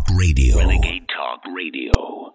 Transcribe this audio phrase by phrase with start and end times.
[0.00, 0.56] Talk Radio.
[0.58, 2.34] Renegade Talk Radio.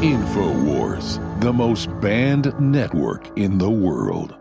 [0.00, 4.36] InfoWars, the most banned network in the world.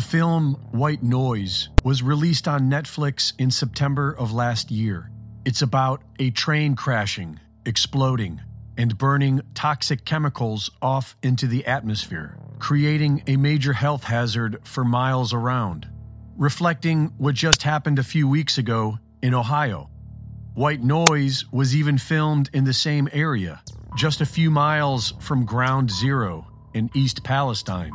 [0.00, 5.10] The film White Noise was released on Netflix in September of last year.
[5.44, 8.40] It's about a train crashing, exploding,
[8.78, 15.34] and burning toxic chemicals off into the atmosphere, creating a major health hazard for miles
[15.34, 15.86] around,
[16.34, 19.90] reflecting what just happened a few weeks ago in Ohio.
[20.54, 23.60] White Noise was even filmed in the same area,
[23.98, 27.92] just a few miles from Ground Zero in East Palestine.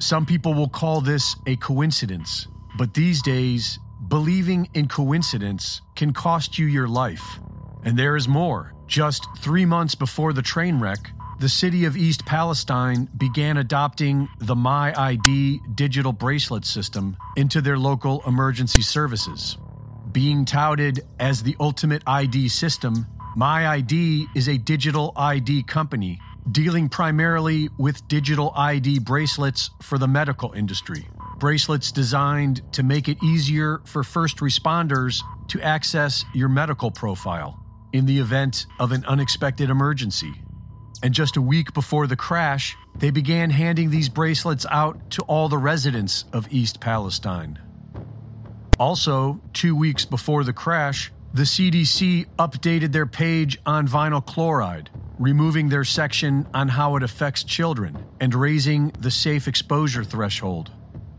[0.00, 6.56] Some people will call this a coincidence, but these days, believing in coincidence can cost
[6.56, 7.40] you your life.
[7.82, 8.74] And there is more.
[8.86, 14.54] Just three months before the train wreck, the city of East Palestine began adopting the
[14.54, 19.58] My ID digital bracelet system into their local emergency services.
[20.12, 26.20] Being touted as the ultimate ID system, My ID is a digital ID company
[26.52, 31.06] dealing primarily with digital ID bracelets for the medical industry.
[31.38, 38.06] Bracelets designed to make it easier for first responders to access your medical profile in
[38.06, 40.32] the event of an unexpected emergency.
[41.02, 45.48] And just a week before the crash, they began handing these bracelets out to all
[45.48, 47.58] the residents of East Palestine.
[48.80, 55.68] Also, two weeks before the crash, the CDC updated their page on vinyl chloride, removing
[55.68, 60.70] their section on how it affects children and raising the safe exposure threshold.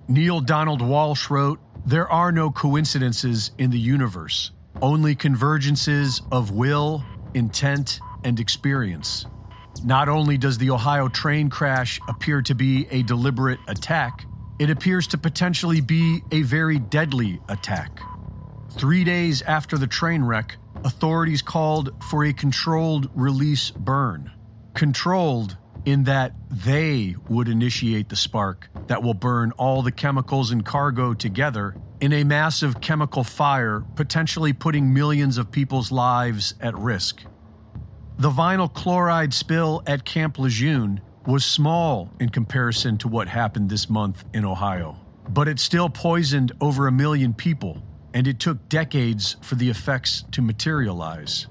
[0.07, 4.51] Neale Donald Walsch wrote There are no coincidences in the universe,
[4.81, 7.03] only convergences of will,
[7.33, 9.25] intent, and experience.
[9.83, 14.25] Not only does the Ohio train crash appear to be a deliberate attack,
[14.59, 18.01] it appears to potentially be a very deadly attack.
[18.73, 24.31] Three days after the train wreck, authorities called for a controlled release burn.
[24.73, 30.65] Controlled in that they would initiate the spark that will burn all the chemicals and
[30.65, 37.23] cargo together in a massive chemical fire, potentially putting millions of people's lives at risk.
[38.17, 43.89] The vinyl chloride spill at Camp Lejeune was small in comparison to what happened this
[43.89, 44.97] month in Ohio,
[45.29, 47.81] but it still poisoned over a million people
[48.13, 51.47] and it took decades for the effects to materialize.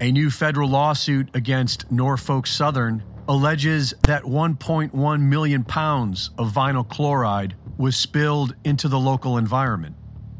[0.00, 7.54] A new federal lawsuit against Norfolk Southern alleges that 1.1 million pounds of vinyl chloride
[7.76, 9.94] was spilled into the local environment.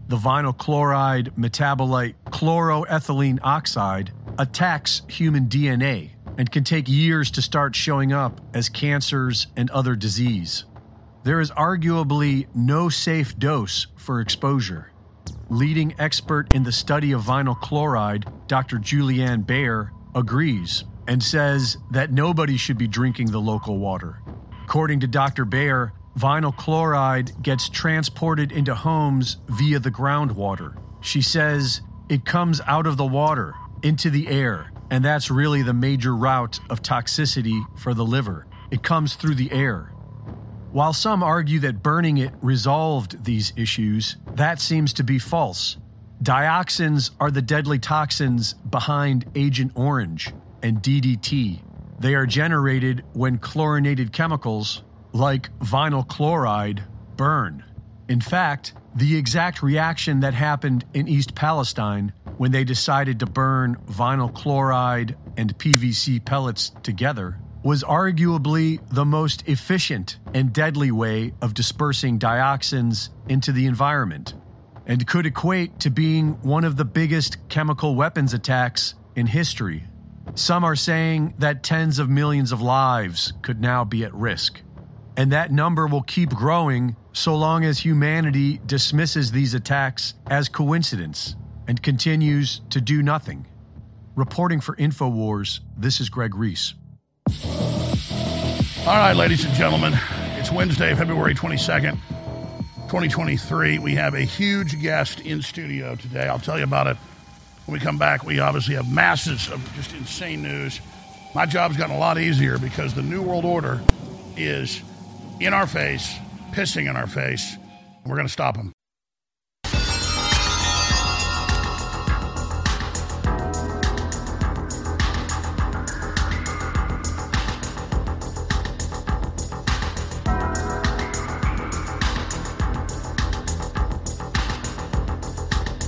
[0.08, 7.76] The vinyl chloride metabolite chloroethylene oxide attacks human DNA and can take years to start
[7.76, 10.64] showing up as cancers and other disease.
[11.22, 14.89] There is arguably no safe dose for exposure
[15.50, 18.78] leading expert in the study of vinyl chloride, Dr.
[18.78, 24.20] Juliane Beier, agrees and says that nobody should be drinking the local water.
[24.64, 25.44] According to Dr.
[25.44, 30.76] Beier, vinyl chloride gets transported into homes via the groundwater.
[31.00, 35.74] She says it comes out of the water into the air, and that's really the
[35.74, 38.46] major route of toxicity for the liver.
[38.70, 39.92] It comes through the air.
[40.72, 45.76] While some argue that burning it resolved these issues, that seems to be false.
[46.22, 50.32] Dioxins are the deadly toxins behind Agent Orange
[50.62, 51.58] and DDT.
[51.98, 56.84] They are generated when chlorinated chemicals, like vinyl chloride,
[57.16, 57.64] burn.
[58.08, 63.76] In fact, the exact reaction that happened in East Palestine when they decided to burn
[63.88, 71.54] vinyl chloride and PVC pellets together was arguably the most efficient and deadly way of
[71.54, 74.34] dispersing dioxins into the environment,
[74.86, 79.84] and could equate to being one of the biggest chemical weapons attacks in history.
[80.34, 84.60] Some are saying that tens of millions of lives could now be at risk,
[85.16, 91.36] and that number will keep growing so long as humanity dismisses these attacks as coincidence
[91.68, 93.46] and continues to do nothing.
[94.14, 96.74] Reporting for InfoWars, this is Greg Reese.
[98.86, 99.96] All right, ladies and gentlemen,
[100.36, 101.92] it's Wednesday, February 22nd,
[102.88, 103.78] 2023.
[103.78, 106.26] We have a huge guest in studio today.
[106.26, 106.96] I'll tell you about it
[107.66, 108.24] when we come back.
[108.24, 110.80] We obviously have masses of just insane news.
[111.34, 113.80] My job's gotten a lot easier because the New World Order
[114.36, 114.82] is
[115.38, 116.12] in our face,
[116.52, 117.54] pissing in our face.
[117.54, 118.72] And we're going to stop them.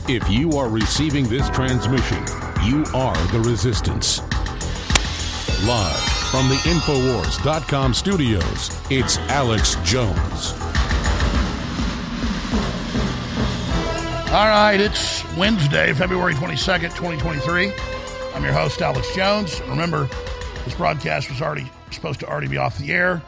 [0.08, 2.18] If you are receiving this transmission,
[2.64, 4.18] you are the resistance.
[5.64, 6.00] Live
[6.32, 10.54] from the Infowars.com studios, it's Alex Jones.
[14.32, 17.72] All right, it's Wednesday, February 22nd, 2023.
[18.34, 19.60] I'm your host, Alex Jones.
[19.68, 20.08] Remember,
[20.64, 23.22] this broadcast was already supposed to already be off the air.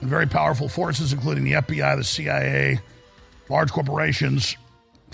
[0.00, 2.78] And very powerful forces, including the FBI, the CIA,
[3.48, 4.56] large corporations,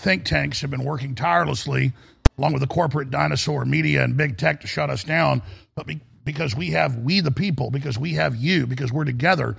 [0.02, 1.92] think tanks have been working tirelessly,
[2.36, 5.42] along with the corporate dinosaur media and big tech, to shut us down.
[5.74, 9.56] But be- because we have we the people, because we have you, because we're together,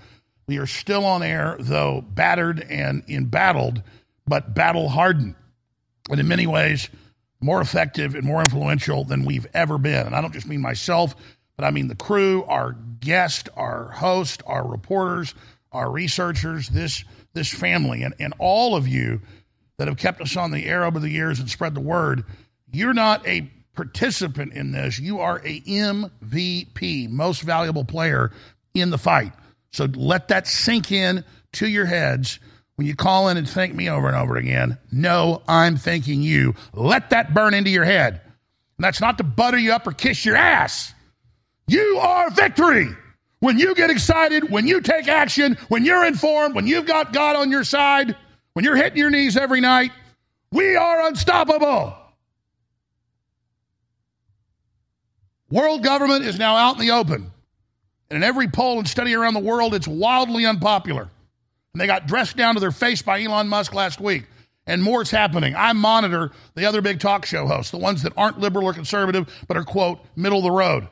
[0.48, 3.82] we are still on air, though battered and embattled,
[4.28, 5.36] but battle hardened,
[6.10, 6.90] and in many ways
[7.42, 10.06] more effective and more influential than we've ever been.
[10.06, 11.14] And I don't just mean myself,
[11.58, 15.36] but I mean the crew, our guest, our host, our reporters,
[15.72, 17.04] our researchers, this
[17.34, 19.20] this family, and, and all of you
[19.78, 22.24] that have kept us on the air over the years and spread the word.
[22.72, 25.00] You're not a participant in this.
[25.00, 28.32] You are a MVP, most valuable player
[28.74, 29.34] in the fight.
[29.72, 31.24] So let that sink in
[31.54, 32.40] to your heads
[32.76, 34.78] when you call in and thank me over and over again.
[34.92, 36.56] No, I'm thanking you.
[36.74, 38.22] Let that burn into your head.
[38.78, 40.94] And that's not to butter you up or kiss your ass.
[41.68, 42.90] You are victory.
[43.40, 47.36] When you get excited, when you take action, when you're informed, when you've got God
[47.36, 48.16] on your side,
[48.54, 49.92] when you're hitting your knees every night,
[50.52, 51.96] we are unstoppable.
[55.50, 57.32] World government is now out in the open.
[58.10, 61.10] And in every poll and study around the world, it's wildly unpopular.
[61.74, 64.26] And they got dressed down to their face by Elon Musk last week.
[64.66, 65.56] And more is happening.
[65.56, 69.28] I monitor the other big talk show hosts, the ones that aren't liberal or conservative,
[69.48, 70.88] but are, quote, middle of the road.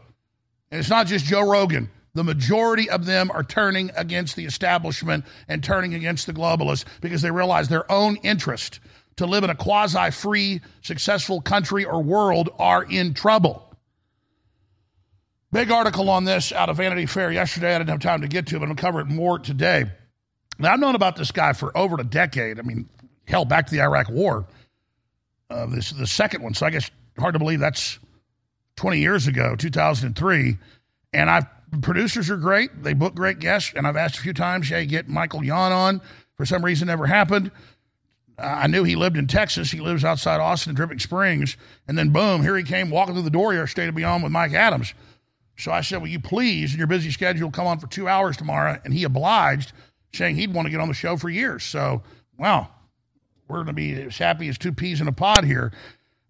[0.72, 1.90] And it's not just Joe Rogan.
[2.14, 7.22] The majority of them are turning against the establishment and turning against the globalists because
[7.22, 8.80] they realize their own interest
[9.18, 13.68] to live in a quasi free, successful country or world are in trouble.
[15.52, 17.76] Big article on this out of Vanity Fair yesterday.
[17.76, 19.86] I didn't have time to get to it, but I'll cover it more today.
[20.58, 22.60] Now, I've known about this guy for over a decade.
[22.60, 22.88] I mean,
[23.26, 24.46] hell, back to the Iraq War.
[25.50, 28.00] Uh, this the second one, so I guess hard to believe that's
[28.78, 30.58] 20 years ago, 2003.
[31.14, 31.46] And I've
[31.80, 32.84] producers are great.
[32.84, 33.74] They book great guests.
[33.76, 36.02] And I've asked a few times, hey, get Michael Yon on.
[36.36, 37.52] For some reason, never happened.
[38.38, 39.72] I knew he lived in Texas.
[39.72, 41.58] He lives outside Austin, Dripping Springs.
[41.88, 44.32] And then, boom, here he came walking through the door here, to be on with
[44.32, 44.94] Mike Adams.
[45.58, 48.36] So I said, will you please, in your busy schedule, come on for two hours
[48.36, 48.80] tomorrow?
[48.84, 49.74] And he obliged,
[50.14, 51.64] saying he'd want to get on the show for years.
[51.64, 52.02] So,
[52.38, 52.70] wow,
[53.48, 55.72] we're going to be as happy as two peas in a pod here.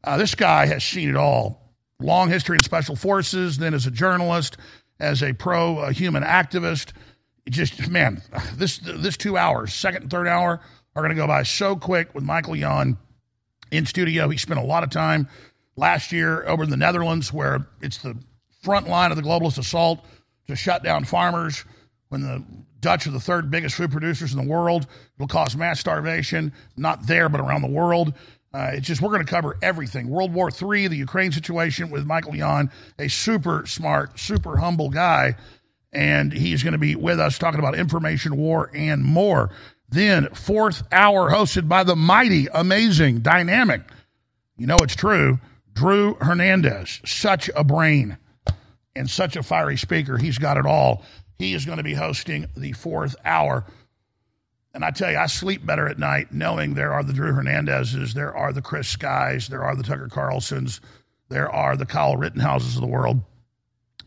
[0.03, 1.61] Uh, this guy has seen it all.
[1.99, 4.57] Long history in special forces, then as a journalist,
[5.01, 6.93] as a pro human activist.
[7.49, 8.21] Just man,
[8.55, 10.61] this this two hours, second and third hour,
[10.95, 12.97] are going to go by so quick with Michael Yon
[13.71, 14.29] in studio.
[14.29, 15.27] He spent a lot of time
[15.75, 18.15] last year over in the Netherlands, where it's the
[18.61, 20.05] front line of the globalist assault
[20.47, 21.65] to shut down farmers.
[22.09, 22.43] When the
[22.79, 27.07] Dutch are the third biggest food producers in the world, it'll cause mass starvation, not
[27.07, 28.13] there, but around the world.
[28.53, 30.09] Uh, it's just we're going to cover everything.
[30.09, 35.35] World War III, the Ukraine situation with Michael Yon, a super smart, super humble guy,
[35.93, 39.51] and he's going to be with us talking about information war and more.
[39.89, 43.81] Then fourth hour hosted by the mighty, amazing, dynamic.
[44.57, 45.39] You know it's true.
[45.73, 48.17] Drew Hernandez, such a brain
[48.95, 50.17] and such a fiery speaker.
[50.17, 51.03] He's got it all.
[51.37, 53.65] He is going to be hosting the fourth hour.
[54.73, 58.13] And I tell you, I sleep better at night knowing there are the Drew Hernandezes,
[58.13, 60.79] there are the Chris Skies, there are the Tucker Carlsons,
[61.29, 63.21] there are the Kyle Rittenhouses of the world.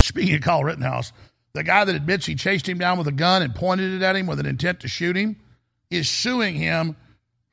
[0.00, 1.12] Speaking of Kyle Rittenhouse,
[1.52, 4.16] the guy that admits he chased him down with a gun and pointed it at
[4.16, 5.36] him with an intent to shoot him
[5.90, 6.96] is suing him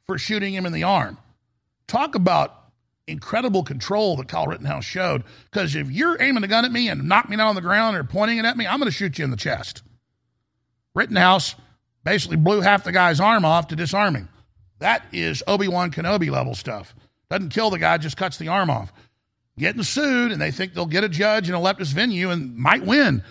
[0.07, 1.17] for shooting him in the arm.
[1.87, 2.61] Talk about
[3.07, 5.23] incredible control that Kyle Rittenhouse showed.
[5.51, 7.95] Because if you're aiming a gun at me and knock me down on the ground
[7.97, 9.83] or pointing it at me, I'm going to shoot you in the chest.
[10.95, 11.55] Rittenhouse
[12.03, 14.29] basically blew half the guy's arm off to disarm him.
[14.79, 16.95] That is Obi Wan Kenobi level stuff.
[17.29, 18.91] Doesn't kill the guy, just cuts the arm off.
[19.57, 22.83] Getting sued, and they think they'll get a judge in a leftist venue and might
[22.83, 23.23] win.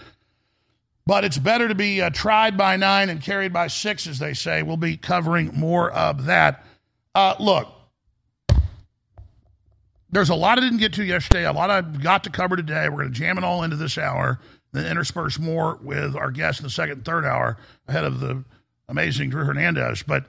[1.07, 4.33] But it's better to be uh, tried by nine and carried by six, as they
[4.33, 4.63] say.
[4.63, 6.65] We'll be covering more of that.
[7.15, 7.69] Uh, look,
[10.11, 12.89] there's a lot I didn't get to yesterday, a lot I got to cover today.
[12.89, 14.39] We're going to jam it all into this hour,
[14.73, 17.57] then intersperse more with our guests in the second and third hour
[17.89, 18.45] ahead of the
[18.91, 20.03] amazing Drew Hernandez.
[20.03, 20.27] But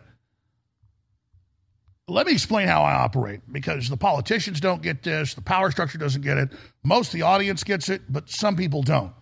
[2.07, 5.97] let me explain how I operate because the politicians don't get this, the power structure
[5.97, 6.49] doesn't get it,
[6.83, 9.13] most of the audience gets it, but some people don't.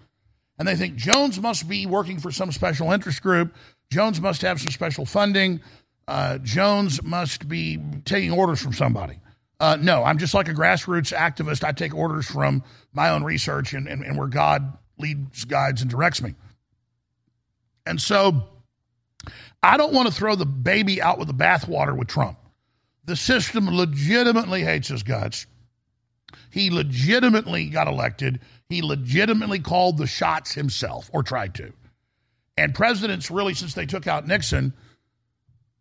[0.58, 3.56] And they think Jones must be working for some special interest group,
[3.92, 5.62] Jones must have some special funding,
[6.08, 9.20] uh, Jones must be taking orders from somebody.
[9.60, 11.66] Uh, no, I'm just like a grassroots activist.
[11.66, 15.92] I take orders from my own research and, and, and where God leads, guides, and
[15.92, 16.34] directs me.
[17.86, 18.48] And so
[19.62, 22.38] I don't want to throw the baby out with the bathwater with Trump.
[23.06, 25.48] The system legitimately hates his guts.
[26.52, 28.40] He legitimately got elected.
[28.70, 31.74] He legitimately called the shots himself, or tried to.
[32.58, 34.74] And presidents, really, since they took out Nixon,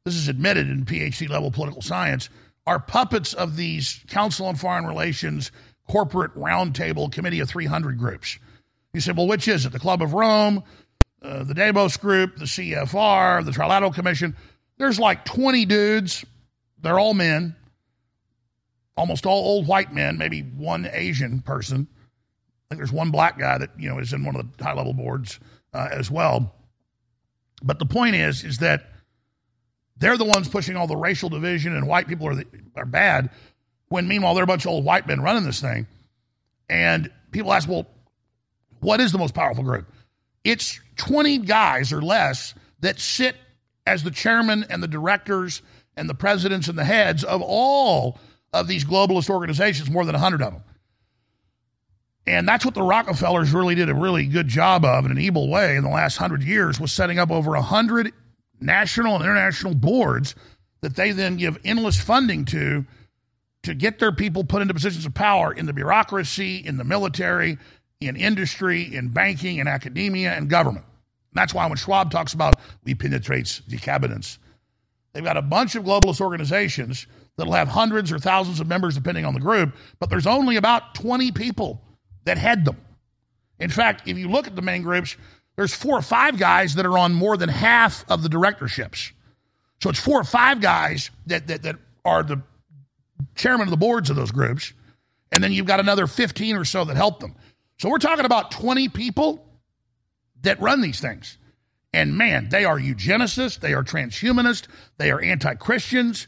[0.04, 2.30] this is admitted in PhD level political science,
[2.66, 5.50] are puppets of these Council on Foreign Relations
[5.88, 8.38] corporate roundtable committee of 300 groups.
[8.92, 9.72] You say, well, which is it?
[9.72, 10.62] The Club of Rome,
[11.22, 14.36] uh, the Davos Group, the CFR, the Trilateral Commission.
[14.76, 16.24] There's like 20 dudes.
[16.80, 17.56] They're all men,
[18.96, 21.88] almost all old white men, maybe one Asian person.
[21.90, 24.74] I think there's one black guy that you know is in one of the high
[24.74, 25.40] level boards
[25.72, 26.54] uh, as well.
[27.62, 28.90] But the point is, is that
[29.96, 32.46] they're the ones pushing all the racial division, and white people are the,
[32.76, 33.30] are bad.
[33.88, 35.86] When meanwhile they're a bunch of old white men running this thing,
[36.68, 37.86] and people ask, well,
[38.80, 39.90] what is the most powerful group?
[40.44, 43.36] It's 20 guys or less that sit
[43.86, 45.62] as the chairman and the directors
[45.96, 48.18] and the presidents and the heads of all
[48.52, 50.62] of these globalist organizations, more than 100 of them.
[52.26, 55.48] And that's what the Rockefellers really did a really good job of in an evil
[55.48, 58.12] way in the last 100 years was setting up over 100
[58.60, 60.34] national and international boards
[60.82, 62.84] that they then give endless funding to
[63.64, 67.58] to get their people put into positions of power in the bureaucracy, in the military,
[68.00, 70.84] in industry, in banking, in academia, and government.
[71.32, 74.38] That's why when Schwab talks about we penetrates the cabinets,
[75.12, 79.24] they've got a bunch of globalist organizations that'll have hundreds or thousands of members depending
[79.24, 81.80] on the group, but there's only about 20 people
[82.24, 82.76] that head them.
[83.58, 85.16] In fact, if you look at the main groups,
[85.56, 89.12] there's four or five guys that are on more than half of the directorships.
[89.82, 92.42] So it's four or five guys that, that, that are the
[93.34, 94.72] chairman of the boards of those groups.
[95.32, 97.34] And then you've got another 15 or so that help them.
[97.78, 99.44] So we're talking about 20 people
[100.42, 101.38] that run these things.
[101.92, 104.66] And man, they are eugenicists, they are transhumanists,
[104.98, 106.26] they are anti Christians,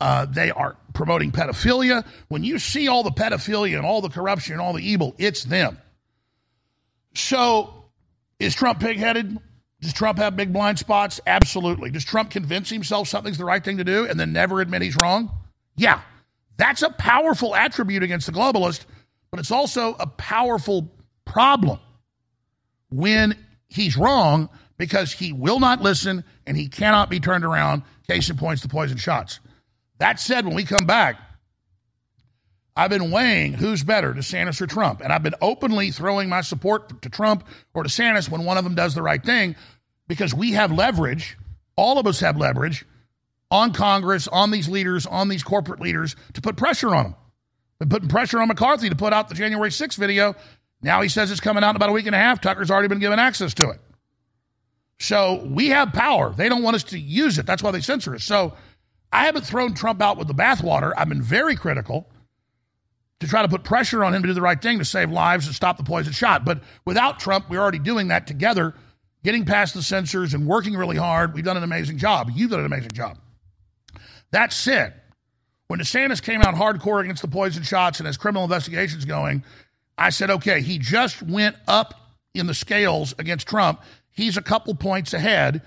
[0.00, 2.06] uh, they are promoting pedophilia.
[2.28, 5.44] When you see all the pedophilia and all the corruption and all the evil, it's
[5.44, 5.78] them.
[7.14, 7.84] So
[8.38, 9.38] is Trump pigheaded?
[9.80, 11.20] Does Trump have big blind spots?
[11.26, 11.90] Absolutely.
[11.90, 14.96] Does Trump convince himself something's the right thing to do and then never admit he's
[14.96, 15.30] wrong?
[15.76, 16.00] Yeah.
[16.56, 18.84] That's a powerful attribute against the globalist,
[19.32, 20.92] but it's also a powerful
[21.24, 21.80] problem
[22.90, 23.34] when
[23.68, 27.82] he's wrong because he will not listen and he cannot be turned around.
[28.06, 29.40] Case in points, the poison shots.
[29.98, 31.16] That said, when we come back,
[32.76, 35.00] I've been weighing who's better, DeSantis or Trump.
[35.00, 38.74] And I've been openly throwing my support to Trump or DeSantis when one of them
[38.74, 39.56] does the right thing
[40.08, 41.38] because we have leverage.
[41.76, 42.84] All of us have leverage
[43.50, 47.14] on Congress, on these leaders, on these corporate leaders to put pressure on them.
[47.82, 50.36] Been putting pressure on McCarthy to put out the January 6th video.
[50.82, 52.40] Now he says it's coming out in about a week and a half.
[52.40, 53.80] Tucker's already been given access to it.
[55.00, 56.32] So we have power.
[56.32, 57.44] They don't want us to use it.
[57.46, 58.22] That's why they censor us.
[58.22, 58.54] So
[59.12, 60.92] I haven't thrown Trump out with the bathwater.
[60.96, 62.08] I've been very critical
[63.18, 65.46] to try to put pressure on him to do the right thing to save lives
[65.46, 66.44] and stop the poison shot.
[66.44, 68.74] But without Trump, we're already doing that together,
[69.24, 71.34] getting past the censors and working really hard.
[71.34, 72.30] We've done an amazing job.
[72.32, 73.18] You've done an amazing job.
[74.30, 74.94] That said,
[75.72, 79.42] when DeSantis came out hardcore against the poison shots and his criminal investigations going,
[79.96, 81.94] I said, okay, he just went up
[82.34, 83.80] in the scales against Trump.
[84.10, 85.62] He's a couple points ahead.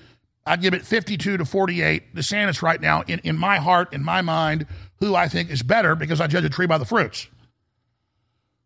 [0.45, 2.13] I'd give it 52 to 48.
[2.13, 5.95] DeSantis right now, in, in my heart, in my mind, who I think is better
[5.95, 7.27] because I judge a tree by the fruits.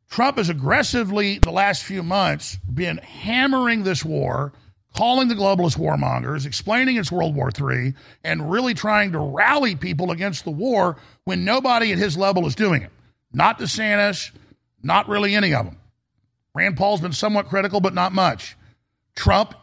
[0.10, 4.52] Trump has aggressively, the last few months, been hammering this war,
[4.96, 7.94] calling the globalist warmongers, explaining it's World War III,
[8.24, 12.56] and really trying to rally people against the war when nobody at his level is
[12.56, 12.92] doing it.
[13.32, 14.32] Not DeSantis,
[14.82, 15.78] not really any of them.
[16.54, 18.58] Rand Paul's been somewhat critical, but not much.
[19.16, 19.54] Trump,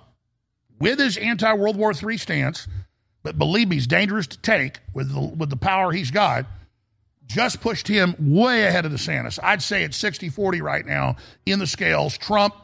[0.79, 2.69] with his anti World War III stance,
[3.23, 6.47] but believe me, he's dangerous to take with the, with the power he's got
[7.27, 9.39] just pushed him way ahead of DeSantis.
[9.43, 12.17] I'd say it's 60 40 right now in the scales.
[12.17, 12.55] Trump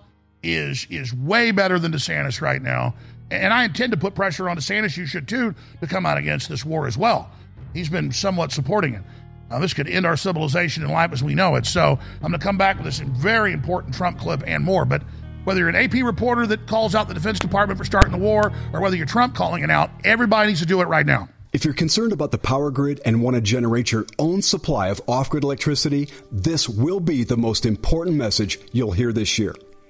[0.42, 2.94] is is way better than DeSantis right now.
[3.30, 6.48] And I intend to put pressure on DeSantis, you should too, to come out against
[6.48, 7.30] this war as well.
[7.72, 9.02] He's been somewhat supporting it.
[9.48, 11.66] Now, this could end our civilization and life as we know it.
[11.66, 14.84] So I'm going to come back with this very important Trump clip and more.
[14.84, 15.02] But
[15.44, 18.52] Whether you're an AP reporter that calls out the Defense Department for starting the war,
[18.72, 21.28] or whether you're Trump calling it out, everybody needs to do it right now.
[21.52, 25.02] If you're concerned about the power grid and want to generate your own supply of
[25.06, 29.54] off grid electricity, this will be the most important message you'll hear this year.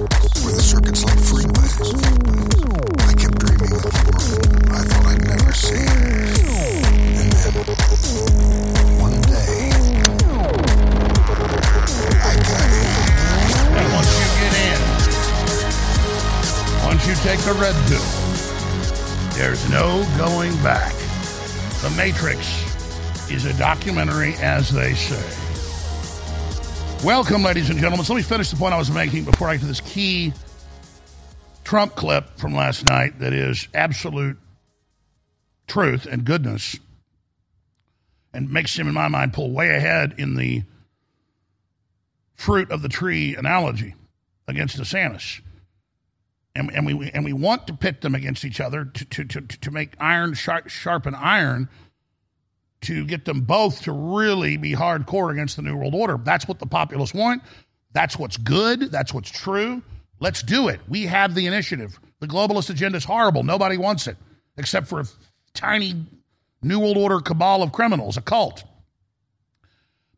[0.00, 0.54] Motorcycles.
[0.54, 1.94] The circuits like freeways?
[3.00, 5.86] I kept dreaming of a world I thought I'd never see.
[7.14, 7.54] And then,
[8.98, 9.70] one day,
[12.20, 12.90] I got in.
[13.78, 14.80] And once you get in,
[16.86, 18.10] once you take the red pill,
[19.36, 20.94] there's no going back.
[21.82, 22.40] The Matrix
[23.30, 25.43] is a documentary, as they say.
[27.04, 28.06] Welcome, ladies and gentlemen.
[28.06, 30.32] So let me finish the point I was making before I get to this key
[31.62, 34.38] Trump clip from last night that is absolute
[35.66, 36.78] truth and goodness
[38.32, 40.62] and makes him, in my mind, pull way ahead in the
[42.36, 43.94] fruit of the tree analogy
[44.48, 45.42] against DeSantis.
[46.56, 49.40] And, and, we, and we want to pit them against each other to, to, to,
[49.42, 51.68] to make iron sharp, sharpen iron
[52.84, 56.18] to get them both to really be hardcore against the New World Order.
[56.22, 57.42] That's what the populists want.
[57.92, 58.92] That's what's good.
[58.92, 59.82] That's what's true.
[60.20, 60.80] Let's do it.
[60.88, 61.98] We have the initiative.
[62.20, 63.42] The globalist agenda is horrible.
[63.42, 64.16] Nobody wants it
[64.56, 65.06] except for a
[65.52, 66.06] tiny
[66.62, 68.64] New World Order cabal of criminals, a cult.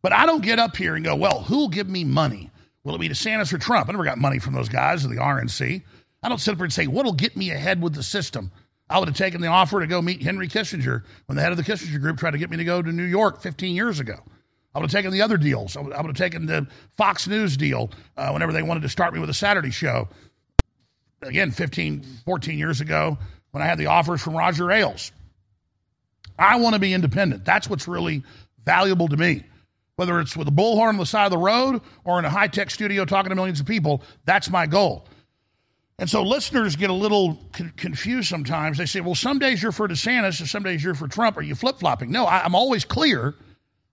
[0.02, 2.50] But I don't get up here and go, well, who'll give me money?
[2.85, 3.88] Will it be DeSantis or Trump?
[3.88, 5.83] I never got money from those guys or the RNC.
[6.22, 8.52] I don't sit up here and say, what'll get me ahead with the system?
[8.88, 11.57] I would have taken the offer to go meet Henry Kissinger when the head of
[11.57, 14.20] the Kissinger group tried to get me to go to New York 15 years ago.
[14.75, 15.77] I would have taken the other deals.
[15.77, 18.88] I would, I would have taken the Fox News deal uh, whenever they wanted to
[18.88, 20.09] start me with a Saturday show.
[21.22, 23.18] Again, 15, 14 years ago
[23.51, 25.12] when I had the offers from Roger Ailes.
[26.38, 27.44] I want to be independent.
[27.44, 28.22] That's what's really
[28.64, 29.44] valuable to me.
[29.96, 32.49] Whether it's with a bullhorn on the side of the road or in a high
[32.49, 35.07] tech studio talking to millions of people, that's my goal.
[35.99, 38.77] And so listeners get a little con- confused sometimes.
[38.79, 41.39] They say, well, some days you're for DeSantis and some days you're for Trump.
[41.39, 42.11] Are you flip flopping?
[42.11, 43.35] No, I, I'm always clear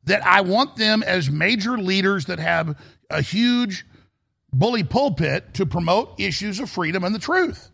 [0.05, 2.77] that I want them as major leaders that have
[3.09, 3.85] a huge
[4.51, 7.71] bully pulpit to promote issues of freedom and the truth.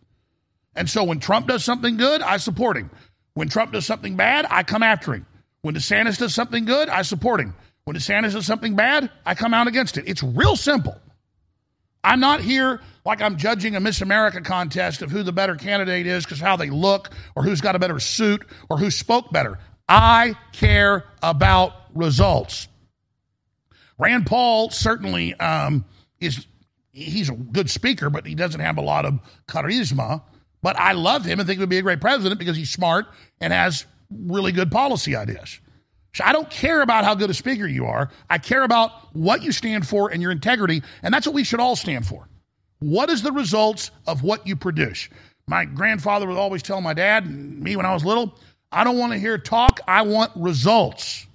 [0.76, 2.92] And so when Trump does something good, I support him.
[3.34, 5.26] When Trump does something bad, I come after him.
[5.62, 7.56] When DeSantis does something good, I support him.
[7.84, 10.08] When DeSantis does something bad, I come out against it.
[10.08, 10.96] It's real simple.
[12.10, 16.08] I'm not here like I'm judging a Miss America contest of who the better candidate
[16.08, 19.60] is because how they look or who's got a better suit or who spoke better.
[19.88, 22.68] I care about results.
[24.00, 25.86] Rand Paul certainly um,
[26.20, 26.48] is
[26.92, 30.24] he's a good speaker, but he doesn't have a lot of charisma.
[30.64, 33.06] But I love him and think he would be a great president because he's smart
[33.40, 35.60] and has really good policy ideas.
[36.14, 38.10] So I don't care about how good a speaker you are.
[38.30, 41.60] I care about what you stand for and your integrity, and that's what we should
[41.60, 42.28] all stand for.
[42.80, 45.10] What is the results of what you produce?
[45.48, 48.36] My grandfather would always tell my dad and me when I was little,
[48.72, 51.26] I don't want to hear talk, I want results.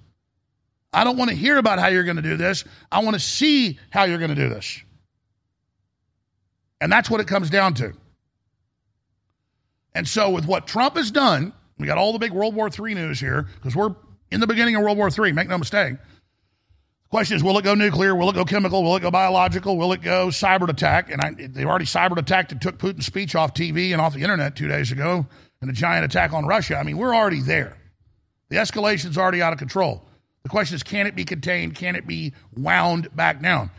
[0.91, 2.63] I don't want to hear about how you're going to do this.
[2.91, 4.81] I want to see how you're going to do this.
[6.79, 7.93] And that's what it comes down to.
[9.93, 12.95] And so, with what Trump has done, we got all the big World War III
[12.95, 13.95] news here because we're
[14.31, 15.95] in the beginning of World War III, make no mistake.
[15.95, 18.15] The question is will it go nuclear?
[18.15, 18.83] Will it go chemical?
[18.83, 19.77] Will it go biological?
[19.77, 21.11] Will it go cyber attack?
[21.11, 24.21] And I, they've already cyber attacked and took Putin's speech off TV and off the
[24.21, 25.25] internet two days ago
[25.61, 26.77] in a giant attack on Russia.
[26.77, 27.77] I mean, we're already there.
[28.49, 30.05] The escalation's already out of control.
[30.43, 31.75] The question is can it be contained?
[31.75, 33.71] Can it be wound back down?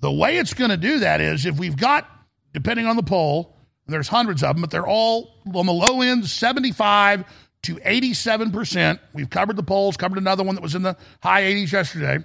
[0.00, 2.08] The way it's going to do that is if we've got,
[2.52, 6.26] depending on the poll, there's hundreds of them, but they're all on the low end,
[6.26, 7.24] 75
[7.62, 8.98] to 87%.
[9.12, 12.24] We've covered the polls, covered another one that was in the high 80s yesterday.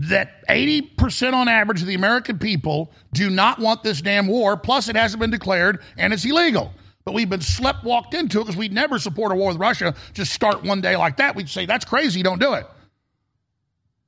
[0.00, 4.88] That 80% on average of the American people do not want this damn war, plus
[4.88, 6.72] it hasn't been declared and it's illegal.
[7.04, 9.94] But we've been slept walked into it because we'd never support a war with Russia.
[10.12, 11.34] Just start one day like that.
[11.34, 12.66] We'd say, that's crazy, don't do it.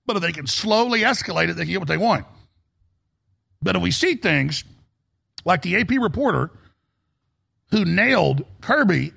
[0.04, 2.26] But if they can slowly escalate it, they can get what they want.
[3.62, 4.64] But if we see things
[5.44, 6.50] like the AP reporter
[7.70, 9.12] who nailed Kirby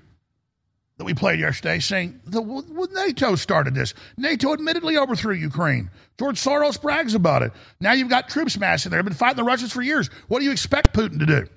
[1.01, 3.95] that we played yesterday, saying the well, NATO started this.
[4.17, 5.89] NATO admittedly overthrew Ukraine.
[6.19, 7.53] George Soros brags about it.
[7.79, 8.99] Now you've got troops massing there.
[8.99, 10.11] They've been fighting the Russians for years.
[10.27, 11.47] What do you expect Putin to do?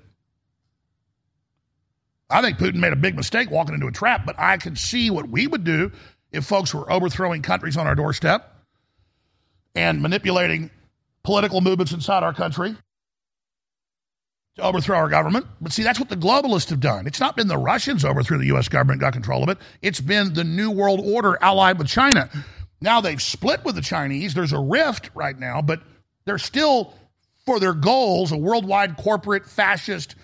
[2.27, 5.11] I think Putin made a big mistake walking into a trap, but I can see
[5.11, 5.91] what we would do
[6.31, 8.51] if folks were overthrowing countries on our doorstep
[9.75, 10.71] and manipulating
[11.23, 12.75] political movements inside our country
[14.55, 15.45] to overthrow our government.
[15.59, 17.07] But see, that's what the globalists have done.
[17.07, 18.69] It's not been the Russians overthrew the U.S.
[18.69, 19.57] government, got control of it.
[19.81, 22.29] It's been the New World Order allied with China.
[22.81, 24.33] Now they've split with the Chinese.
[24.33, 25.81] There's a rift right now, but
[26.25, 26.93] they're still,
[27.45, 30.15] for their goals, a worldwide corporate fascist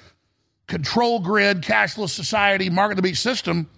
[0.67, 3.69] control grid, cashless society, market the beast system.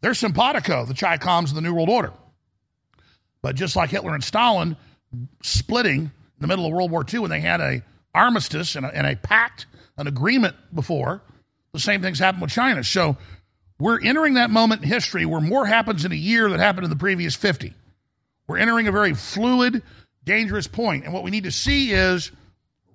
[0.00, 2.12] They're simpatico, the Chi Coms of the New World Order.
[3.42, 4.76] But just like Hitler and Stalin
[5.42, 7.82] splitting in the middle of World War II when they had a
[8.14, 9.66] armistice and a, and a pact
[9.98, 11.20] an agreement before.
[11.72, 12.82] The same thing's happened with China.
[12.82, 13.18] So
[13.78, 16.90] we're entering that moment in history where more happens in a year than happened in
[16.90, 17.74] the previous 50.
[18.46, 19.82] We're entering a very fluid,
[20.24, 21.04] dangerous point.
[21.04, 22.32] And what we need to see is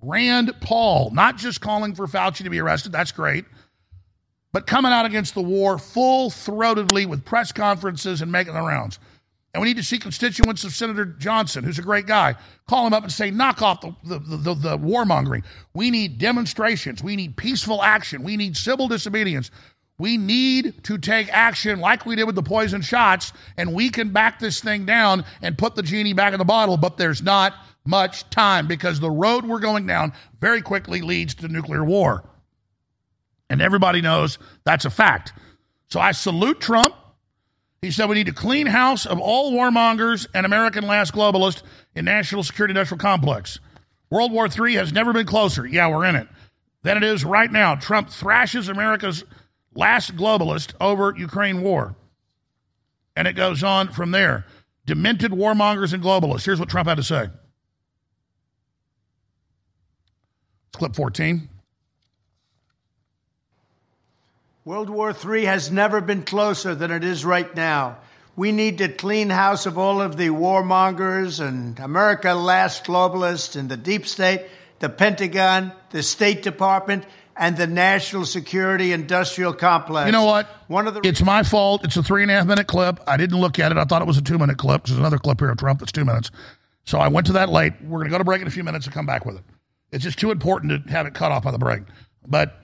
[0.02, 3.44] Rand Paul not just calling for Fauci to be arrested, that's great,
[4.52, 8.98] but coming out against the war full throatedly with press conferences and making the rounds.
[9.54, 12.34] And we need to see constituents of Senator Johnson, who's a great guy,
[12.66, 15.44] call him up and say, knock off the, the, the, the warmongering.
[15.74, 17.04] We need demonstrations.
[17.04, 18.24] We need peaceful action.
[18.24, 19.52] We need civil disobedience.
[19.96, 24.08] We need to take action like we did with the poison shots, and we can
[24.08, 27.54] back this thing down and put the genie back in the bottle, but there's not
[27.86, 32.24] much time because the road we're going down very quickly leads to nuclear war.
[33.48, 35.32] And everybody knows that's a fact.
[35.90, 36.96] So I salute Trump.
[37.84, 41.62] He said we need a clean house of all warmongers and American last globalists
[41.94, 43.58] in national security industrial complex.
[44.08, 45.66] World War III has never been closer.
[45.66, 46.26] Yeah, we're in it.
[46.82, 47.74] Than it is right now.
[47.74, 49.22] Trump thrashes America's
[49.74, 51.94] last globalist over Ukraine war.
[53.16, 54.46] And it goes on from there.
[54.86, 56.46] Demented warmongers and globalists.
[56.46, 57.28] Here's what Trump had to say.
[60.72, 61.50] Clip 14.
[64.66, 67.98] World War III has never been closer than it is right now.
[68.34, 73.68] We need to clean house of all of the warmongers and America last globalists and
[73.68, 74.46] the deep state,
[74.78, 77.04] the Pentagon, the State Department,
[77.36, 80.06] and the national security industrial complex.
[80.06, 80.48] You know what?
[80.68, 81.84] One of the It's my fault.
[81.84, 83.00] It's a three and a half minute clip.
[83.06, 83.76] I didn't look at it.
[83.76, 84.86] I thought it was a two minute clip.
[84.86, 86.30] There's another clip here of Trump that's two minutes.
[86.84, 87.74] So I went to that late.
[87.82, 89.44] We're going to go to break in a few minutes and come back with it.
[89.92, 91.82] It's just too important to have it cut off by the break.
[92.26, 92.63] But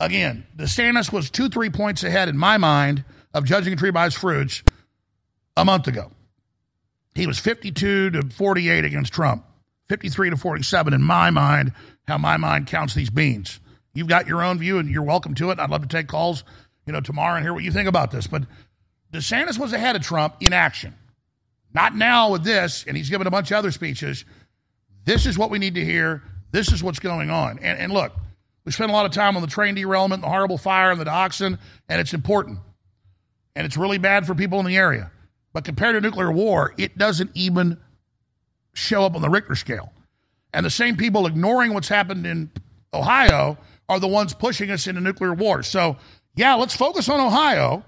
[0.00, 3.90] again, the DeSantis was two, three points ahead in my mind of judging a tree
[3.90, 4.62] by its fruits
[5.56, 6.10] a month ago.
[7.14, 9.44] He was 52 to 48 against Trump,
[9.88, 11.72] 53 to 47 in my mind,
[12.08, 13.60] how my mind counts these beans.
[13.92, 15.58] You've got your own view and you're welcome to it.
[15.58, 16.44] I'd love to take calls,
[16.86, 18.26] you know, tomorrow and hear what you think about this.
[18.26, 18.44] But
[19.12, 20.94] DeSantis was ahead of Trump in action.
[21.74, 24.24] Not now with this, and he's given a bunch of other speeches.
[25.04, 26.22] This is what we need to hear.
[26.52, 27.58] This is what's going on.
[27.58, 28.12] And, and look,
[28.64, 31.04] we spent a lot of time on the train derailment, the horrible fire, and the
[31.04, 32.58] dioxin, and it's important.
[33.56, 35.10] And it's really bad for people in the area.
[35.52, 37.78] But compared to nuclear war, it doesn't even
[38.74, 39.92] show up on the Richter scale.
[40.52, 42.50] And the same people ignoring what's happened in
[42.92, 45.62] Ohio are the ones pushing us into nuclear war.
[45.62, 45.96] So,
[46.36, 47.84] yeah, let's focus on Ohio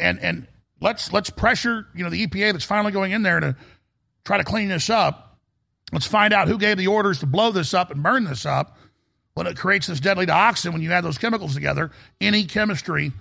[0.00, 0.46] and and
[0.80, 3.56] let's let's pressure, you know, the EPA that's finally going in there to
[4.24, 5.38] try to clean this up.
[5.92, 8.77] Let's find out who gave the orders to blow this up and burn this up
[9.38, 11.92] when it creates this deadly dioxin when you add those chemicals together.
[12.20, 13.12] Any chemistry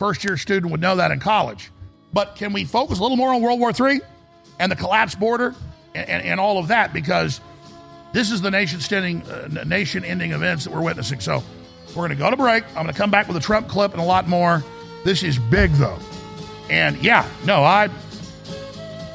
[0.00, 1.70] first year student would know that in college.
[2.12, 4.00] But can we focus a little more on World War III
[4.58, 5.54] and the collapsed border
[5.94, 6.92] and, and, and all of that?
[6.92, 7.40] Because
[8.12, 11.20] this is the nation ending, uh, nation ending events that we're witnessing.
[11.20, 11.40] So
[11.90, 12.64] we're going to go to break.
[12.70, 14.64] I'm going to come back with a Trump clip and a lot more.
[15.04, 16.00] This is big, though.
[16.68, 17.88] And yeah, no, I,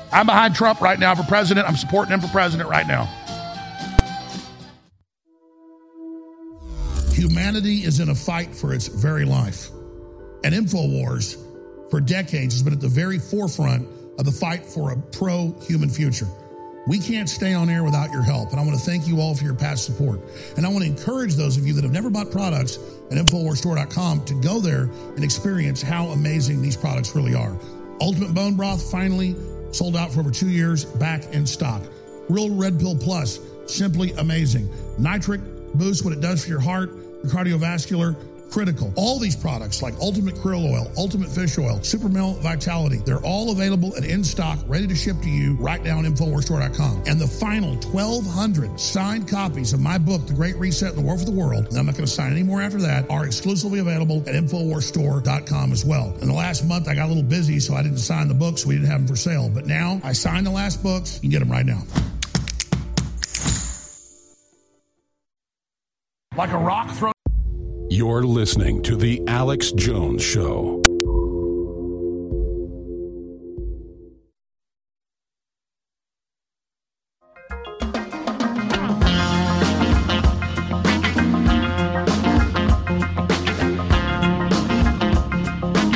[0.09, 1.67] I'm behind Trump right now for president.
[1.67, 3.11] I'm supporting him for president right now.
[7.15, 9.69] Humanity is in a fight for its very life.
[10.43, 11.37] And InfoWars,
[11.89, 13.87] for decades, has been at the very forefront
[14.19, 16.27] of the fight for a pro human future.
[16.89, 18.51] We can't stay on air without your help.
[18.51, 20.19] And I want to thank you all for your past support.
[20.57, 24.25] And I want to encourage those of you that have never bought products at InfoWarsStore.com
[24.25, 27.57] to go there and experience how amazing these products really are.
[28.01, 29.37] Ultimate Bone Broth finally
[29.71, 31.81] sold out for over two years, back in stock.
[32.27, 34.69] Real Red Pill Plus, simply amazing.
[34.97, 35.39] Nitric
[35.75, 36.91] boost what it does for your heart,
[37.25, 38.15] cardiovascular
[38.51, 38.93] critical.
[38.95, 43.51] All these products like Ultimate Krill Oil, Ultimate Fish Oil, Super Male Vitality, they're all
[43.51, 47.03] available and in stock, ready to ship to you right now on InfoWarsStore.com.
[47.05, 51.17] And the final 1,200 signed copies of my book, The Great Reset and the War
[51.17, 53.79] for the World, and I'm not going to sign any more after that, are exclusively
[53.79, 56.15] available at InfoWarsStore.com as well.
[56.21, 58.65] In the last month, I got a little busy, so I didn't sign the books.
[58.65, 59.49] We didn't have them for sale.
[59.49, 61.15] But now I signed the last books.
[61.15, 61.81] You can get them right now.
[66.37, 67.14] Like a rock thrown.
[67.95, 70.83] You're listening to The Alex Jones Show.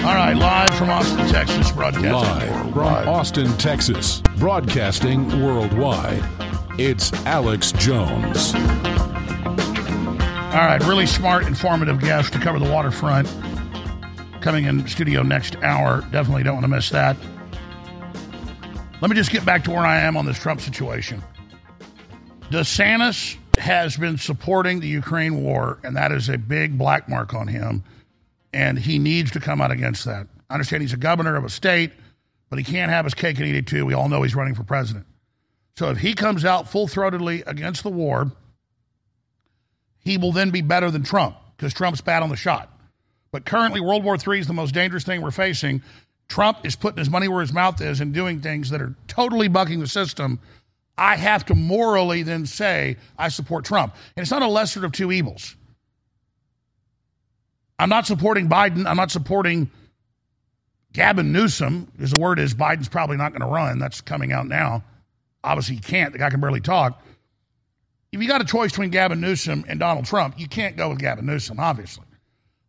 [0.05, 3.07] All right, live from Austin, Texas, broadcasting Live from worldwide.
[3.09, 6.23] Austin, Texas, broadcasting worldwide.
[6.77, 8.53] It's Alex Jones.
[10.49, 13.27] All right, really smart, informative guest to cover the waterfront.
[14.41, 16.01] Coming in studio next hour.
[16.12, 17.15] Definitely don't want to miss that.
[18.99, 21.21] Let me just get back to where I am on this Trump situation.
[22.49, 27.47] DeSantis has been supporting the Ukraine war, and that is a big black mark on
[27.47, 27.83] him.
[28.51, 30.25] And he needs to come out against that.
[30.49, 31.91] I understand he's a governor of a state,
[32.49, 33.85] but he can't have his cake and eat it too.
[33.85, 35.05] We all know he's running for president.
[35.77, 38.31] So if he comes out full throatedly against the war,
[39.99, 42.71] he will then be better than Trump because Trump's bad on the shot.
[43.31, 45.81] But currently, World War III is the most dangerous thing we're facing.
[46.29, 49.47] Trump is putting his money where his mouth is and doing things that are totally
[49.47, 50.39] bucking the system.
[50.97, 53.95] I have to morally then say I support Trump.
[54.15, 55.55] And it's not a lesser of two evils.
[57.77, 58.85] I'm not supporting Biden.
[58.85, 59.69] I'm not supporting
[60.91, 63.79] Gavin Newsom, because the word is Biden's probably not going to run.
[63.79, 64.83] That's coming out now.
[65.43, 66.12] Obviously, he can't.
[66.12, 67.01] The guy can barely talk
[68.12, 71.00] if you got a choice between Gavin Newsom and Donald Trump, you can't go with
[71.00, 72.06] Gavin Newsom, obviously.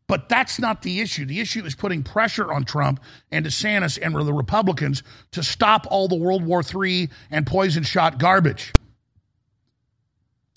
[0.07, 1.24] But that's not the issue.
[1.24, 3.00] The issue is putting pressure on Trump
[3.31, 8.18] and DeSantis and the Republicans to stop all the World War III and poison shot
[8.18, 8.72] garbage.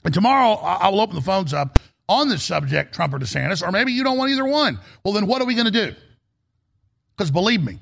[0.03, 1.77] And tomorrow I will open the phones up
[2.09, 4.79] on this subject, Trump or DeSantis, or maybe you don't want either one.
[5.03, 5.95] Well, then what are we going to do?
[7.15, 7.77] Because believe me,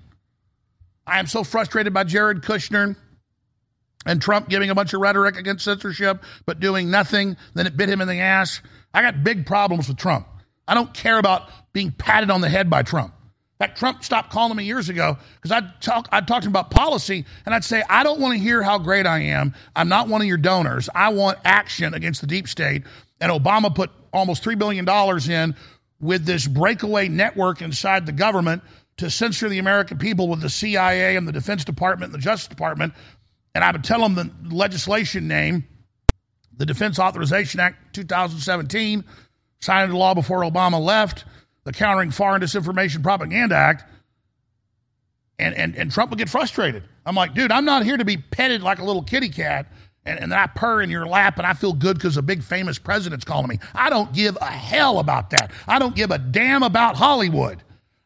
[1.08, 2.96] I am so frustrated by Jared Kushner
[4.06, 7.38] and Trump giving a bunch of rhetoric against censorship, but doing nothing.
[7.54, 8.62] Then it bit him in the ass.
[8.94, 10.28] I got big problems with Trump.
[10.68, 13.14] I don't care about being patted on the head by Trump.
[13.60, 16.52] In fact, Trump stopped calling me years ago because I'd talk, I'd talk to him
[16.52, 19.54] about policy, and I'd say, I don't want to hear how great I am.
[19.76, 20.90] I'm not one of your donors.
[20.96, 22.84] I want action against the deep state.
[23.20, 24.90] And Obama put almost $3 billion
[25.30, 25.56] in
[26.00, 28.64] with this breakaway network inside the government
[28.98, 32.48] to censor the American people with the CIA and the Defense Department and the Justice
[32.48, 32.94] Department
[33.54, 35.66] and I would tell them the legislation name,
[36.56, 39.04] the Defense Authorization Act 2017,
[39.60, 41.26] signed into law before Obama left,
[41.64, 43.90] the Countering Foreign Disinformation Propaganda Act,
[45.38, 46.84] and, and, and Trump would get frustrated.
[47.06, 49.72] I'm like, dude, I'm not here to be petted like a little kitty cat
[50.06, 52.80] and, and I purr in your lap and I feel good because a big famous
[52.80, 53.60] president's calling me.
[53.74, 55.52] I don't give a hell about that.
[55.68, 57.62] I don't give a damn about Hollywood.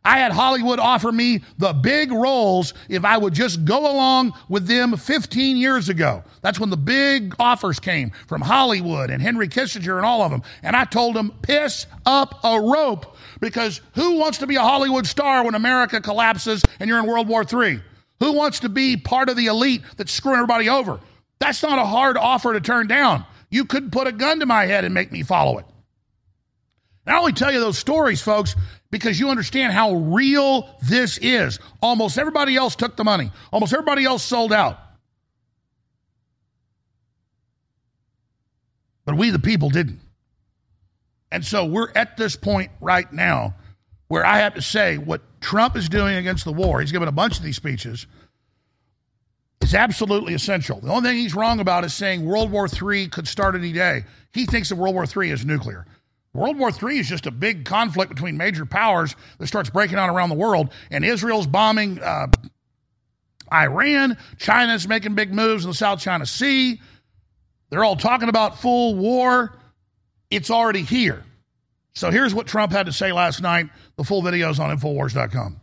[0.06, 4.68] I had Hollywood offer me the big roles if I would just go along with
[4.68, 6.24] them 15 years ago.
[6.42, 10.44] That's when the big offers came from Hollywood and Henry Kissinger and all of them.
[10.62, 15.08] And I told them, piss up a rope because who wants to be a Hollywood
[15.08, 17.82] star when America collapses and you're in World War III?
[18.20, 21.00] Who wants to be part of the elite that's screwing everybody over?
[21.40, 23.26] That's not a hard offer to turn down.
[23.50, 25.66] You could put a gun to my head and make me follow it.
[27.08, 28.56] I only tell you those stories, folks,
[28.90, 31.60] because you understand how real this is.
[31.82, 34.80] Almost everybody else took the money, almost everybody else sold out.
[39.06, 40.00] But we, the people, didn't.
[41.32, 43.56] And so we're at this point right now
[44.08, 47.12] where I have to say what Trump is doing against the war, he's given a
[47.12, 48.08] bunch of these speeches,
[49.62, 50.80] is absolutely essential.
[50.80, 54.06] The only thing he's wrong about is saying World War III could start any day.
[54.34, 55.86] He thinks that World War III is nuclear.
[56.36, 60.10] World War III is just a big conflict between major powers that starts breaking out
[60.10, 62.28] around the world, and Israel's bombing uh,
[63.52, 64.18] Iran.
[64.38, 66.82] China's making big moves in the South China Sea.
[67.70, 69.56] They're all talking about full war.
[70.30, 71.24] It's already here.
[71.94, 73.70] So here's what Trump had to say last night.
[73.96, 75.62] The full video is on Infowars.com.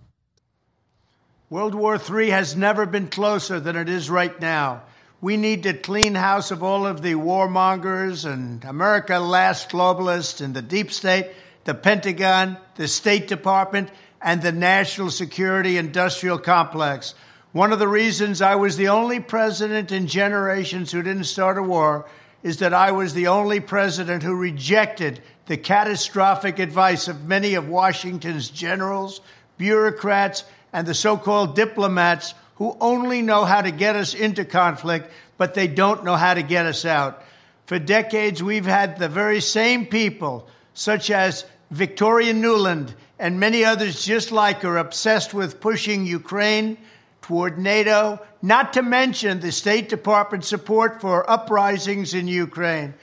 [1.51, 4.85] World War III has never been closer than it is right now.
[5.23, 10.53] We need to clean house of all of the warmongers and America last globalists in
[10.53, 11.31] the deep state,
[11.63, 17.15] the Pentagon, the State Department, and the national security industrial complex.
[17.53, 21.63] One of the reasons I was the only president in generations who didn't start a
[21.63, 22.09] war
[22.43, 27.69] is that I was the only president who rejected the catastrophic advice of many of
[27.69, 29.21] Washington's generals,
[29.57, 35.11] bureaucrats, and the so called diplomats who only know how to get us into conflict,
[35.39, 37.23] but they don't know how to get us out.
[37.67, 44.05] For decades, we've had the very same people, such as Victoria Nuland and many others
[44.05, 46.77] just like her, obsessed with pushing Ukraine
[47.23, 52.95] toward NATO, not to mention the State Department support for uprisings in Ukraine.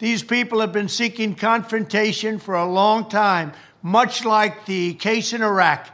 [0.00, 5.42] These people have been seeking confrontation for a long time, much like the case in
[5.42, 5.88] Iraq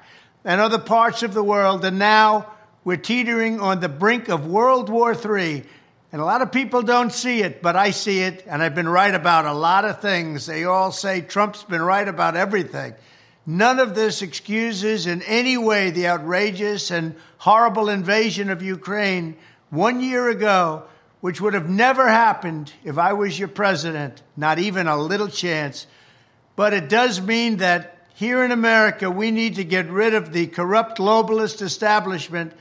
[0.44, 2.53] and other parts of the world, and now
[2.84, 5.64] we're teetering on the brink of World War III.
[6.12, 8.88] And a lot of people don't see it, but I see it, and I've been
[8.88, 10.46] right about a lot of things.
[10.46, 12.94] They all say Trump's been right about everything.
[13.46, 19.36] None of this excuses in any way the outrageous and horrible invasion of Ukraine
[19.70, 20.84] one year ago,
[21.20, 25.86] which would have never happened if I was your president, not even a little chance.
[26.54, 30.46] But it does mean that here in America, we need to get rid of the
[30.46, 32.52] corrupt globalist establishment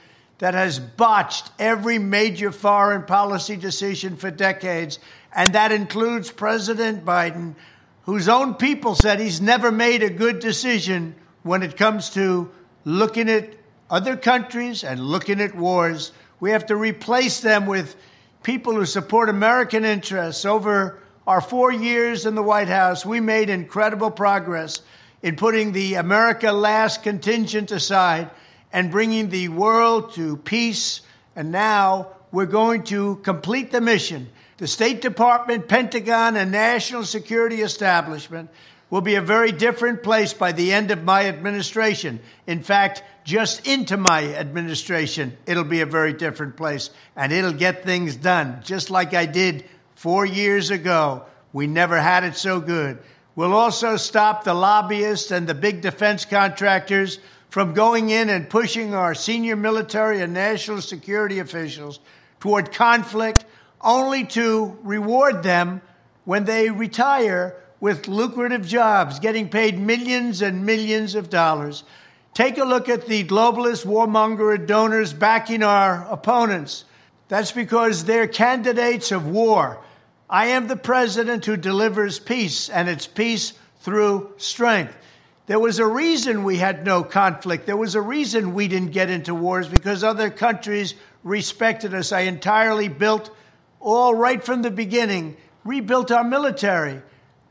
[0.43, 4.99] that has botched every major foreign policy decision for decades,
[5.34, 7.56] and that includes President Biden,
[8.01, 12.51] whose own people said he's never made a good decision when it comes to
[12.84, 13.53] looking at
[13.89, 16.12] other countries and looking at wars.
[16.41, 17.95] We have to replace them with
[18.43, 20.43] people who support American interests.
[20.43, 24.82] Over our four years in the White House, we made incredible progress
[25.21, 28.29] in putting the America Last contingent aside
[28.73, 31.01] and bringing the world to peace.
[31.36, 34.27] And now we're going to complete the mission.
[34.57, 38.49] The State Department, Pentagon, and national security establishment
[38.89, 42.19] will be a very different place by the end of my administration.
[42.45, 47.83] In fact, just into my administration, it'll be a very different place and it'll get
[47.83, 51.23] things done, just like I did four years ago.
[51.53, 52.99] We never had it so good.
[53.36, 57.19] We'll also stop the lobbyists and the big defense contractors
[57.53, 61.99] from going in and pushing our senior military and national security officials
[62.39, 63.45] toward conflict
[63.79, 65.79] only to reward them
[66.25, 71.83] when they retire with lucrative jobs, getting paid millions and millions of dollars.
[72.33, 76.85] Take a look at the globalist warmonger donors backing our opponents.
[77.27, 79.77] That's because they're candidates of war.
[80.27, 84.97] I am the president who delivers peace, and it's peace through strength.
[85.45, 87.65] There was a reason we had no conflict.
[87.65, 92.13] There was a reason we didn't get into wars because other countries respected us.
[92.13, 93.29] I entirely built,
[93.81, 95.35] all right from the beginning,
[95.65, 97.02] rebuilt our military.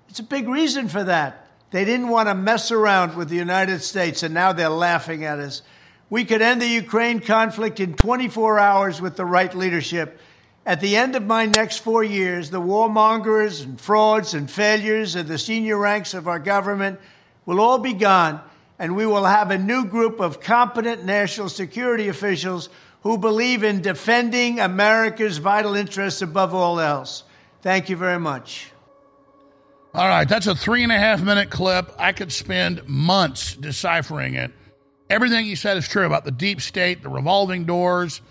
[0.09, 1.47] It's a big reason for that.
[1.71, 5.39] They didn't want to mess around with the United States, and now they're laughing at
[5.39, 5.63] us.
[6.09, 10.19] We could end the Ukraine conflict in 24 hours with the right leadership.
[10.65, 15.29] At the end of my next four years, the warmongers and frauds and failures of
[15.29, 17.01] the senior ranks of our government
[17.47, 18.41] will all be gone,
[18.79, 22.69] and we will have a new group of competent national security officials
[23.03, 27.25] who believe in defending America's vital interests above all else.
[27.63, 28.71] Thank you very much.
[29.95, 31.93] All right, that's a three and a half minute clip.
[31.99, 34.51] I could spend months deciphering it.
[35.11, 38.23] Everything he said is true about the deep state, the revolving doors,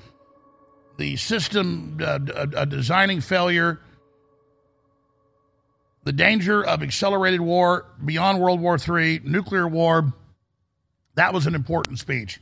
[0.97, 3.79] the system uh, uh, designing failure,
[6.03, 10.13] the danger of accelerated war beyond World War III, nuclear war.
[11.15, 12.39] That was an important speech.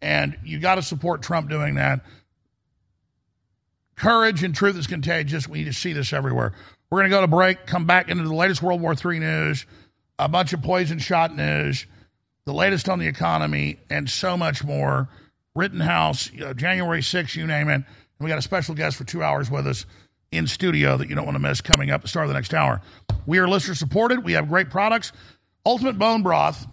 [0.00, 2.04] And you got to support Trump doing that.
[3.96, 5.48] Courage and truth is contagious.
[5.48, 6.54] We need to see this everywhere.
[6.90, 9.66] We're going to go to break, come back into the latest World War III news,
[10.18, 11.86] a bunch of poison shot news,
[12.44, 15.08] the latest on the economy, and so much more.
[15.54, 17.74] Rittenhouse, you know, January 6th, you name it.
[17.74, 17.84] And
[18.20, 19.86] we got a special guest for two hours with us
[20.36, 22.34] in studio that you don't want to miss coming up at the start of the
[22.34, 22.80] next hour.
[23.26, 24.24] We are listener supported.
[24.24, 25.12] We have great products.
[25.64, 26.66] Ultimate Bone Broth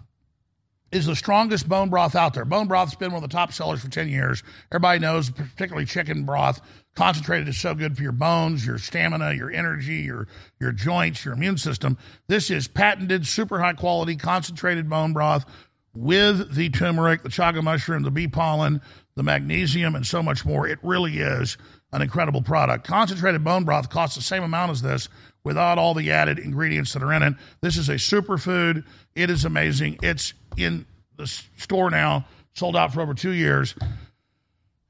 [0.92, 2.44] is the strongest bone broth out there.
[2.44, 4.42] Bone broth's been one of the top sellers for 10 years.
[4.70, 6.60] Everybody knows, particularly chicken broth.
[6.94, 10.28] Concentrated is so good for your bones, your stamina, your energy, your,
[10.60, 11.96] your joints, your immune system.
[12.28, 15.46] This is patented, super high quality, concentrated bone broth
[15.94, 18.82] with the turmeric, the chaga mushroom, the bee pollen,
[19.14, 20.66] the magnesium, and so much more.
[20.66, 21.56] It really is
[21.92, 22.86] an incredible product.
[22.86, 25.08] Concentrated bone broth costs the same amount as this
[25.44, 27.34] without all the added ingredients that are in it.
[27.60, 28.84] This is a superfood.
[29.14, 29.98] It is amazing.
[30.02, 30.86] It's in
[31.16, 33.74] the store now, sold out for over two years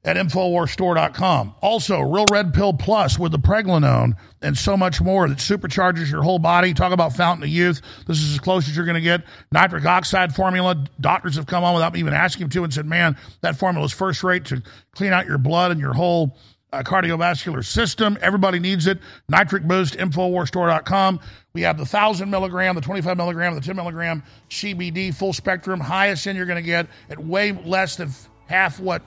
[0.05, 1.55] at InfoWarsStore.com.
[1.61, 6.21] Also, Real Red Pill Plus with the pregnenolone and so much more that supercharges your
[6.21, 6.73] whole body.
[6.73, 7.81] Talk about fountain of youth.
[8.05, 9.23] This is as close as you're going to get.
[9.51, 10.83] Nitric oxide formula.
[10.99, 13.85] Doctors have come on without me even asking them to and said, man, that formula
[13.85, 14.61] is first rate to
[14.93, 16.37] clean out your blood and your whole
[16.81, 18.17] cardiovascular system.
[18.21, 18.97] Everybody needs it.
[19.29, 21.19] Nitric Boost, Infowarstore.com.
[21.53, 26.25] We have the 1,000 milligram, the 25 milligram, the 10 milligram CBD full spectrum, highest
[26.25, 28.09] end you're going to get at way less than
[28.47, 29.03] half what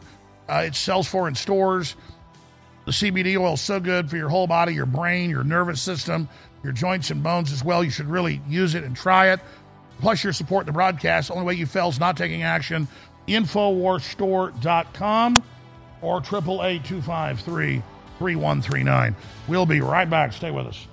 [0.49, 1.97] uh, it sells for in stores.
[2.85, 6.29] The CBD oil is so good for your whole body, your brain, your nervous system,
[6.63, 7.83] your joints and bones as well.
[7.83, 9.41] You should really use it and try it.
[10.01, 11.27] Plus, your support the broadcast.
[11.29, 12.87] The only way you fail is not taking action.
[13.27, 15.35] Infowarsstore.com
[16.07, 17.83] or 888 253
[18.19, 19.17] 3139.
[19.49, 20.33] We'll be right back.
[20.33, 20.87] Stay with us.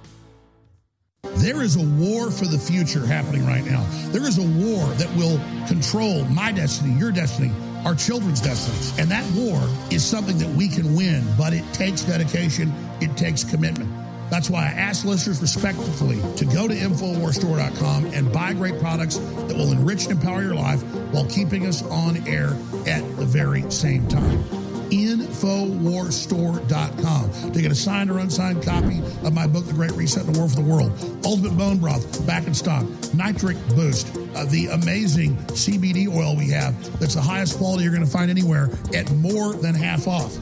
[1.36, 3.86] There is a war for the future happening right now.
[4.07, 7.51] There is a war that will control my destiny, your destiny
[7.86, 8.97] our children's destinies.
[8.97, 9.59] And that war
[9.91, 13.91] is something that we can win, but it takes dedication, it takes commitment.
[14.30, 19.55] That's why I ask listeners respectfully to go to InfoWarsStore.com and buy great products that
[19.55, 22.57] will enrich and empower your life while keeping us on air
[22.88, 24.62] at the very same time.
[24.92, 30.36] Infowarstore.com to get a signed or unsigned copy of my book, The Great Reset and
[30.36, 30.92] the War for the World.
[31.26, 32.86] Ultimate Bone Broth, back in stock.
[33.14, 38.06] Nitric Boost, uh, the amazing CBD oil we have that's the highest quality you're going
[38.06, 40.36] to find anywhere at more than half off.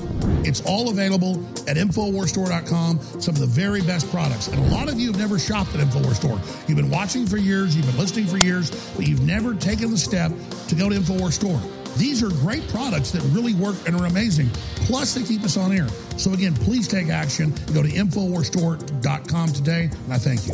[0.45, 4.47] It's all available at InfoWarsStore.com, some of the very best products.
[4.47, 6.39] And a lot of you have never shopped at InfoWars Store.
[6.67, 9.97] You've been watching for years, you've been listening for years, but you've never taken the
[9.97, 10.31] step
[10.67, 11.61] to go to InfoWars Store.
[11.97, 14.49] These are great products that really work and are amazing.
[14.87, 15.87] Plus, they keep us on air.
[16.17, 17.53] So, again, please take action.
[17.73, 20.53] Go to InfoWarsStore.com today, and I thank you.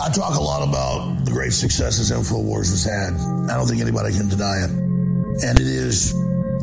[0.00, 3.14] I talk a lot about the great successes InfoWars has had.
[3.50, 4.70] I don't think anybody can deny it.
[4.70, 6.14] And it is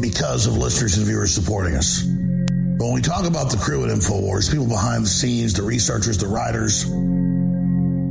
[0.01, 2.03] because of listeners and viewers supporting us.
[2.05, 6.27] When we talk about the crew at InfoWars, people behind the scenes, the researchers, the
[6.27, 6.85] writers,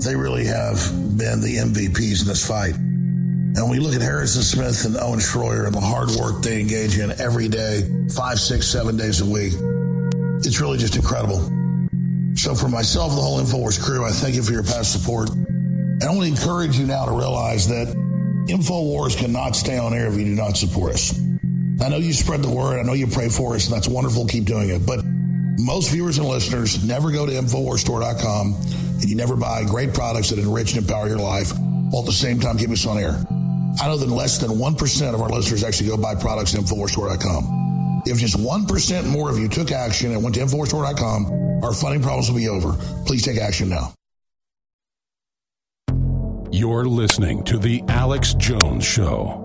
[0.04, 0.76] they really have
[1.16, 2.74] been the MVPs in this fight.
[3.56, 6.60] And when we look at Harrison Smith and Owen Schroyer and the hard work they
[6.60, 9.52] engage in every day, five, six, seven days a week.
[10.44, 11.38] It's really just incredible.
[12.34, 15.30] So for myself the whole InfoWars crew, I thank you for your past support.
[15.30, 17.86] I to encourage you now to realize that
[18.48, 21.18] InfoWars cannot stay on air if you do not support us.
[21.80, 22.80] I know you spread the word.
[22.80, 24.26] I know you pray for us, and that's wonderful.
[24.26, 24.84] Keep doing it.
[24.84, 25.04] But
[25.58, 28.54] most viewers and listeners never go to InfoWarsStore.com
[29.00, 32.12] and you never buy great products that enrich and empower your life while at the
[32.12, 33.24] same time keep us on air.
[33.80, 38.02] I know that less than 1% of our listeners actually go buy products at InfoWarsStore.com.
[38.06, 42.30] If just 1% more of you took action and went to InfoWarsStore.com, our funding problems
[42.30, 42.72] will be over.
[43.06, 43.94] Please take action now.
[46.50, 49.43] You're listening to The Alex Jones Show.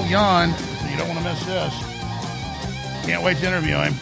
[0.00, 0.48] Michael Yon.
[0.90, 1.74] You don't want to miss this.
[3.04, 3.94] Can't wait to interview him.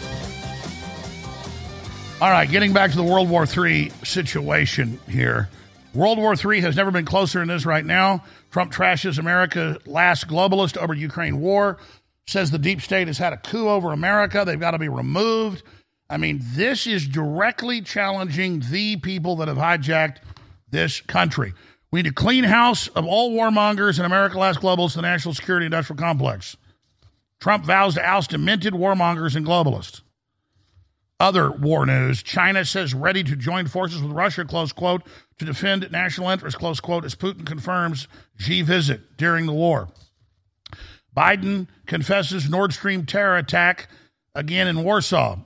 [2.21, 5.49] All right, getting back to the World War III situation here.
[5.95, 8.23] World War III has never been closer than it is right now.
[8.53, 11.79] Trump trashes America last globalist over Ukraine war,
[12.29, 14.45] says the deep state has had a coup over America.
[14.45, 15.65] They've got to be removed.
[16.09, 20.19] I mean, this is directly challenging the people that have hijacked
[20.71, 21.55] this country.
[21.91, 25.67] We need a clean house of all warmongers in America last globalists, the national security
[25.67, 26.57] industrial complex.
[27.41, 30.03] Trump vows to oust demented warmongers and globalists.
[31.21, 35.03] Other war news China says ready to join forces with Russia, close quote,
[35.39, 38.07] to defend national interests, close quote, as Putin confirms
[38.39, 39.89] Xi visit during the war.
[41.17, 43.89] Biden confesses Nord Stream terror attack
[44.35, 45.39] again in Warsaw.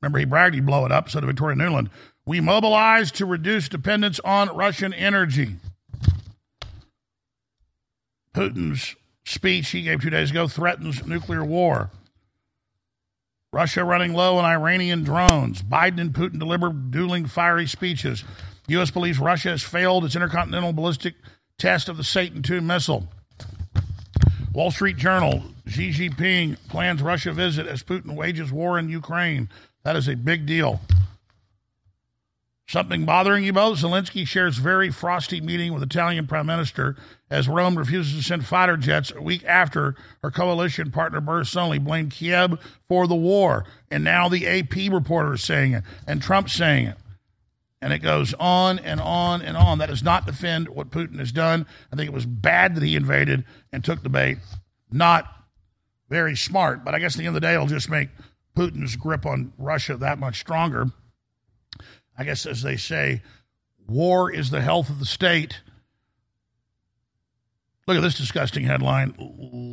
[0.00, 1.90] Remember, he bragged he'd blow it up, so to Victoria Nuland.
[2.24, 5.56] We mobilize to reduce dependence on Russian energy.
[8.34, 11.90] Putin's speech he gave two days ago threatens nuclear war.
[13.52, 15.62] Russia running low on Iranian drones.
[15.62, 18.24] Biden and Putin deliver dueling fiery speeches.
[18.68, 18.92] U.S.
[18.92, 21.14] believes Russia has failed its intercontinental ballistic
[21.58, 23.08] test of the Satan II missile.
[24.52, 29.48] Wall Street Journal Xi Jinping plans Russia visit as Putin wages war in Ukraine.
[29.82, 30.80] That is a big deal.
[32.68, 33.78] Something bothering you both?
[33.78, 36.96] Zelensky shares very frosty meeting with Italian Prime Minister
[37.30, 42.10] as Rome refuses to send fighter jets a week after her coalition partner Berlusconi blamed
[42.10, 42.58] Kiev
[42.88, 43.64] for the war.
[43.90, 46.96] And now the AP reporter is saying it, and Trump saying it.
[47.80, 49.78] And it goes on and on and on.
[49.78, 51.66] That does not defend what Putin has done.
[51.90, 54.36] I think it was bad that he invaded and took the bait.
[54.92, 55.24] Not
[56.10, 58.10] very smart, but I guess at the end of the day, it'll just make
[58.54, 60.86] Putin's grip on Russia that much stronger.
[62.18, 63.22] I guess, as they say,
[63.88, 65.60] war is the health of the state.
[67.90, 69.16] Look at this disgusting headline.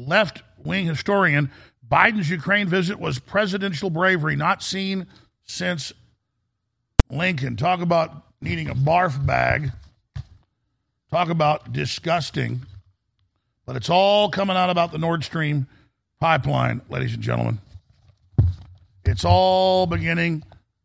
[0.08, 1.52] Left wing historian
[1.88, 5.06] Biden's Ukraine visit was presidential bravery not seen
[5.44, 5.94] since
[7.12, 7.58] Lincoln.
[7.58, 9.72] Talk about needing a barf bag.
[11.12, 12.62] Talk about disgusting.
[13.68, 15.68] But it's all coming out about the Nord Stream
[16.20, 17.60] pipeline, ladies and gentlemen.
[19.06, 20.42] It's all beginning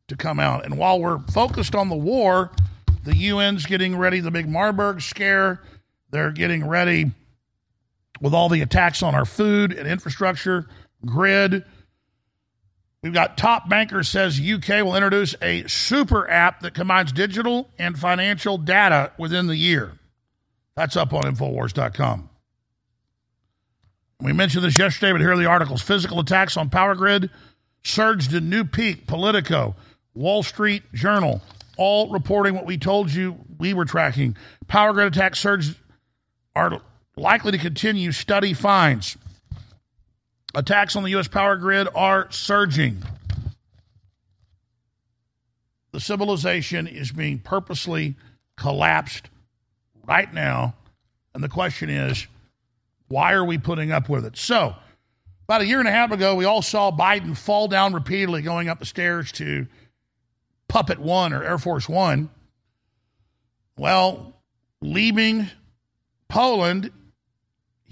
[0.08, 0.66] to come out.
[0.66, 2.50] And while we're focused on the war,
[3.04, 5.62] the UN's getting ready, the big Marburg scare,
[6.10, 7.12] they're getting ready
[8.22, 10.66] with all the attacks on our food and infrastructure
[11.04, 11.64] grid.
[13.02, 17.98] We've got top banker says UK will introduce a super app that combines digital and
[17.98, 19.98] financial data within the year.
[20.76, 22.30] That's up on Infowars.com.
[24.20, 25.82] We mentioned this yesterday, but here are the articles.
[25.82, 27.28] Physical attacks on power grid
[27.82, 29.08] surged in new peak.
[29.08, 29.74] Politico,
[30.14, 31.42] Wall Street Journal,
[31.76, 34.36] all reporting what we told you we were tracking.
[34.68, 35.74] Power grid attack surge
[36.54, 36.80] are
[37.16, 38.12] likely to continue.
[38.12, 39.16] Study finds
[40.54, 41.28] attacks on the U.S.
[41.28, 43.02] power grid are surging.
[45.92, 48.16] The civilization is being purposely
[48.56, 49.28] collapsed
[50.06, 50.74] right now.
[51.34, 52.26] And the question is,
[53.08, 54.36] why are we putting up with it?
[54.36, 54.74] So,
[55.44, 58.68] about a year and a half ago, we all saw Biden fall down repeatedly going
[58.68, 59.66] up the stairs to
[60.68, 62.30] Puppet One or Air Force One.
[63.76, 64.34] Well,
[64.80, 65.48] leaving
[66.28, 66.90] Poland,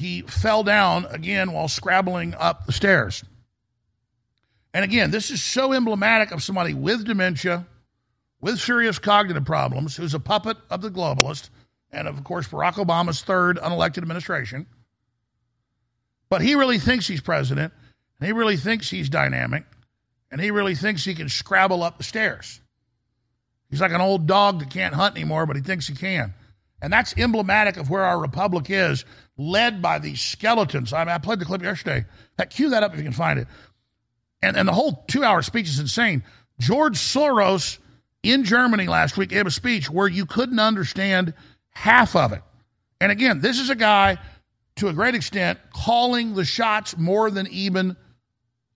[0.00, 3.22] he fell down again while scrabbling up the stairs.
[4.72, 7.66] And again, this is so emblematic of somebody with dementia,
[8.40, 11.50] with serious cognitive problems, who's a puppet of the globalist,
[11.92, 14.66] and of course, Barack Obama's third unelected administration.
[16.30, 17.74] But he really thinks he's president,
[18.18, 19.64] and he really thinks he's dynamic,
[20.30, 22.58] and he really thinks he can scrabble up the stairs.
[23.68, 26.32] He's like an old dog that can't hunt anymore, but he thinks he can.
[26.80, 29.04] And that's emblematic of where our republic is,
[29.40, 30.92] led by these skeletons.
[30.92, 32.04] I, mean, I played the clip yesterday.
[32.50, 33.48] Cue that up if you can find it.
[34.42, 36.22] And, and the whole two hour speech is insane.
[36.58, 37.78] George Soros
[38.22, 41.32] in Germany last week gave a speech where you couldn't understand
[41.70, 42.42] half of it.
[43.00, 44.18] And again, this is a guy,
[44.76, 47.96] to a great extent, calling the shots more than even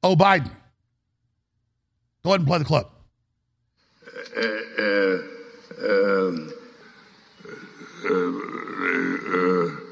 [0.02, 0.50] O'Biden.
[2.22, 2.86] Go ahead and play the clip.
[4.36, 4.40] Uh,
[4.78, 5.18] uh,
[5.84, 6.52] um,
[8.06, 9.83] uh,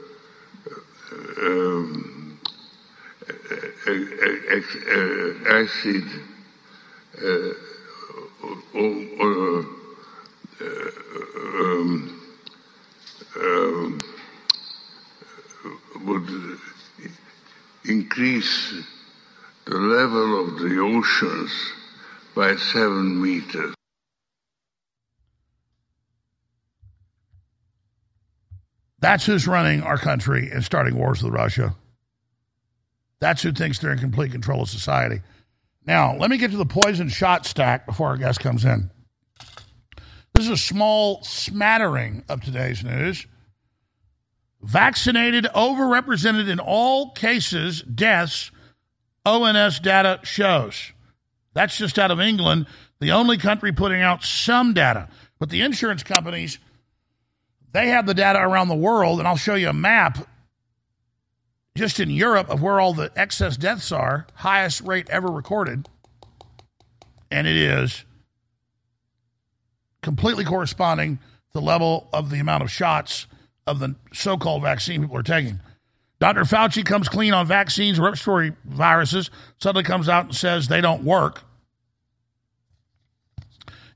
[5.63, 6.05] acid
[8.75, 9.65] or,
[11.61, 12.21] um,
[13.37, 14.05] um,
[16.05, 16.59] would
[17.85, 18.75] increase
[19.67, 21.53] the level of the oceans
[22.35, 23.75] by seven meters.
[29.03, 31.75] That's who's running our country and starting wars with Russia.
[33.19, 35.21] That's who thinks they're in complete control of society.
[35.85, 38.91] Now, let me get to the poison shot stack before our guest comes in.
[40.35, 43.27] This is a small smattering of today's news.
[44.63, 48.53] Vaccinated overrepresented in all cases, deaths,
[49.27, 50.93] ONS data shows.
[51.55, 52.67] That's just out of England,
[53.01, 55.09] the only country putting out some data.
[55.41, 56.61] But the insurance companies,
[57.73, 60.27] they have the data around the world, and I'll show you a map
[61.75, 65.89] just in Europe of where all the excess deaths are, highest rate ever recorded.
[67.31, 68.05] And it is
[70.03, 73.27] completely corresponding to the level of the amount of shots
[73.67, 75.61] of the so called vaccine people are taking.
[76.19, 76.43] Dr.
[76.43, 81.43] Fauci comes clean on vaccines, respiratory viruses, suddenly comes out and says they don't work.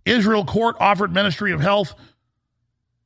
[0.05, 1.95] Israel court offered Ministry of Health,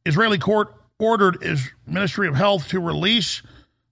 [0.07, 3.43] Israeli court ordered is Ministry of Health to release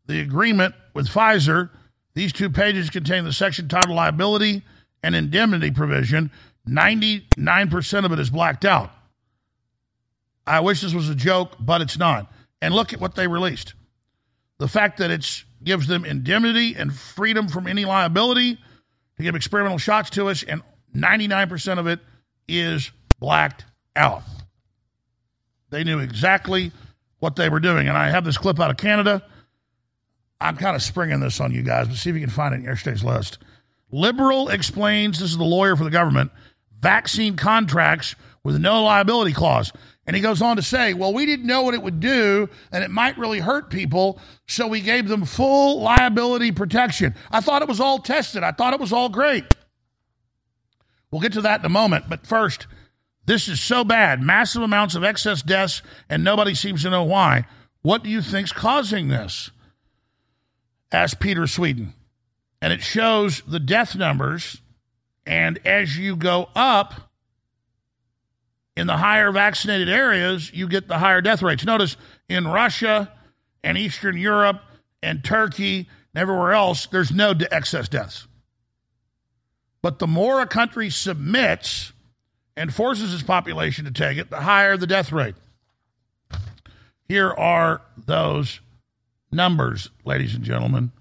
[0.07, 1.71] the agreement with Pfizer.
[2.15, 4.63] These two pages contain the section titled liability
[5.03, 6.31] and indemnity provision.
[6.69, 8.91] 99% of it is blacked out.
[10.47, 12.33] I wish this was a joke, but it's not.
[12.61, 13.75] And look at what they released.
[14.59, 18.59] The fact that it gives them indemnity and freedom from any liability
[19.17, 20.63] to give experimental shots to us, and
[20.97, 22.01] 99% of it
[22.49, 22.91] is
[23.21, 24.23] blacked out.
[25.71, 26.73] They knew exactly
[27.19, 27.89] what they were doing.
[27.89, 29.23] And I have this clip out of Canada.
[30.41, 32.59] I'm kind of springing this on you guys, but see if you can find it
[32.59, 33.39] in yesterday's list.
[33.91, 36.31] Liberal explains this is the lawyer for the government
[36.81, 38.15] vaccine contracts
[38.45, 39.73] with no liability clause.
[40.07, 42.83] And he goes on to say, well, we didn't know what it would do, and
[42.83, 47.15] it might really hurt people, so we gave them full liability protection.
[47.31, 49.45] I thought it was all tested, I thought it was all great.
[51.11, 52.67] We'll get to that in a moment, but first,
[53.29, 57.45] this is so bad massive amounts of excess deaths, and nobody seems to know why.
[57.83, 59.51] What do you think's causing this?
[60.91, 61.93] Asked Peter Sweden.
[62.63, 64.63] And it shows the death numbers,
[65.27, 67.11] and as you go up,
[68.79, 71.67] in the higher vaccinated areas, you get the higher death rates.
[71.67, 71.97] Notice
[72.31, 73.13] in Russia
[73.63, 74.63] and Eastern Europe
[75.03, 78.27] and Turkey and everywhere else, there's no excess deaths.
[79.83, 81.93] But the more a country submits
[82.59, 85.37] and forces its population to take it, the higher the death rate.
[87.09, 88.61] Here are those
[89.33, 90.93] numbers, ladies and gentlemen.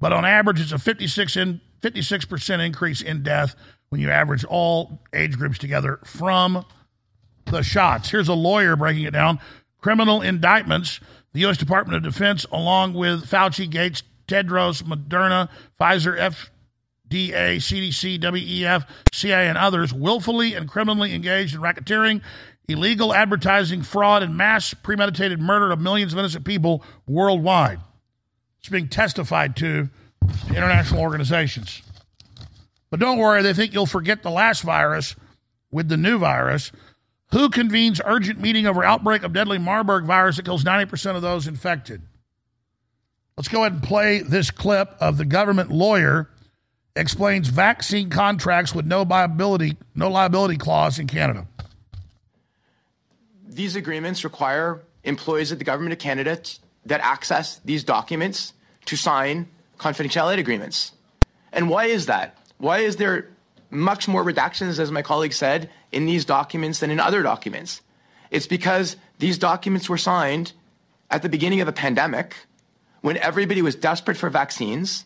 [0.00, 3.54] But on average, it's a 56 in, 56% increase in death
[3.88, 6.66] when you average all age groups together from
[7.46, 8.10] the shots.
[8.10, 9.38] Here's a lawyer breaking it down.
[9.80, 11.00] Criminal indictments.
[11.32, 11.58] The U.S.
[11.58, 15.48] Department of Defense, along with Fauci, Gates, Tedros, Moderna,
[15.78, 16.18] Pfizer,
[17.08, 22.20] FDA, CDC, WEF, CIA, and others, willfully and criminally engaged in racketeering,
[22.68, 27.78] illegal advertising, fraud, and mass premeditated murder of millions of innocent people worldwide.
[28.58, 29.88] It's being testified to
[30.48, 31.82] international organizations.
[32.90, 35.14] But don't worry, they think you'll forget the last virus
[35.70, 36.72] with the new virus.
[37.32, 41.46] Who convenes urgent meeting over outbreak of deadly Marburg virus that kills 90% of those
[41.46, 42.02] infected?
[43.36, 46.30] Let's go ahead and play this clip of the government lawyer
[46.96, 51.46] explains vaccine contracts with no liability, no liability clause in Canada.
[53.46, 58.52] These agreements require employees of the government of Canada t- that access these documents
[58.86, 60.92] to sign confidentiality agreements.
[61.52, 62.36] And why is that?
[62.58, 63.28] Why is there
[63.70, 67.80] much more redactions, as my colleague said, in these documents than in other documents.
[68.30, 70.52] It's because these documents were signed
[71.10, 72.36] at the beginning of a pandemic
[73.00, 75.04] when everybody was desperate for vaccines,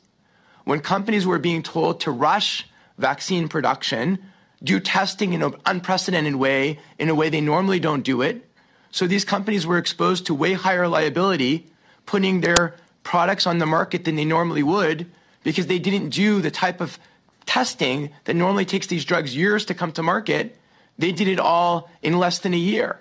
[0.70, 2.64] when companies were being told to rush
[2.96, 4.20] vaccine production,
[4.62, 8.48] do testing in an unprecedented way, in a way they normally don't do it.
[8.92, 11.66] So these companies were exposed to way higher liability,
[12.06, 15.10] putting their products on the market than they normally would
[15.42, 17.00] because they didn't do the type of
[17.46, 20.56] testing that normally takes these drugs years to come to market,
[20.96, 23.00] they did it all in less than a year.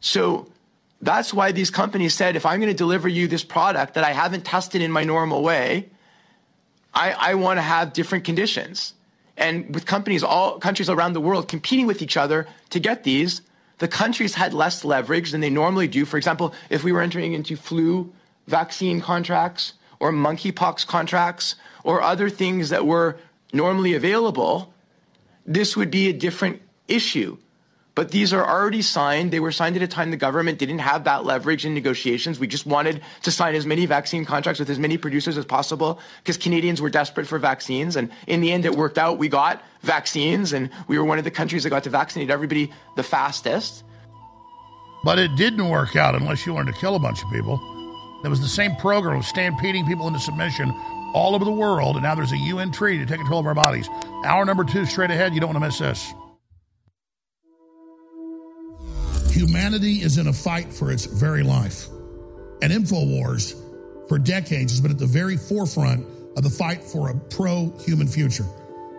[0.00, 0.52] So
[1.00, 4.12] that's why these companies said if I'm going to deliver you this product that I
[4.12, 5.88] haven't tested in my normal way,
[6.96, 8.94] I, I want to have different conditions.
[9.36, 13.42] And with companies, all countries around the world competing with each other to get these,
[13.78, 16.06] the countries had less leverage than they normally do.
[16.06, 18.12] For example, if we were entering into flu
[18.46, 23.18] vaccine contracts or monkeypox contracts or other things that were
[23.52, 24.72] normally available,
[25.44, 27.36] this would be a different issue.
[27.96, 29.32] But these are already signed.
[29.32, 32.38] They were signed at a time the government didn't have that leverage in negotiations.
[32.38, 35.98] We just wanted to sign as many vaccine contracts with as many producers as possible
[36.22, 37.96] because Canadians were desperate for vaccines.
[37.96, 39.16] And in the end, it worked out.
[39.16, 42.70] We got vaccines, and we were one of the countries that got to vaccinate everybody
[42.96, 43.82] the fastest.
[45.02, 47.56] But it didn't work out unless you wanted to kill a bunch of people.
[48.20, 50.70] There was the same program of stampeding people into submission
[51.14, 53.54] all over the world, and now there's a UN treaty to take control of our
[53.54, 53.88] bodies.
[54.26, 55.32] Hour number two, straight ahead.
[55.32, 56.12] You don't want to miss this.
[59.36, 61.88] Humanity is in a fight for its very life.
[62.62, 63.54] And InfoWars,
[64.08, 66.06] for decades, has been at the very forefront
[66.38, 68.46] of the fight for a pro human future.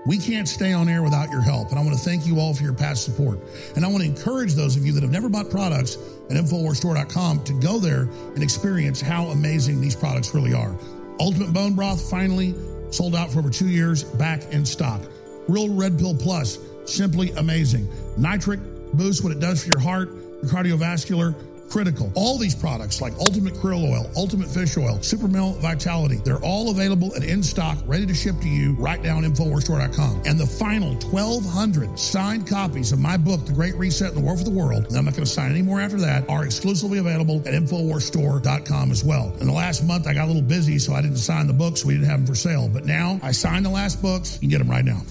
[0.06, 1.72] We can't stay on air without your help.
[1.72, 3.40] And I want to thank you all for your past support.
[3.76, 5.98] And I want to encourage those of you that have never bought products
[6.30, 8.02] at InfoWarsStore.com to go there
[8.36, 10.78] and experience how amazing these products really are.
[11.20, 12.54] Ultimate Bone Broth finally
[12.92, 15.02] sold out for over two years, back in stock.
[15.48, 17.92] Real Red Pill Plus, simply amazing.
[18.18, 18.60] Nitric
[18.94, 20.10] boost what it does for your heart,
[20.46, 21.36] cardiovascular,
[21.70, 22.12] critical.
[22.16, 26.70] All these products like Ultimate Krill Oil, Ultimate Fish Oil, Super Male Vitality, they're all
[26.70, 30.24] available and in stock, ready to ship to you right now on InfoWarsStore.com.
[30.26, 34.38] And the final 1,200 signed copies of my book, The Great Reset and the War
[34.38, 37.00] for the World, and I'm not going to sign any more after that, are exclusively
[37.00, 39.34] available at InfoWarsStore.com as well.
[39.40, 41.84] In the last month, I got a little busy, so I didn't sign the books,
[41.84, 42.70] we didn't have them for sale.
[42.70, 44.36] But now I signed the last books.
[44.36, 45.02] You can get them right now.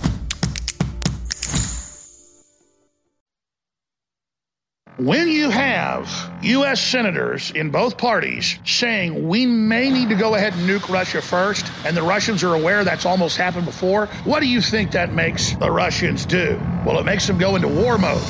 [4.98, 6.80] When you have U.S.
[6.80, 11.70] senators in both parties saying we may need to go ahead and nuke Russia first,
[11.84, 15.54] and the Russians are aware that's almost happened before, what do you think that makes
[15.56, 16.66] the Russians do?
[16.82, 18.22] Well, it makes them go into war mode.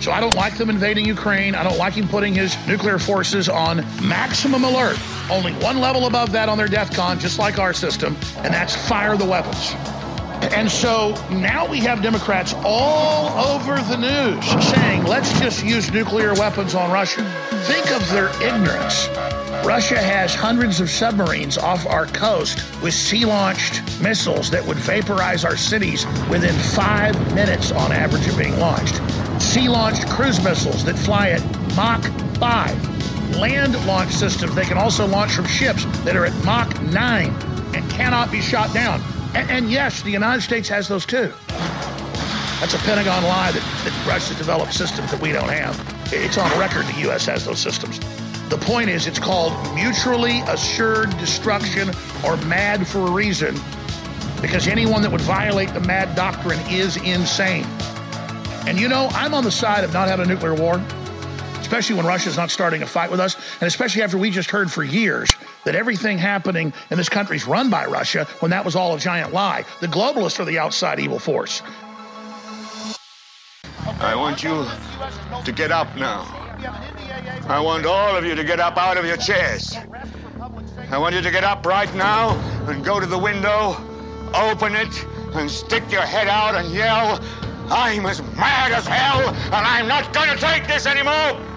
[0.00, 1.54] So I don't like them invading Ukraine.
[1.54, 4.98] I don't like him putting his nuclear forces on maximum alert.
[5.30, 9.18] Only one level above that on their DEFCON, just like our system, and that's fire
[9.18, 9.74] the weapons.
[10.52, 16.34] And so now we have Democrats all over the news saying, let's just use nuclear
[16.34, 17.22] weapons on Russia.
[17.64, 19.08] Think of their ignorance.
[19.66, 25.44] Russia has hundreds of submarines off our coast with sea launched missiles that would vaporize
[25.44, 29.00] our cities within five minutes on average of being launched.
[29.42, 31.42] Sea launched cruise missiles that fly at
[31.74, 32.04] Mach
[32.38, 33.36] 5.
[33.36, 37.28] Land launch systems they can also launch from ships that are at Mach 9
[37.74, 39.02] and cannot be shot down.
[39.36, 41.30] And, and, yes, the United States has those too.
[42.58, 45.78] That's a Pentagon lie that, that Russia developed systems that we don't have.
[46.10, 47.26] It's on record the U.S.
[47.26, 48.00] has those systems.
[48.48, 51.90] The point is, it's called mutually assured destruction
[52.24, 53.60] or MAD for a reason,
[54.40, 57.66] because anyone that would violate the MAD doctrine is insane.
[58.66, 60.82] And you know, I'm on the side of not having a nuclear war
[61.66, 64.70] especially when Russia's not starting a fight with us, and especially after we just heard
[64.70, 68.76] for years that everything happening in this country is run by Russia when that was
[68.76, 69.64] all a giant lie.
[69.80, 71.62] The globalists are the outside evil force.
[73.98, 74.64] I want you
[75.44, 76.22] to get up now.
[77.48, 79.76] I want all of you to get up out of your chairs.
[80.92, 82.36] I want you to get up right now
[82.68, 83.76] and go to the window,
[84.32, 85.04] open it,
[85.34, 87.20] and stick your head out and yell,
[87.68, 91.55] I'm as mad as hell, and I'm not going to take this anymore!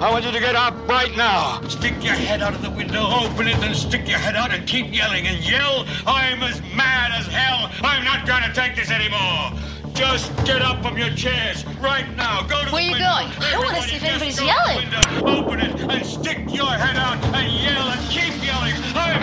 [0.00, 1.60] I want you to get up right now.
[1.68, 4.66] Stick your head out of the window, open it, then stick your head out and
[4.66, 7.70] keep yelling and yell, I'm as mad as hell.
[7.82, 9.52] I'm not going to take this anymore.
[9.94, 12.42] Just get up from your chairs right now.
[12.42, 13.06] Go to Where the you window.
[13.06, 13.28] going?
[13.40, 14.90] I want to see if anybody's just go the yelling.
[14.90, 18.74] window, Open it and stick your head out and yell and keep yelling.
[18.96, 19.22] I'm...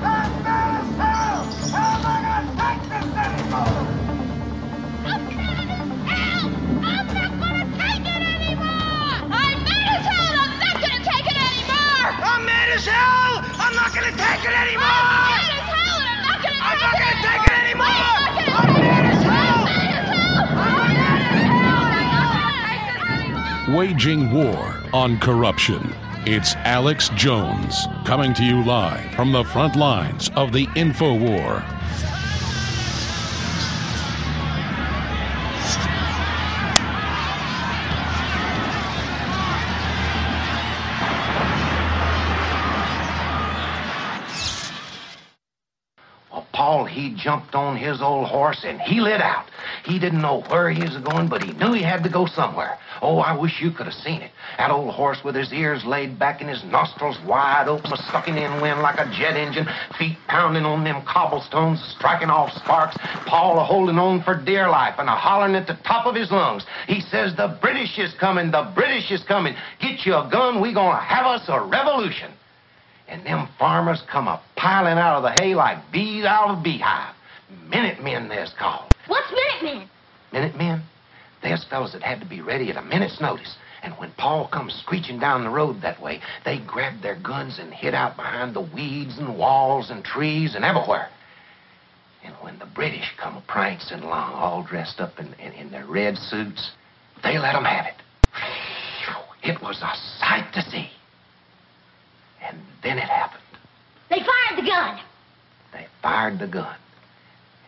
[0.00, 1.44] As mad as hell.
[1.72, 3.97] How am I'm
[12.68, 13.44] mad as hell!
[13.58, 14.84] I'm not gonna take it anymore!
[14.84, 16.20] Oh, I'm mad as hell and
[16.60, 17.88] I'm not gonna I'm take not gonna it anymore!
[17.88, 18.58] anymore!
[18.58, 19.64] I'm mad as hell!
[19.68, 21.20] I'm mad!
[21.28, 23.78] I'm mad as hell not gonna take this anymore!
[23.78, 25.94] Waging war on corruption.
[26.26, 31.64] It's Alex Jones coming to you live from the front lines of the info war.
[46.98, 49.46] He jumped on his old horse and he lit out.
[49.84, 52.76] He didn't know where he was going, but he knew he had to go somewhere.
[53.00, 54.32] Oh, I wish you could have seen it.
[54.56, 58.60] That old horse with his ears laid back and his nostrils wide open, sucking in
[58.60, 62.96] wind like a jet engine, feet pounding on them cobblestones, striking off sparks.
[63.26, 66.32] Paul a holding on for dear life and a hollering at the top of his
[66.32, 66.66] lungs.
[66.88, 69.54] He says, The British is coming, the British is coming.
[69.80, 72.32] Get you a gun, we gonna have us a revolution.
[73.08, 76.62] And them farmers come a piling out of the hay like bees out of a
[76.62, 77.14] beehive.
[77.68, 78.92] Minutemen, there's called.
[79.06, 79.88] What's Minutemen?
[80.32, 80.82] Minutemen?
[81.42, 83.56] There's fellows that had to be ready at a minute's notice.
[83.82, 87.72] And when Paul comes screeching down the road that way, they grabbed their guns and
[87.72, 91.08] hid out behind the weeds and walls and trees and everywhere.
[92.24, 96.16] And when the British come prancing along, all dressed up in, in, in their red
[96.16, 96.72] suits,
[97.22, 97.94] they let 'em have it.
[99.42, 100.90] It was a sight to see.
[102.82, 103.42] And then it happened.
[104.10, 105.00] They fired the gun.
[105.72, 106.76] They fired the gun.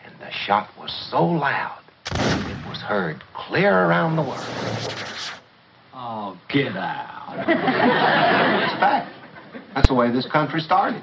[0.04, 1.80] And the shot was so loud,
[2.12, 4.94] it was heard clear around the world.
[5.94, 7.10] Oh, get out.
[8.62, 9.12] It's fact.
[9.74, 11.02] That's the way this country started.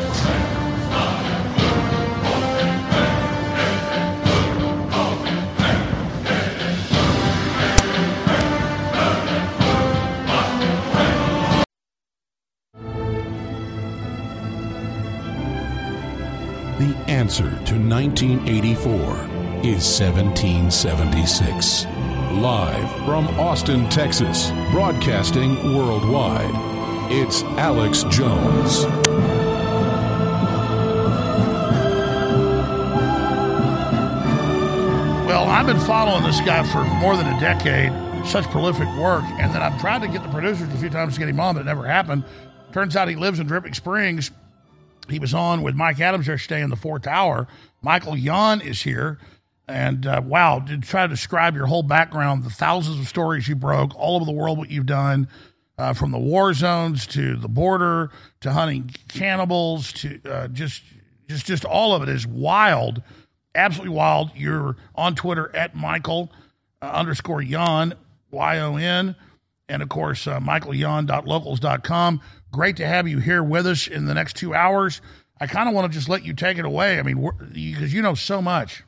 [17.31, 18.91] Answer to 1984
[19.63, 21.85] is 1776.
[22.33, 26.51] Live from Austin, Texas, broadcasting worldwide,
[27.09, 28.83] it's Alex Jones.
[35.25, 37.93] Well, I've been following this guy for more than a decade,
[38.27, 41.19] such prolific work, and then I've tried to get the producers a few times to
[41.21, 42.25] get him on, but it never happened.
[42.73, 44.31] Turns out he lives in Dripping Springs.
[45.11, 47.47] He was on with Mike Adams yesterday in the Fourth Tower.
[47.81, 49.19] Michael Yon is here.
[49.67, 53.55] And uh, wow, to try to describe your whole background, the thousands of stories you
[53.55, 55.27] broke, all over the world, what you've done,
[55.77, 60.83] uh, from the war zones to the border to hunting cannibals to uh, just,
[61.27, 63.01] just, just all of it is wild,
[63.55, 64.31] absolutely wild.
[64.35, 66.31] You're on Twitter at Michael
[66.81, 67.93] uh, underscore Yon,
[68.29, 69.15] Y O N,
[69.69, 72.21] and of course, uh, michaelyon.locals.com.
[72.51, 75.01] Great to have you here with us in the next two hours.
[75.39, 76.99] I kind of want to just let you take it away.
[76.99, 78.83] I mean, because you know so much.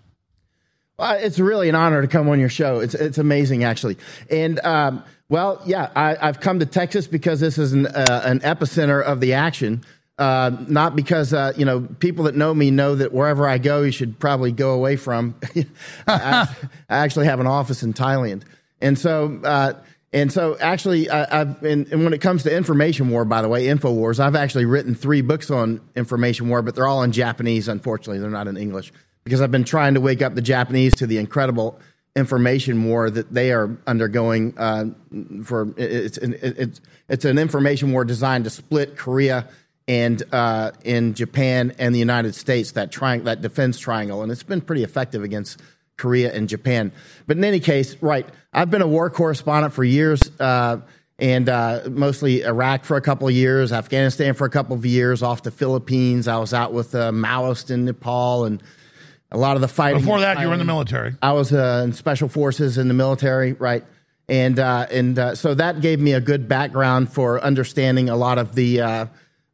[1.00, 2.80] Well, it's really an honor to come on your show.
[2.80, 3.98] It's it's amazing, actually.
[4.30, 8.42] And um, well, yeah, I, I've come to Texas because this is an uh, an
[8.42, 9.84] epicenter of the action.
[10.20, 13.82] Uh, not because uh, you know people that know me know that wherever I go,
[13.82, 15.36] you should probably go away from.
[16.08, 16.48] I,
[16.88, 18.44] I actually have an office in Thailand,
[18.82, 19.40] and so.
[20.14, 23.50] And so, actually, I, I've and, and when it comes to information war, by the
[23.50, 27.68] way, Infowars, I've actually written three books on information war, but they're all in Japanese.
[27.68, 28.94] Unfortunately, they're not in English
[29.24, 31.80] because I've been trying to wake up the Japanese to the incredible
[32.16, 34.54] information war that they are undergoing.
[34.56, 34.86] Uh,
[35.44, 39.50] for it's it's it's an information war designed to split Korea
[39.88, 44.44] and uh, in Japan and the United States that triangle that defense triangle, and it's
[44.44, 45.60] been pretty effective against
[45.98, 46.92] Korea and Japan.
[47.28, 50.32] But in any case, right, I've been a war correspondent for years.
[50.40, 50.82] Uh,
[51.20, 55.22] and uh, mostly Iraq for a couple of years, Afghanistan for a couple of years,
[55.22, 56.28] off the Philippines.
[56.28, 58.62] I was out with uh, Maoist in Nepal and
[59.32, 60.02] a lot of the fighting.
[60.02, 61.16] Before that, you were in the military.
[61.22, 63.84] I was uh, in special forces in the military, right?
[64.30, 68.38] And uh, and uh, so that gave me a good background for understanding a lot
[68.38, 69.06] of the uh,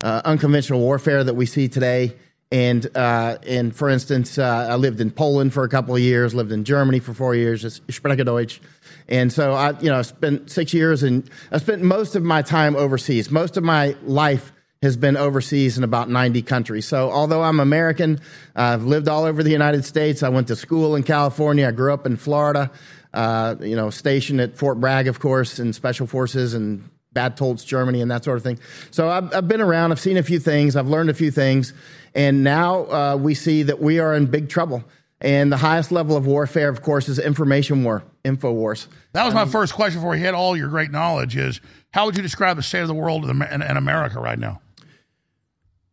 [0.02, 2.16] uh, unconventional warfare that we see today.
[2.52, 6.34] And uh, and for instance, uh, I lived in Poland for a couple of years,
[6.34, 7.82] lived in Germany for four years.
[7.90, 8.60] Spreche Deutsch.
[9.08, 12.76] And so I, you know, spent six years, and I spent most of my time
[12.76, 13.30] overseas.
[13.30, 16.86] Most of my life has been overseas in about 90 countries.
[16.86, 18.20] So although I'm American,
[18.56, 20.24] I've lived all over the United States.
[20.24, 21.68] I went to school in California.
[21.68, 22.72] I grew up in Florida.
[23.14, 27.66] Uh, you know, stationed at Fort Bragg, of course, in Special Forces and Bad Tolz,
[27.66, 28.60] Germany, and that sort of thing.
[28.92, 29.92] So I've, I've, been around.
[29.92, 30.76] I've seen a few things.
[30.76, 31.74] I've learned a few things,
[32.16, 34.84] and now uh, we see that we are in big trouble.
[35.22, 38.88] And the highest level of warfare, of course, is information war, info wars.
[39.12, 41.60] That was my um, first question before we hit all your great knowledge is
[41.92, 44.62] how would you describe the state of the world in America right now?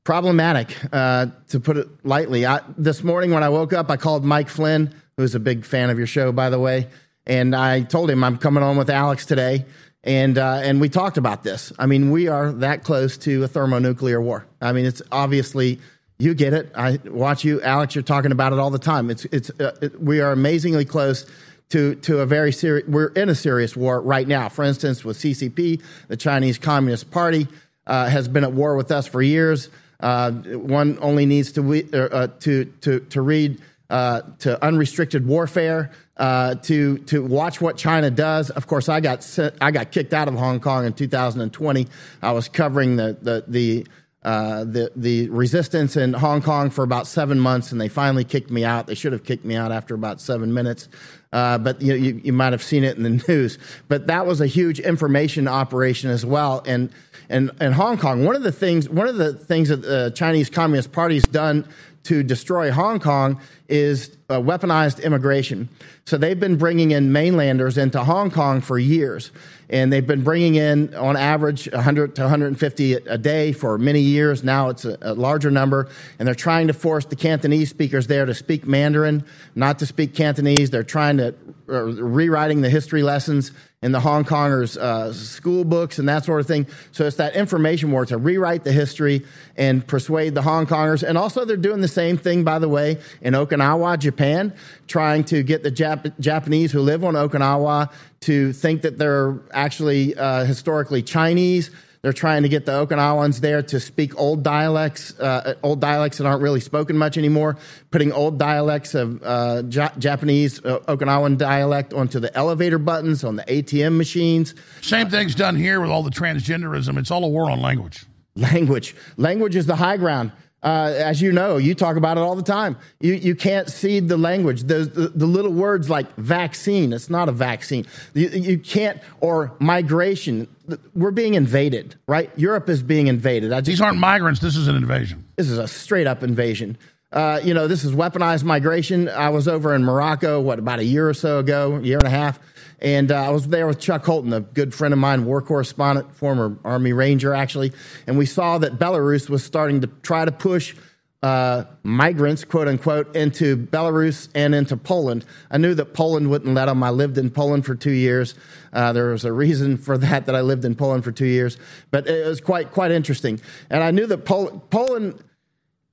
[0.05, 2.47] Problematic, uh, to put it lightly.
[2.47, 5.91] I, this morning when I woke up, I called Mike Flynn, who's a big fan
[5.91, 6.87] of your show, by the way,
[7.27, 9.65] and I told him I'm coming on with Alex today,
[10.05, 11.73] and uh, and we talked about this.
[11.77, 14.47] I mean, we are that close to a thermonuclear war.
[14.61, 15.81] I mean, it's obviously
[16.19, 16.73] you get it.
[16.75, 17.95] I watch you, Alex.
[17.95, 19.11] You're talking about it all the time.
[19.11, 21.27] It's it's uh, it, we are amazingly close
[21.71, 22.89] to to a very serious.
[22.89, 24.49] We're in a serious war right now.
[24.49, 27.49] For instance, with CCP, the Chinese Communist Party
[27.87, 29.69] uh, has been at war with us for years.
[30.01, 33.61] Uh, one only needs to uh, to to to read
[33.91, 35.93] uh, to unrestricted warfare.
[36.17, 38.49] Uh, to to watch what China does.
[38.49, 41.87] Of course, I got sent, I got kicked out of Hong Kong in 2020.
[42.23, 43.87] I was covering the the the
[44.27, 48.51] uh, the the resistance in Hong Kong for about seven months, and they finally kicked
[48.51, 48.89] me out.
[48.89, 50.89] They should have kicked me out after about seven minutes,
[51.33, 53.57] uh, but you, you you might have seen it in the news.
[53.87, 56.91] But that was a huge information operation as well, and.
[57.29, 60.49] And, and Hong Kong, one of the things, one of the things that the Chinese
[60.49, 61.67] Communist Party's done
[62.07, 65.69] to destroy Hong Kong is uh, weaponized immigration.
[66.05, 69.33] So they've been bringing in mainlanders into Hong Kong for years.
[69.69, 74.45] And they've been bringing in, on average, 100 to 150 a day for many years.
[74.45, 75.89] Now it's a, a larger number.
[76.19, 79.25] And they're trying to force the Cantonese speakers there to speak Mandarin,
[79.57, 80.71] not to speak Cantonese.
[80.71, 81.35] They're trying to,
[81.69, 83.51] uh, rewriting the history lessons
[83.83, 86.67] in the Hong Kongers' uh, school books and that sort of thing.
[86.93, 89.25] So it's that information war to rewrite the history
[89.57, 91.03] and persuade the Hong Kongers.
[91.03, 94.55] And also, they're doing the same thing, by the way, in Okinawa, Japan,
[94.87, 100.17] trying to get the Jap- Japanese who live on Okinawa to think that they're actually
[100.17, 101.71] uh, historically Chinese.
[102.03, 106.27] They're trying to get the Okinawans there to speak old dialects, uh, old dialects that
[106.27, 107.57] aren't really spoken much anymore,
[107.91, 113.37] putting old dialects of uh, ja- Japanese uh, Okinawan dialect onto the elevator buttons, on
[113.37, 114.55] the ATM machines.
[114.83, 116.99] Same thing's done here with all the transgenderism.
[116.99, 118.05] It's all a war on language.
[118.37, 118.95] Language.
[119.17, 120.31] Language is the high ground.
[120.63, 122.77] Uh, as you know, you talk about it all the time.
[123.01, 124.63] You, you can't see the language.
[124.65, 127.87] The, the, the little words like vaccine, it's not a vaccine.
[128.15, 130.49] You, you can't, or migration.
[130.95, 132.31] We're being invaded, right?
[132.37, 133.51] Europe is being invaded.
[133.51, 134.41] Just, These aren't migrants.
[134.41, 135.25] This is an invasion.
[135.37, 136.79] this is a straight up invasion.
[137.13, 139.09] Uh, you know, this is weaponized migration.
[139.09, 142.11] I was over in Morocco, what, about a year or so ago, year and a
[142.11, 142.41] half.
[142.81, 146.15] And uh, I was there with Chuck Holton, a good friend of mine, war correspondent,
[146.15, 147.73] former Army Ranger, actually.
[148.07, 150.75] And we saw that Belarus was starting to try to push
[151.23, 155.25] uh, migrants, quote unquote, into Belarus and into Poland.
[155.51, 156.83] I knew that Poland wouldn't let them.
[156.83, 158.35] I lived in Poland for two years.
[158.73, 161.57] Uh, there was a reason for that, that I lived in Poland for two years.
[161.91, 163.41] But it was quite, quite interesting.
[163.71, 165.23] And I knew that Pol- Poland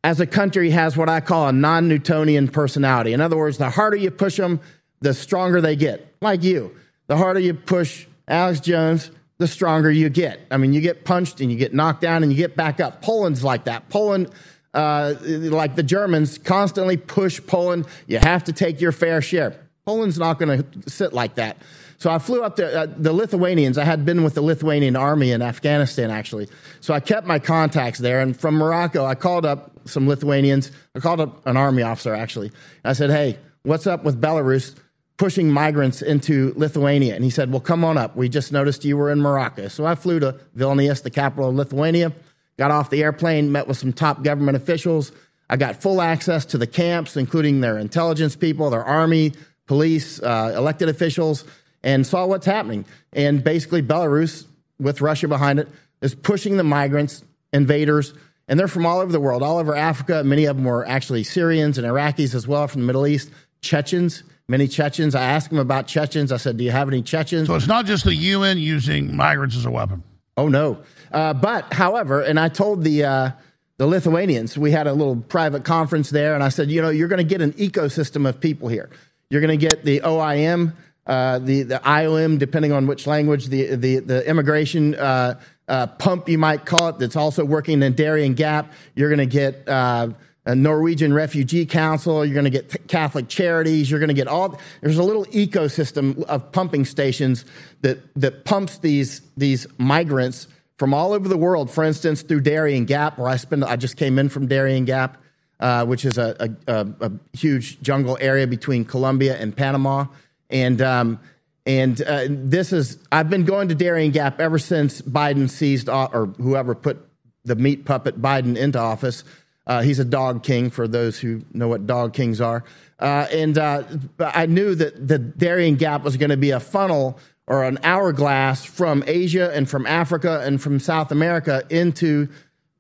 [0.04, 3.14] as a country has what I call a non Newtonian personality.
[3.14, 4.60] In other words, the harder you push them,
[5.04, 6.16] the stronger they get.
[6.22, 6.76] Like you.
[7.08, 10.40] The harder you push Alex Jones, the stronger you get.
[10.50, 13.02] I mean, you get punched and you get knocked down and you get back up.
[13.02, 13.90] Poland's like that.
[13.90, 14.30] Poland,
[14.74, 17.86] uh, like the Germans, constantly push Poland.
[18.08, 19.60] You have to take your fair share.
[19.86, 21.58] Poland's not going to sit like that.
[21.98, 23.78] So I flew up to uh, the Lithuanians.
[23.78, 26.48] I had been with the Lithuanian army in Afghanistan, actually.
[26.80, 28.22] So I kept my contacts there.
[28.22, 30.72] And from Morocco, I called up some Lithuanians.
[30.96, 32.52] I called up an army officer, actually.
[32.86, 34.76] I said, hey, what's up with Belarus
[35.24, 37.16] pushing migrants into Lithuania?
[37.16, 38.14] And he said, well, come on up.
[38.14, 39.70] We just noticed you were in Morocco.
[39.70, 42.12] So I flew to Vilnius, the capital of Lithuania,
[42.58, 45.14] got off the airplane, met with some top government officials.
[45.50, 49.32] I got full access to the camps, including their intelligence people, their army,
[49.66, 51.46] police, uh, elected officials,
[51.84, 52.84] and saw what's happening.
[53.14, 54.46] And basically, Belarus,
[54.78, 55.70] with Russia behind it,
[56.02, 58.14] is pushing the migrants, invaders,
[58.50, 60.22] and they're from all over the world, all over Africa.
[60.26, 64.24] Many of them were actually Syrians and Iraqis as well from the Middle East, Chechens.
[64.48, 65.16] Many Chechens.
[65.16, 66.32] I asked them about Chechens.
[66.32, 69.56] I said, "Do you have any Chechens?" So it's not just the UN using migrants
[69.56, 70.04] as a weapon.
[70.36, 70.80] Oh no.
[71.12, 73.32] Uh, but however, and I told the uh,
[73.78, 77.08] the Lithuanians, we had a little private conference there, and I said, you know, you're
[77.08, 78.90] going to get an ecosystem of people here.
[79.30, 80.74] You're going to get the OIM,
[81.08, 84.96] uh, the the IOM, depending on which language, the the the immigration.
[84.96, 88.74] Uh, uh, pump, you might call it, that's also working in Darien Gap.
[88.96, 90.10] You're going to get uh,
[90.46, 92.26] a Norwegian Refugee Council.
[92.26, 93.90] You're going to get Catholic Charities.
[93.90, 94.60] You're going to get all.
[94.82, 97.46] There's a little ecosystem of pumping stations
[97.82, 101.72] that that pumps these these migrants from all over the world.
[101.72, 103.64] For instance, through Darien Gap, where I spend.
[103.64, 105.18] I just came in from Darien Gap,
[105.60, 110.06] uh, which is a, a, a, huge jungle area between Colombia and Panama,
[110.50, 110.82] and.
[110.82, 111.20] Um,
[111.66, 116.26] and uh, this is, I've been going to Darien Gap ever since Biden seized, or
[116.38, 117.08] whoever put
[117.46, 119.24] the meat puppet Biden into office.
[119.66, 122.64] Uh, he's a dog king for those who know what dog kings are.
[123.00, 123.84] Uh, and uh,
[124.20, 128.64] I knew that the Darien Gap was going to be a funnel or an hourglass
[128.64, 132.30] from Asia and from Africa and from South America into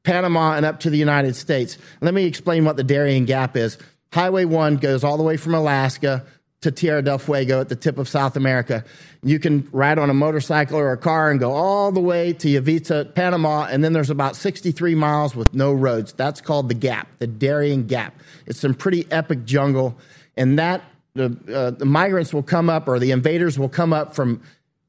[0.03, 1.77] Panama and up to the United States.
[2.01, 3.77] Let me explain what the Darien Gap is.
[4.11, 6.25] Highway 1 goes all the way from Alaska
[6.63, 8.83] to Tierra del Fuego at the tip of South America.
[9.21, 12.47] You can ride on a motorcycle or a car and go all the way to
[12.47, 16.13] Yaviza, Panama, and then there's about 63 miles with no roads.
[16.13, 18.15] That's called the Gap, the Darien Gap.
[18.45, 19.97] It's some pretty epic jungle,
[20.35, 20.81] and that
[21.13, 24.41] the, uh, the migrants will come up or the invaders will come up from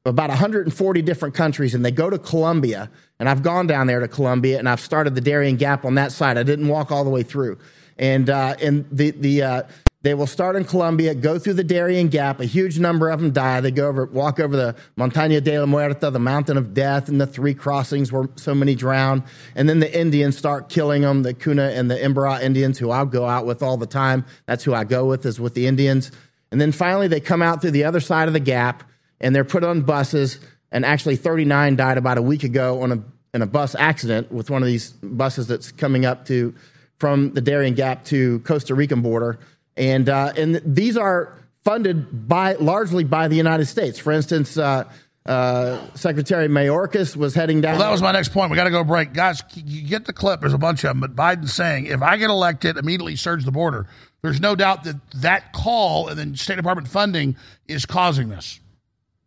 [0.05, 2.89] about 140 different countries, and they go to Colombia.
[3.19, 6.11] And I've gone down there to Colombia, and I've started the Darien Gap on that
[6.11, 6.37] side.
[6.37, 7.57] I didn't walk all the way through,
[7.97, 9.63] and uh, and the the uh,
[10.05, 12.39] They will start in Colombia, go through the Darien Gap.
[12.39, 13.59] A huge number of them die.
[13.59, 17.19] They go over, walk over the Montaña de la Muerta, the Mountain of Death, and
[17.19, 19.23] the three crossings where so many drown.
[19.55, 23.07] And then the Indians start killing them, the Kuna and the Embera Indians, who I'll
[23.07, 24.25] go out with all the time.
[24.45, 26.11] That's who I go with, is with the Indians.
[26.51, 28.83] And then finally, they come out through the other side of the gap,
[29.19, 30.37] and they're put on buses.
[30.71, 33.03] And actually, 39 died about a week ago on a
[33.33, 36.53] in a bus accident with one of these buses that's coming up to
[36.99, 39.39] from the Darien Gap to Costa Rican border
[39.77, 43.99] and uh, and these are funded by largely by the United States.
[43.99, 44.85] For instance, uh,
[45.25, 47.73] uh, Secretary Mayorkas was heading down.
[47.73, 48.51] Well, that was my next point.
[48.51, 49.41] We got to go break, guys.
[49.55, 50.41] You get the clip.
[50.41, 53.51] There's a bunch of them, but Biden's saying if I get elected, immediately surge the
[53.51, 53.87] border.
[54.21, 57.35] There's no doubt that that call and then State Department funding
[57.67, 58.59] is causing this.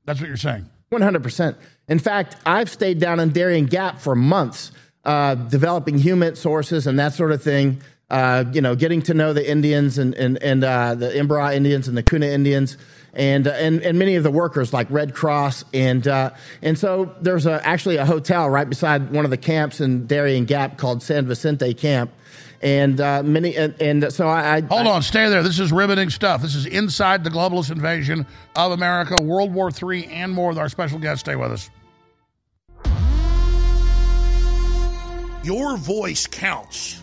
[0.04, 0.68] That's what you're saying.
[0.92, 1.56] 100%.
[1.88, 4.72] In fact, I've stayed down in Darien Gap for months,
[5.04, 7.80] uh, developing human sources and that sort of thing
[8.10, 11.88] uh, you know, getting to know the Indians and and and uh, the Embera Indians
[11.88, 12.76] and the Kuna Indians.
[13.14, 16.30] And, uh, and and many of the workers like Red Cross and uh,
[16.62, 20.44] and so there's a, actually a hotel right beside one of the camps in Darien
[20.44, 22.12] Gap called San Vicente Camp,
[22.60, 25.42] and uh, many and, and, so I, I hold on, stay there.
[25.42, 26.42] This is riveting stuff.
[26.42, 30.50] This is inside the globalist invasion of America, World War III, and more.
[30.50, 31.70] With our special guest, stay with us.
[35.42, 37.02] Your voice counts.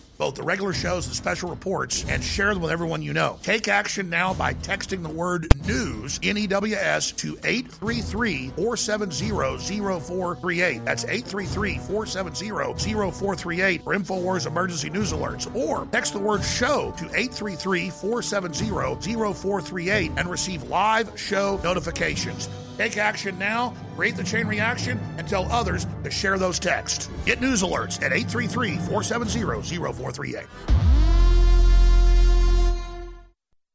[0.21, 3.39] both the regular shows and special reports, and share them with everyone you know.
[3.41, 9.29] Take action now by texting the word news, N E W S, to 833 470
[9.31, 10.85] 0438.
[10.85, 15.53] That's 833 470 0438 for InfoWars emergency news alerts.
[15.55, 18.69] Or text the word show to 833 470
[19.33, 22.47] 0438 and receive live show notifications.
[22.77, 27.09] Take action now, create the chain reaction, and tell others to share those texts.
[27.25, 30.10] Get news alerts at 833 470 0438.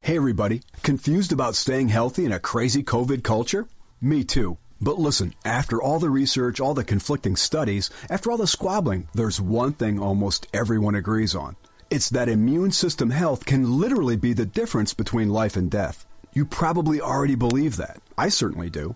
[0.01, 0.61] Hey, everybody.
[0.83, 3.67] Confused about staying healthy in a crazy COVID culture?
[3.99, 4.57] Me too.
[4.79, 9.41] But listen, after all the research, all the conflicting studies, after all the squabbling, there's
[9.41, 11.55] one thing almost everyone agrees on.
[11.89, 16.05] It's that immune system health can literally be the difference between life and death.
[16.33, 17.99] You probably already believe that.
[18.17, 18.95] I certainly do.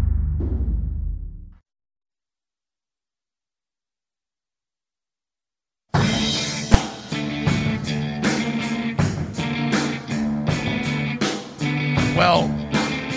[12.15, 12.49] Well,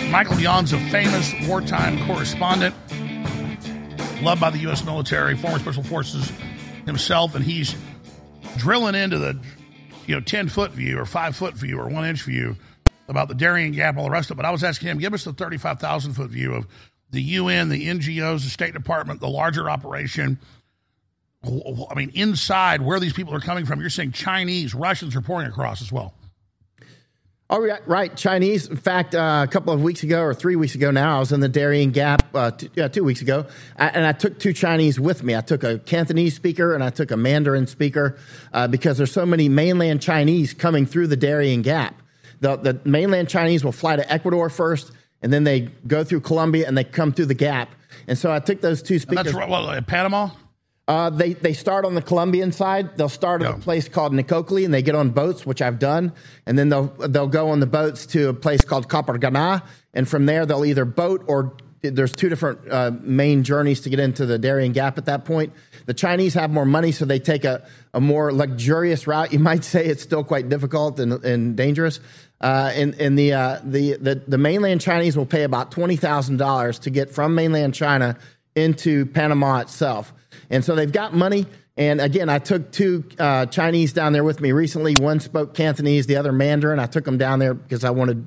[0.09, 2.73] Michael Yon's a famous wartime correspondent,
[4.21, 4.85] loved by the U.S.
[4.85, 6.31] military, former Special Forces
[6.85, 7.75] himself, and he's
[8.57, 9.37] drilling into the,
[10.07, 12.55] you know, 10 foot view or five foot view or one inch view
[13.07, 14.37] about the Darien Gap, and all the rest of it.
[14.37, 16.65] But I was asking him, give us the 35,000 foot view of
[17.11, 20.39] the UN, the NGOs, the State Department, the larger operation.
[21.43, 25.47] I mean, inside where these people are coming from, you're saying Chinese, Russians are pouring
[25.47, 26.13] across as well.
[27.47, 28.15] Oh, right, right.
[28.17, 28.67] Chinese.
[28.67, 31.31] In fact, uh, a couple of weeks ago or three weeks ago now, I was
[31.31, 33.45] in the Darien Gap, uh, two, yeah, two weeks ago,
[33.77, 35.35] I, and I took two Chinese with me.
[35.35, 38.17] I took a Cantonese speaker and I took a Mandarin speaker
[38.51, 42.01] uh, because there's so many mainland Chinese coming through the Darien Gap.
[42.39, 44.91] The, the mainland Chinese will fly to Ecuador first,
[45.21, 47.69] and then they go through Colombia and they come through the Gap.
[48.07, 49.27] And so I took those two speakers.
[49.27, 50.31] And that's right, well, Panama?
[50.87, 52.95] Uh, they they start on the Colombian side.
[52.95, 56.13] They'll start at a place called Necoclí, and they get on boats, which I've done,
[56.45, 59.63] and then they'll they'll go on the boats to a place called Capurganá,
[59.95, 63.99] and from there they'll either boat or there's two different uh, main journeys to get
[63.99, 65.53] into the Darien Gap at that point.
[65.85, 69.33] The Chinese have more money, so they take a, a more luxurious route.
[69.33, 71.99] You might say it's still quite difficult and, and dangerous.
[72.41, 76.89] Uh, and and the, uh, the, the, the mainland Chinese will pay about $20,000 to
[76.89, 78.17] get from mainland China
[78.55, 80.13] into Panama itself.
[80.55, 81.45] And so they've got money.
[81.77, 84.95] And again, I took two uh, Chinese down there with me recently.
[84.99, 86.79] One spoke Cantonese, the other Mandarin.
[86.79, 88.25] I took them down there because I wanted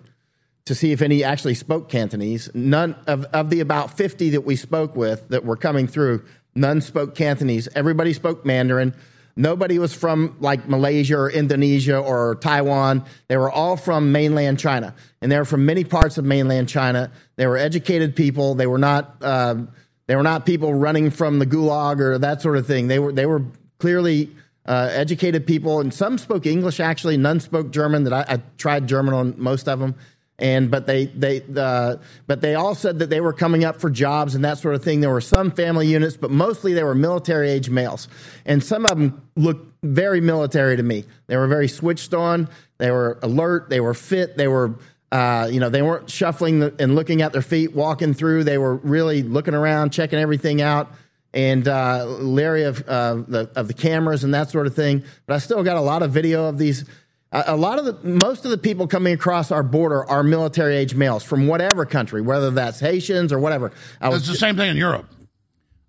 [0.67, 2.51] to see if any actually spoke Cantonese.
[2.53, 6.23] None of, of the about 50 that we spoke with that were coming through,
[6.55, 7.69] none spoke Cantonese.
[7.75, 8.95] Everybody spoke Mandarin.
[9.35, 13.07] Nobody was from like Malaysia or Indonesia or Taiwan.
[13.29, 17.13] They were all from mainland China, and they were from many parts of mainland China.
[17.37, 18.55] They were educated people.
[18.57, 19.17] They were not.
[19.23, 19.63] Uh,
[20.09, 22.89] they were not people running from the gulag or that sort of thing.
[22.89, 23.13] They were.
[23.13, 23.45] They were
[23.79, 24.31] clearly
[24.67, 26.81] uh, educated people, and some spoke English.
[26.81, 28.03] Actually, none spoke German.
[28.03, 29.95] That I, I tried German on most of them
[30.39, 33.91] and but they they uh, but they all said that they were coming up for
[33.91, 35.01] jobs and that sort of thing.
[35.01, 38.09] There were some family units, but mostly they were military age males,
[38.47, 41.05] and some of them looked very military to me.
[41.27, 42.49] They were very switched on.
[42.79, 43.69] They were alert.
[43.69, 44.37] They were fit.
[44.37, 44.77] They were.
[45.11, 48.45] Uh, you know, they weren't shuffling and looking at their feet, walking through.
[48.45, 50.91] They were really looking around, checking everything out,
[51.33, 55.05] and uh, leery of uh, the of the cameras and that sort of thing.
[55.27, 56.85] But I still got a lot of video of these
[57.31, 60.95] a lot of the most of the people coming across our border are military age
[60.95, 63.73] males from whatever country, whether that's Haitians or whatever.
[64.01, 65.11] I It's the same thing in Europe.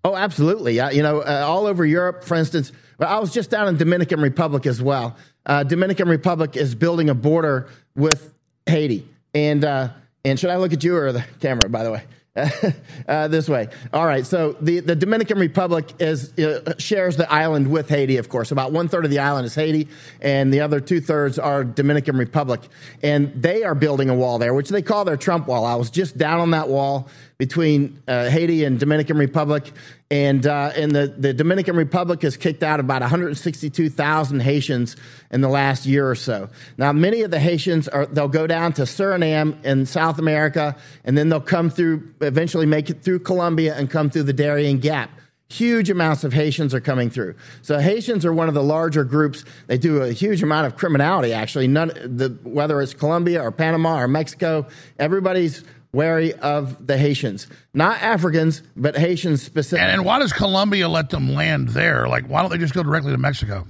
[0.04, 0.74] Oh, absolutely.
[0.74, 2.72] Yeah, you know, uh, all over Europe, for instance.
[2.98, 5.16] Well, I was just down in Dominican Republic as well.
[5.46, 8.34] Uh, Dominican Republic is building a border with
[8.70, 9.88] Haiti, and uh,
[10.24, 11.68] and should I look at you or the camera?
[11.68, 12.02] By the way.
[13.08, 13.68] uh, this way.
[13.92, 14.24] All right.
[14.24, 18.52] So the, the Dominican Republic is uh, shares the island with Haiti, of course.
[18.52, 19.88] About one third of the island is Haiti,
[20.20, 22.60] and the other two thirds are Dominican Republic.
[23.02, 25.64] And they are building a wall there, which they call their Trump wall.
[25.64, 29.72] I was just down on that wall between uh, Haiti and Dominican Republic,
[30.10, 34.96] and uh, and the, the Dominican Republic has kicked out about 162,000 Haitians
[35.30, 36.48] in the last year or so.
[36.76, 41.16] Now, many of the Haitians are they'll go down to Suriname in South America, and
[41.16, 45.10] then they'll come through, eventually make it through Colombia and come through the Darien Gap.
[45.48, 47.34] Huge amounts of Haitians are coming through.
[47.62, 49.44] So Haitians are one of the larger groups.
[49.66, 51.32] They do a huge amount of criminality.
[51.32, 54.68] Actually, none the, whether it's Colombia or Panama or Mexico,
[54.98, 59.84] everybody's wary of the Haitians, not Africans, but Haitians specifically.
[59.84, 62.08] And, and why does Colombia let them land there?
[62.08, 63.66] Like, why don't they just go directly to Mexico?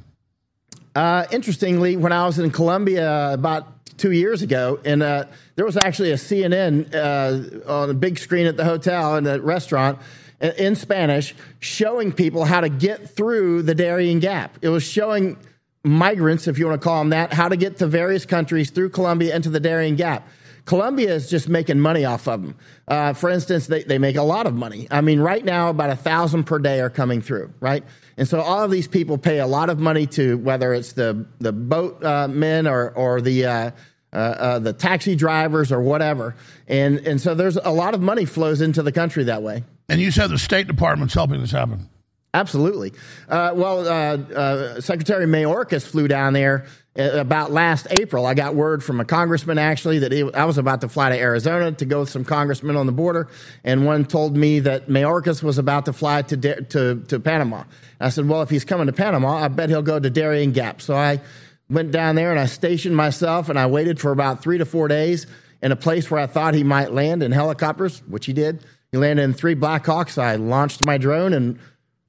[0.94, 5.24] Uh, interestingly, when I was in Colombia about two years ago, and uh,
[5.56, 9.40] there was actually a CNN uh, on a big screen at the hotel and the
[9.40, 9.98] restaurant
[10.40, 14.58] in- in Spanish showing people how to get through the Darien Gap.
[14.62, 15.36] It was showing
[15.84, 18.90] migrants, if you want to call them that, how to get to various countries through
[18.90, 20.26] Colombia into the Darien Gap.
[20.70, 22.54] Colombia is just making money off of them.
[22.86, 24.86] Uh, for instance, they, they make a lot of money.
[24.88, 27.82] I mean, right now, about a thousand per day are coming through, right?
[28.16, 31.26] And so all of these people pay a lot of money to whether it's the
[31.40, 33.70] the boat uh, men or or the uh,
[34.12, 36.36] uh, uh, the taxi drivers or whatever.
[36.68, 39.64] And and so there's a lot of money flows into the country that way.
[39.88, 41.88] And you said the State Department's helping this happen.
[42.32, 42.92] Absolutely.
[43.28, 46.66] Uh, well, uh, uh, Secretary Mayorkas flew down there
[46.98, 48.26] Uh, about last April.
[48.26, 51.16] I got word from a congressman actually that he, I was about to fly to
[51.16, 53.28] Arizona to go with some congressmen on the border,
[53.62, 57.62] and one told me that Mayorkas was about to fly to to to Panama.
[58.00, 60.82] I said, well, if he's coming to Panama, I bet he'll go to Darien Gap.
[60.82, 61.20] So I
[61.68, 64.88] went down there and I stationed myself, and I waited for about three to four
[64.88, 65.28] days
[65.62, 68.64] in a place where I thought he might land in helicopters, which he did.
[68.90, 70.18] He landed in three Black Hawks.
[70.18, 71.60] I launched my drone and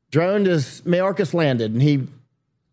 [0.09, 2.07] droned as Mayorkas landed, and he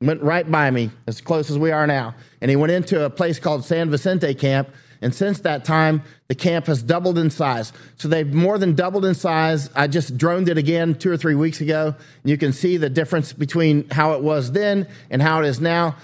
[0.00, 2.14] went right by me as close as we are now.
[2.40, 4.70] And he went into a place called San Vicente Camp.
[5.00, 7.72] And since that time, the camp has doubled in size.
[7.96, 9.70] So they've more than doubled in size.
[9.74, 11.94] I just droned it again two or three weeks ago.
[12.22, 15.60] And you can see the difference between how it was then and how it is
[15.60, 15.96] now.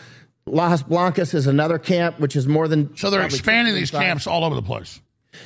[0.46, 2.94] Las Blancas is another camp, which is more than.
[2.96, 4.00] So they're expanding these size.
[4.00, 5.00] camps all over the place.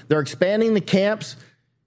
[0.09, 1.37] They're expanding the camps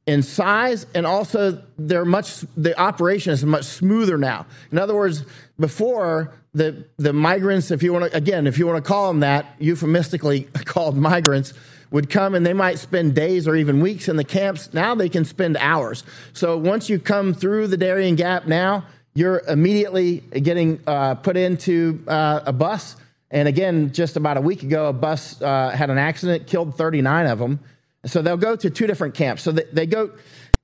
[0.08, 2.40] in size, and also they're much.
[2.56, 4.46] The operation is much smoother now.
[4.72, 5.26] In other words,
[5.60, 9.22] before the the migrants, if you want to, again, if you want to call them
[9.22, 11.54] that, euphemistically called migrants,
[11.92, 14.74] would come and they might spend days or even weeks in the camps.
[14.74, 16.04] Now they can spend hours.
[16.34, 22.04] So once you come through the Darien Gap, now you're immediately getting uh, put into
[22.08, 22.96] uh, a bus.
[23.30, 27.28] And again, just about a week ago, a bus uh, had an accident, killed 39
[27.28, 27.60] of them.
[28.06, 29.44] So they'll go to two different camps.
[29.44, 30.12] So they, they go,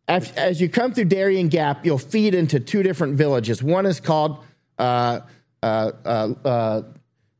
[0.07, 3.61] as, as you come through Darien Gap, you'll feed into two different villages.
[3.61, 4.43] One is called
[4.79, 5.21] uh,
[5.63, 6.81] uh, uh, uh,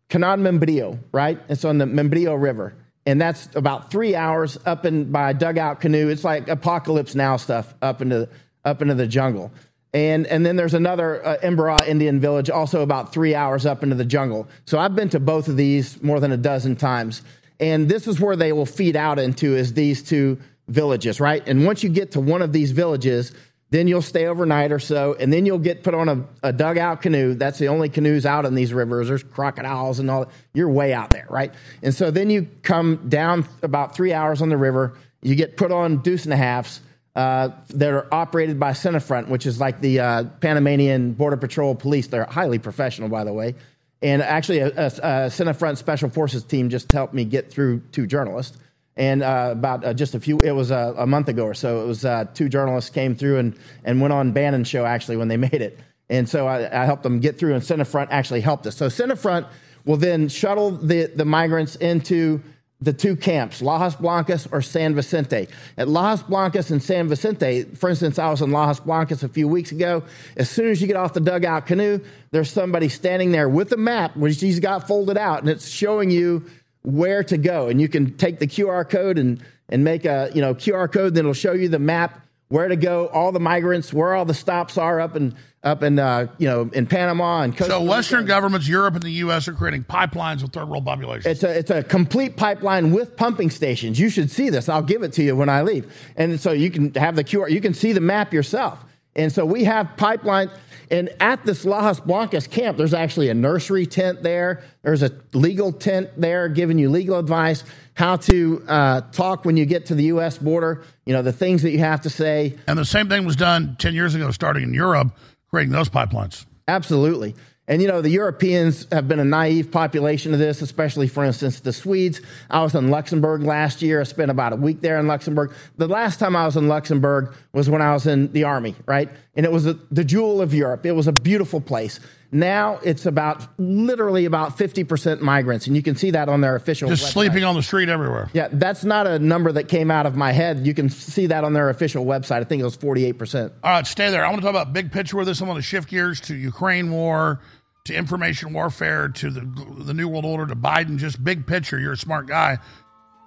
[0.09, 1.39] Membrillo, right?
[1.49, 2.75] It's on the Membrillo River.
[3.05, 6.09] And that's about three hours up in by a dugout canoe.
[6.09, 8.27] It's like apocalypse now stuff up into
[8.65, 9.51] up into the jungle.
[9.93, 13.95] And and then there's another uh, Embera Indian village, also about three hours up into
[13.95, 14.47] the jungle.
[14.65, 17.21] So I've been to both of these more than a dozen times.
[17.59, 20.37] And this is where they will feed out into is these two
[20.67, 21.47] villages, right?
[21.47, 23.31] And once you get to one of these villages,
[23.69, 27.01] Then you'll stay overnight or so, and then you'll get put on a, a dugout
[27.01, 27.33] canoe.
[27.33, 29.09] That's the only canoes out in these rivers.
[29.09, 30.31] There's crocodiles and all.
[30.53, 31.53] You're way out there, right?
[31.83, 34.97] And so then you come down about three hours on the river.
[35.21, 36.79] You get put on deuce and a halves
[37.17, 42.07] uh, that are operated by SENAFRONT, which is like the uh, Panamanian Border Patrol Police.
[42.07, 43.55] They're highly professional, by the way.
[44.01, 48.07] And actually, a, a, a SENAFRONT Special Forces team just helped me get through two
[48.07, 48.57] journalists.
[48.97, 51.83] And uh, about uh, just a few, it was a, a month ago or so,
[51.83, 55.27] it was uh, two journalists came through and, and went on Bannon's show actually when
[55.27, 55.79] they made it.
[56.09, 58.75] And so I, I helped them get through, and SENAFRONT actually helped us.
[58.75, 59.45] So SENAFRONT
[59.85, 62.41] will then shuttle the, the migrants into
[62.79, 65.47] the two camps, Lajas Blancas or San Vicente.
[65.77, 69.47] At Lajas Blancas and San Vicente, for instance, I was in Lajas Blancas a few
[69.47, 70.03] weeks ago.
[70.35, 71.99] As soon as you get off the dugout canoe,
[72.31, 76.11] there's somebody standing there with a map, which he's got folded out, and it's showing
[76.11, 76.45] you
[76.83, 77.67] where to go.
[77.67, 81.15] And you can take the QR code and, and make a you know QR code,
[81.15, 84.33] then it'll show you the map where to go, all the migrants, where all the
[84.33, 87.83] stops are up in up in uh, you know in Panama and Costa So.
[87.83, 89.47] Western governments, Europe and the U.S.
[89.47, 91.25] are creating pipelines with third world populations.
[91.25, 93.99] It's a, it's a complete pipeline with pumping stations.
[93.99, 94.69] You should see this.
[94.69, 95.91] I'll give it to you when I leave.
[96.15, 98.83] And so you can have the QR, you can see the map yourself.
[99.15, 100.51] And so we have pipelines.
[100.89, 104.63] And at this Lajas Blancas camp, there's actually a nursery tent there.
[104.83, 109.65] There's a legal tent there giving you legal advice, how to uh, talk when you
[109.65, 110.37] get to the U.S.
[110.37, 112.55] border, you know, the things that you have to say.
[112.67, 115.17] And the same thing was done 10 years ago, starting in Europe,
[115.49, 116.45] creating those pipelines.
[116.67, 117.35] Absolutely.
[117.69, 121.59] And you know, the Europeans have been a naive population of this, especially, for instance,
[121.59, 122.21] the Swedes.
[122.49, 123.99] I was in Luxembourg last year.
[123.99, 125.51] I spent about a week there in Luxembourg.
[125.75, 129.09] The last time I was in Luxembourg was when I was in the army, right?
[129.35, 130.85] And it was a, the jewel of Europe.
[130.85, 131.99] It was a beautiful place.
[132.31, 136.89] Now it's about literally about 50% migrants, and you can see that on their official
[136.89, 137.11] Just website.
[137.13, 138.29] sleeping on the street everywhere.
[138.33, 140.65] Yeah, that's not a number that came out of my head.
[140.67, 142.41] You can see that on their official website.
[142.41, 143.51] I think it was 48%.
[143.63, 144.25] All right, stay there.
[144.25, 145.41] I want to talk about big picture with this.
[145.41, 147.39] I want to shift gears to Ukraine war,
[147.87, 149.41] to information warfare, to the
[149.79, 150.97] the New World Order, to Biden.
[150.97, 151.79] Just big picture.
[151.79, 152.59] You're a smart guy.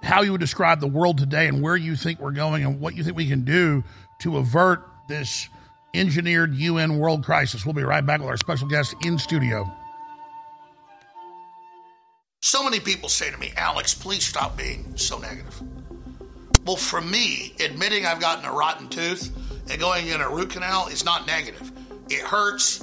[0.03, 2.95] How you would describe the world today, and where you think we're going, and what
[2.95, 3.85] you think we can do
[4.21, 5.49] to avert this
[5.95, 7.67] engineered UN world crisis.
[7.67, 9.71] We'll be right back with our special guest in studio.
[12.43, 15.61] So many people say to me, Alex, please stop being so negative.
[16.65, 19.31] Well, for me, admitting I've gotten a rotten tooth
[19.71, 21.71] and going in a root canal is not negative.
[22.09, 22.83] It hurts,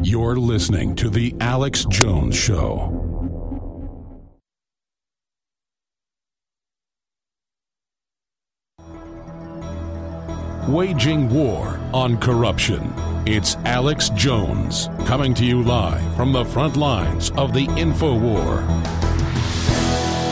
[0.00, 2.86] You're listening to The Alex Jones Show.
[10.68, 12.94] Waging war on corruption.
[13.26, 18.60] It's Alex Jones coming to you live from the front lines of the info war.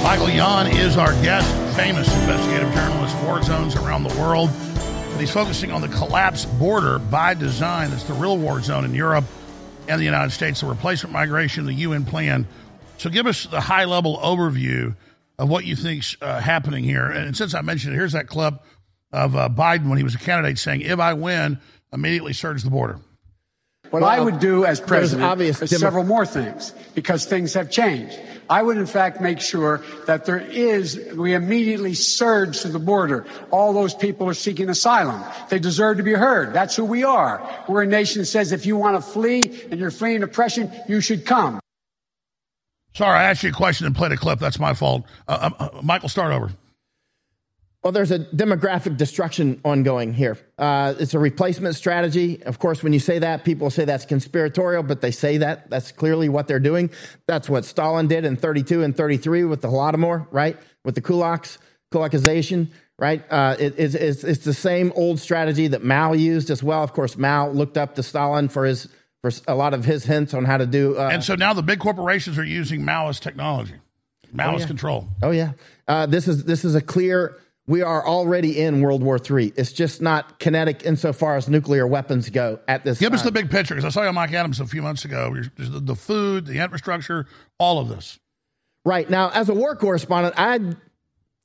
[0.04, 4.48] Michael Yon is our guest, famous investigative journalist, war zones around the world.
[4.48, 7.90] And he's focusing on the collapsed border by design.
[7.90, 9.24] That's the real war zone in Europe
[9.88, 12.46] and the United States, the replacement migration, the UN plan.
[12.98, 14.94] So give us the high level overview
[15.38, 17.06] of what you think's uh, happening here.
[17.06, 18.54] And since I mentioned it, here's that clip
[19.12, 21.60] of uh, Biden when he was a candidate saying, if I win,
[21.92, 22.98] immediately surge the border.
[23.90, 28.18] What I would do as president is demo- several more things because things have changed.
[28.48, 33.26] I would, in fact, make sure that there is, we immediately surge to the border.
[33.50, 35.22] All those people are seeking asylum.
[35.48, 36.52] They deserve to be heard.
[36.52, 37.42] That's who we are.
[37.68, 41.00] We're a nation that says if you want to flee and you're fleeing oppression, you
[41.00, 41.58] should come.
[42.94, 44.38] Sorry, I asked you a question and played a clip.
[44.38, 45.04] That's my fault.
[45.28, 46.50] Uh, uh, uh, Michael, start over.
[47.86, 50.36] Well, there's a demographic destruction ongoing here.
[50.58, 52.42] Uh, it's a replacement strategy.
[52.42, 55.70] Of course, when you say that, people say that's conspiratorial, but they say that.
[55.70, 56.90] That's clearly what they're doing.
[57.28, 60.56] That's what Stalin did in 32 and 33 with the Holodomor, right?
[60.84, 61.58] With the kulaks,
[61.92, 63.22] kulakization, right?
[63.30, 66.82] Uh, it- it's, it's, it's the same old strategy that Mao used as well.
[66.82, 68.88] Of course, Mao looked up to Stalin for his
[69.22, 70.98] for a lot of his hints on how to do.
[70.98, 73.74] Uh, And so now the big corporations are using Maoist technology.
[74.32, 74.66] Malice yeah.
[74.66, 75.08] control.
[75.22, 75.52] Oh yeah,
[75.86, 77.38] uh, this is this is a clear.
[77.68, 79.52] We are already in World War III.
[79.56, 83.00] It's just not kinetic insofar as nuclear weapons go at this.
[83.00, 83.18] Give time.
[83.18, 85.34] us the big picture, because I saw you on Mike Adams a few months ago.
[85.58, 87.26] The, food, the infrastructure,
[87.58, 88.20] all of this.
[88.84, 90.60] Right now, as a war correspondent, I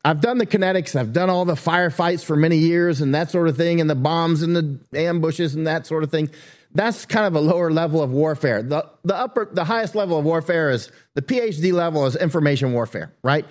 [0.03, 0.95] I've done the kinetics.
[0.95, 3.95] I've done all the firefights for many years and that sort of thing, and the
[3.95, 6.30] bombs and the ambushes and that sort of thing.
[6.73, 8.61] That's kind of a lower level of warfare.
[8.61, 13.11] The the upper, the highest level of warfare is the PhD level is information warfare,
[13.23, 13.45] right?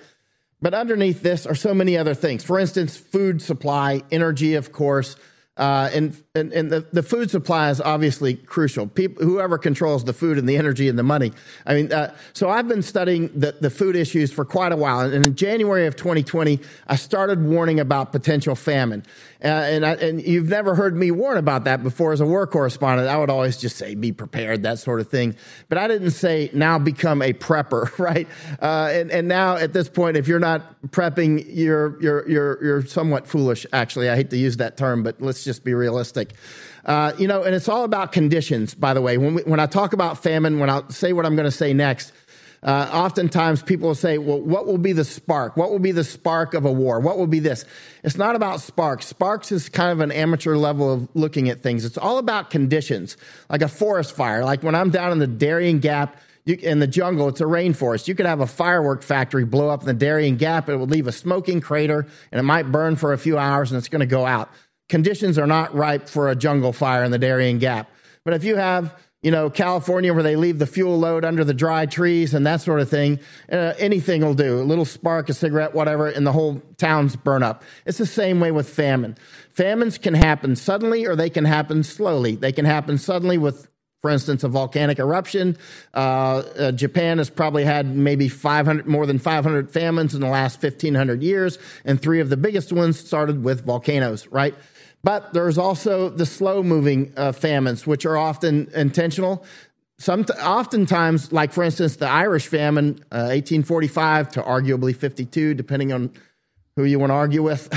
[0.61, 2.43] But underneath this are so many other things.
[2.43, 5.15] For instance, food supply, energy, of course,
[5.57, 8.87] uh, and and, and the, the food supply is obviously crucial.
[8.87, 11.33] People, whoever controls the food and the energy and the money.
[11.65, 15.01] I mean, uh, so I've been studying the, the food issues for quite a while.
[15.01, 19.03] And in January of 2020, I started warning about potential famine.
[19.43, 22.45] Uh, and I, and you've never heard me warn about that before as a war
[22.45, 23.09] correspondent.
[23.09, 25.35] I would always just say be prepared, that sort of thing.
[25.67, 28.27] But I didn't say now become a prepper, right?
[28.61, 32.85] Uh, and and now at this point, if you're not prepping, you're you're you're you're
[32.85, 33.65] somewhat foolish.
[33.73, 36.33] Actually, I hate to use that term, but let's just be realistic.
[36.85, 39.17] Uh, you know, and it's all about conditions, by the way.
[39.17, 41.73] When, we, when I talk about famine, when I say what I'm going to say
[41.73, 42.11] next,
[42.63, 45.57] uh, oftentimes people will say, well, what will be the spark?
[45.57, 46.99] What will be the spark of a war?
[46.99, 47.65] What will be this?
[48.03, 49.07] It's not about sparks.
[49.07, 51.85] Sparks is kind of an amateur level of looking at things.
[51.85, 53.17] It's all about conditions,
[53.49, 54.45] like a forest fire.
[54.45, 58.07] Like when I'm down in the Darien Gap, you, in the jungle, it's a rainforest.
[58.07, 60.69] You could have a firework factory blow up in the Darien Gap.
[60.69, 63.77] It would leave a smoking crater and it might burn for a few hours and
[63.77, 64.49] it's going to go out
[64.91, 67.89] conditions are not ripe for a jungle fire in the Darien Gap.
[68.25, 71.53] But if you have, you know, California where they leave the fuel load under the
[71.53, 73.19] dry trees and that sort of thing,
[73.51, 74.59] uh, anything will do.
[74.59, 77.63] A little spark, a cigarette, whatever, and the whole town's burn up.
[77.85, 79.15] It's the same way with famine.
[79.51, 82.35] Famines can happen suddenly or they can happen slowly.
[82.35, 83.67] They can happen suddenly with
[84.01, 85.55] for instance, a volcanic eruption.
[85.93, 85.97] Uh,
[86.57, 91.21] uh, Japan has probably had maybe 500, more than 500 famines in the last 1500
[91.21, 94.55] years, and three of the biggest ones started with volcanoes, right?
[95.03, 99.43] But there's also the slow moving uh, famines, which are often intentional.
[99.97, 106.11] Some, oftentimes, like for instance, the Irish famine, uh, 1845 to arguably 52, depending on
[106.75, 107.69] who you want to argue with.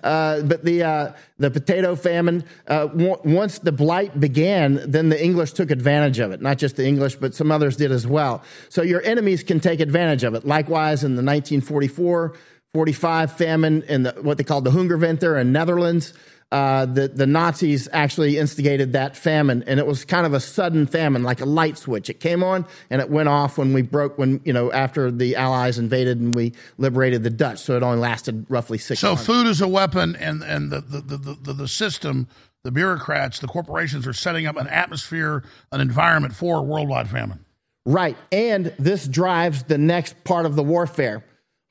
[0.04, 5.22] uh, but the uh, the potato famine, uh, w- once the blight began, then the
[5.22, 6.40] English took advantage of it.
[6.40, 8.42] Not just the English, but some others did as well.
[8.68, 10.46] So your enemies can take advantage of it.
[10.46, 12.34] Likewise, in the 1944
[12.76, 16.12] 45 famine in the, what they called the Hungerwinter in Netherlands.
[16.52, 20.86] Uh, the, the Nazis actually instigated that famine, and it was kind of a sudden
[20.86, 22.08] famine, like a light switch.
[22.08, 25.34] It came on and it went off when we broke, when, you know, after the
[25.34, 27.58] Allies invaded and we liberated the Dutch.
[27.58, 29.26] So it only lasted roughly six So months.
[29.26, 32.28] food is a weapon, and, and the, the, the, the, the system,
[32.62, 35.42] the bureaucrats, the corporations are setting up an atmosphere,
[35.72, 37.44] an environment for worldwide famine.
[37.84, 38.16] Right.
[38.30, 41.24] And this drives the next part of the warfare.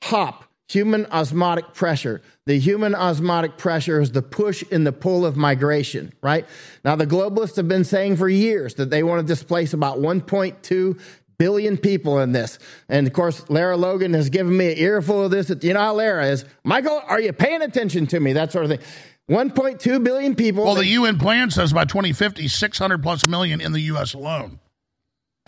[0.04, 2.20] HOP, human osmotic pressure.
[2.46, 6.46] The human osmotic pressure is the push and the pull of migration, right?
[6.84, 11.00] Now, the globalists have been saying for years that they want to displace about 1.2
[11.38, 12.60] billion people in this.
[12.88, 15.50] And of course, Lara Logan has given me an earful of this.
[15.60, 16.44] You know how Lara is.
[16.64, 18.32] Michael, are you paying attention to me?
[18.32, 18.86] That sort of thing.
[19.28, 20.64] 1.2 billion people.
[20.64, 24.14] Well, the UN plan says by 2050, 600 plus million in the U.S.
[24.14, 24.60] alone.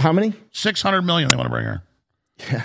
[0.00, 0.34] How many?
[0.50, 1.82] 600 million they want to bring here.
[2.50, 2.64] Yeah.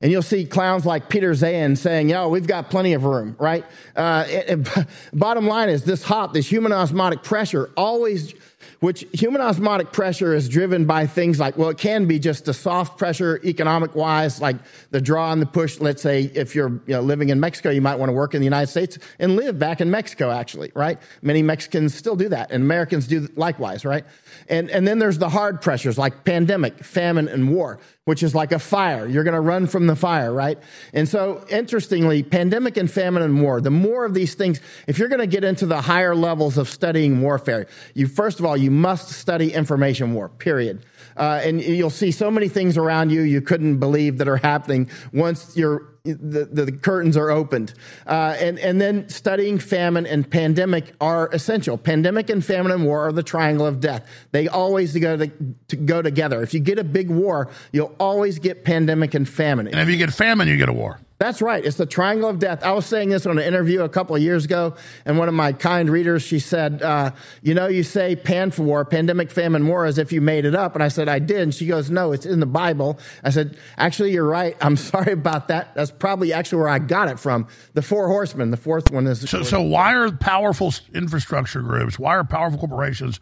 [0.00, 3.64] And you'll see clowns like Peter Zeihan saying, yo, we've got plenty of room, right?
[3.96, 8.32] Uh, and, and bottom line is this HOP, this human osmotic pressure, always,
[8.78, 12.54] which human osmotic pressure is driven by things like, well, it can be just a
[12.54, 14.54] soft pressure economic wise, like
[14.92, 15.80] the draw and the push.
[15.80, 18.40] Let's say if you're you know, living in Mexico, you might want to work in
[18.40, 21.00] the United States and live back in Mexico, actually, right?
[21.22, 24.04] Many Mexicans still do that, and Americans do likewise, right?
[24.48, 27.78] And, and then there's the hard pressures like pandemic, famine, and war
[28.08, 29.06] which is like a fire.
[29.06, 30.58] You're going to run from the fire, right?
[30.94, 35.10] And so, interestingly, pandemic and famine and war, the more of these things, if you're
[35.10, 38.70] going to get into the higher levels of studying warfare, you first of all, you
[38.70, 40.86] must study information war, period.
[41.18, 44.88] Uh, and you'll see so many things around you you couldn't believe that are happening
[45.12, 47.74] once you're the, the, the, curtains are opened.
[48.06, 51.76] Uh, and, and then studying famine and pandemic are essential.
[51.76, 54.06] Pandemic and famine and war are the triangle of death.
[54.32, 55.30] They always go, to,
[55.68, 56.42] to go together.
[56.42, 59.68] If you get a big war, you'll always get pandemic and famine.
[59.68, 60.98] And if you get famine, you get a war.
[61.18, 61.64] That's right.
[61.64, 62.62] It's the triangle of death.
[62.62, 65.34] I was saying this on an interview a couple of years ago, and one of
[65.34, 67.10] my kind readers, she said, uh,
[67.42, 70.54] "You know, you say pan for war, pandemic, famine, war, as if you made it
[70.54, 73.30] up." And I said, "I did." And she goes, "No, it's in the Bible." I
[73.30, 74.56] said, "Actually, you're right.
[74.60, 75.74] I'm sorry about that.
[75.74, 77.48] That's probably actually where I got it from.
[77.74, 78.52] The four horsemen.
[78.52, 81.98] The fourth one is." So, so why are powerful infrastructure groups?
[81.98, 83.18] Why are powerful corporations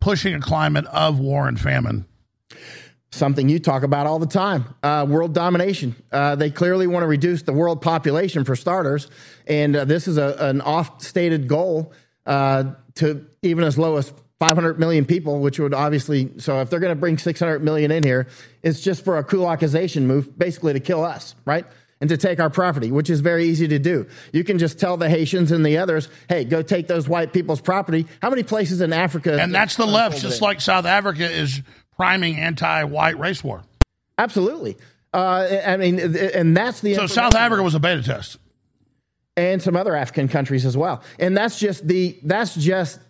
[0.00, 2.04] pushing a climate of war and famine?
[3.10, 5.96] Something you talk about all the time uh, world domination.
[6.12, 9.08] Uh, they clearly want to reduce the world population for starters.
[9.46, 11.92] And uh, this is a, an oft stated goal
[12.26, 12.64] uh,
[12.96, 16.94] to even as low as 500 million people, which would obviously, so if they're going
[16.94, 18.28] to bring 600 million in here,
[18.62, 21.64] it's just for a kulakization move, basically to kill us, right?
[22.00, 24.06] And to take our property, which is very easy to do.
[24.32, 27.60] You can just tell the Haitians and the others, hey, go take those white people's
[27.60, 28.06] property.
[28.22, 29.36] How many places in Africa?
[29.40, 31.60] And that's the left, just like South Africa is
[31.98, 33.62] priming anti-white race war.
[34.16, 34.76] Absolutely.
[35.12, 36.94] Uh, I mean, and that's the.
[36.94, 38.38] So South Africa was a beta test,
[39.36, 41.02] and some other African countries as well.
[41.18, 43.00] And that's just the that's just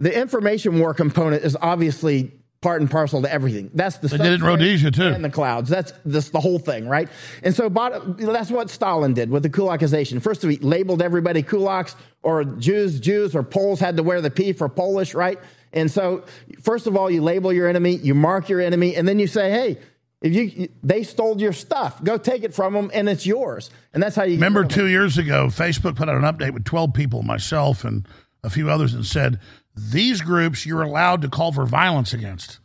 [0.00, 3.70] the information war component is obviously part and parcel to everything.
[3.74, 5.70] That's the they did it in Rhodesia too, and the clouds.
[5.70, 7.08] That's this the whole thing, right?
[7.42, 10.20] And so that's what Stalin did with the kulakization.
[10.20, 14.52] First, he labeled everybody kulaks or Jews, Jews or Poles had to wear the P
[14.52, 15.38] for Polish, right?
[15.74, 16.24] And so,
[16.62, 19.50] first of all, you label your enemy, you mark your enemy, and then you say,
[19.50, 19.78] hey.
[20.22, 23.68] If you they stole your stuff, go take it from them, and it's yours.
[23.92, 24.64] And that's how you remember.
[24.64, 28.08] Two years ago, Facebook put out an update with twelve people, myself and
[28.42, 29.38] a few others, and said
[29.76, 32.58] these groups you're allowed to call for violence against.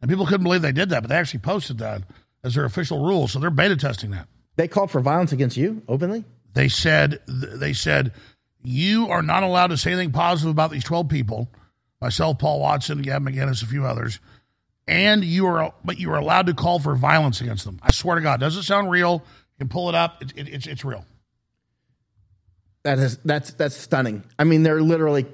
[0.00, 2.02] And people couldn't believe they did that, but they actually posted that
[2.44, 3.28] as their official rule.
[3.28, 4.26] So they're beta testing that.
[4.56, 6.24] They called for violence against you openly.
[6.54, 8.12] They said they said
[8.62, 11.50] you are not allowed to say anything positive about these twelve people
[12.02, 14.18] myself, Paul Watson, Gavin McInnes, a few others,
[14.86, 17.78] and you are, but you are allowed to call for violence against them.
[17.82, 19.22] I swear to God, does it sound real?
[19.54, 20.20] You can pull it up.
[20.20, 21.06] It, it, it's it's real.
[22.82, 24.24] That is that's that's stunning.
[24.38, 25.26] I mean, they're literally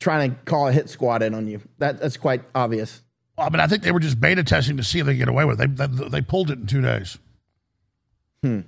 [0.00, 1.60] trying to call a hit squad in on you.
[1.78, 3.02] That that's quite obvious.
[3.38, 5.18] Well, I mean, I think they were just beta testing to see if they could
[5.20, 5.76] get away with it.
[5.76, 7.18] They, they, they pulled it in two days.
[8.42, 8.60] Hmm.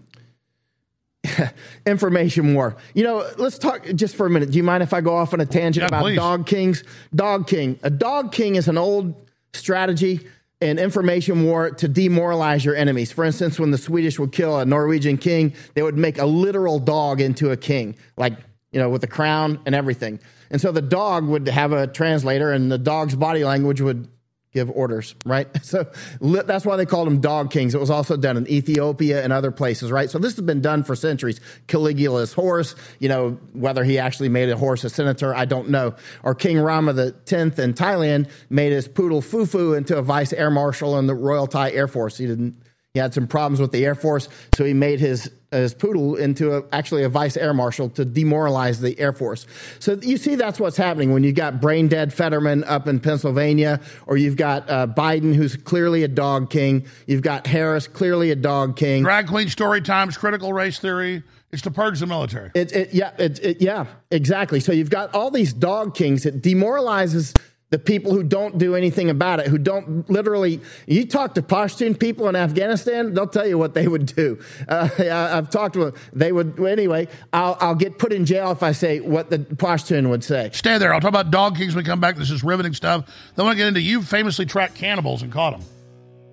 [1.87, 2.77] information war.
[2.95, 4.51] You know, let's talk just for a minute.
[4.51, 6.17] Do you mind if I go off on a tangent Yeah, about please.
[6.17, 6.85] dog kings?
[7.15, 7.79] Dog king.
[7.83, 9.15] A dog king is an old
[9.53, 10.27] strategy
[10.61, 13.13] in information war to demoralize your enemies.
[13.13, 16.79] For instance, when the Swedish would kill a Norwegian king, they would make a literal
[16.79, 18.35] dog into a king, like,
[18.73, 20.19] you know, with the crown and everything.
[20.51, 24.09] And so the dog would have a translator, and the dog's body language would
[24.53, 25.47] give orders, right?
[25.69, 25.87] So
[26.21, 27.75] that's why they called them dog kings.
[27.75, 30.09] It was also done in Ethiopia and other places, right?
[30.09, 31.41] So this has been done for centuries.
[31.67, 35.95] Caligula's horse, you know, whether he actually made a horse a senator, I don't know.
[36.23, 40.51] Or King Rama the 10th in Thailand made his poodle Fufu into a vice air
[40.51, 42.17] marshal in the Royal Thai Air Force.
[42.17, 42.57] He didn't
[42.95, 46.57] he had some problems with the Air Force, so he made his his poodle into
[46.57, 49.47] a, actually a vice air marshal to demoralize the Air Force.
[49.79, 53.81] So you see, that's what's happening when you've got brain dead Fetterman up in Pennsylvania,
[54.07, 56.87] or you've got uh, Biden, who's clearly a dog king.
[57.07, 59.03] You've got Harris, clearly a dog king.
[59.03, 61.23] Drag queen story times, critical race theory.
[61.51, 62.51] It's to purge the military.
[62.55, 64.61] It, it, yeah, it, it, yeah, exactly.
[64.61, 66.27] So you've got all these dog kings.
[66.27, 67.33] It demoralizes
[67.71, 70.61] the people who don't do anything about it, who don't literally.
[70.87, 74.39] You talk to Pashtun people in Afghanistan, they'll tell you what they would do.
[74.67, 75.95] Uh, I- I've talked to them.
[76.15, 80.09] They would, anyway, I'll, I'll get put in jail if I say what the Pashtun
[80.09, 80.51] would say.
[80.55, 80.95] Stay there.
[80.95, 82.17] I'll talk about dog kings when we come back.
[82.17, 83.05] This is riveting stuff.
[83.35, 85.69] Then want to get into you famously tracked cannibals and caught them.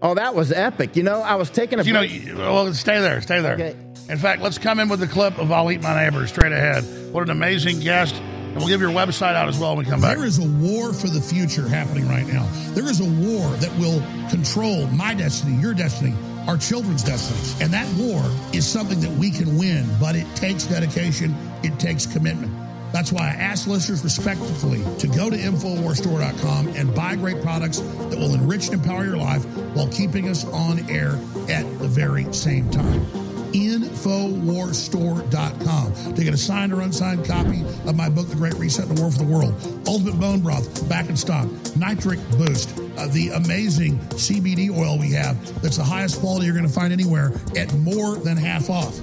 [0.02, 0.96] Oh, that was epic.
[0.96, 2.12] You know, I was taking a You know, break.
[2.26, 3.54] you- well, stay there, stay there.
[3.56, 3.76] Okay.
[4.08, 6.84] In fact, let's come in with the clip of I'll Eat My Neighbor straight ahead.
[7.12, 8.16] What an amazing guest.
[8.56, 10.16] And we'll give your website out as well when we come back.
[10.16, 12.48] There is a war for the future happening right now.
[12.70, 16.16] There is a war that will control my destiny, your destiny,
[16.48, 17.60] our children's destinies.
[17.60, 18.24] And that war
[18.54, 22.54] is something that we can win, but it takes dedication, it takes commitment.
[22.94, 28.18] That's why I ask listeners respectfully to go to InfoWarsStore.com and buy great products that
[28.18, 29.44] will enrich and empower your life
[29.76, 31.20] while keeping us on air
[31.50, 33.25] at the very same time.
[33.56, 38.98] InfoWarsStore.com to get a signed or unsigned copy of my book, The Great Reset and
[38.98, 39.56] the War for the World.
[39.88, 41.48] Ultimate Bone Broth, back in stock.
[41.78, 46.68] Nitric Boost, uh, the amazing CBD oil we have that's the highest quality you're going
[46.68, 49.00] to find anywhere at more than half off.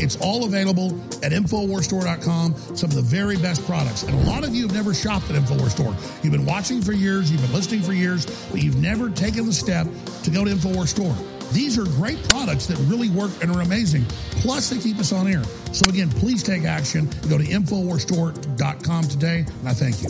[0.00, 4.04] It's all available at InfoWarsStore.com, some of the very best products.
[4.04, 5.96] And a lot of you have never shopped at InfoWars Store.
[6.22, 9.52] You've been watching for years, you've been listening for years, but you've never taken the
[9.52, 9.88] step
[10.22, 11.35] to go to InfoWars Store.
[11.52, 14.04] These are great products that really work and are amazing.
[14.42, 15.42] Plus, they keep us on air.
[15.72, 17.08] So, again, please take action.
[17.28, 20.08] Go to InfoWarsStore.com today, and I thank you.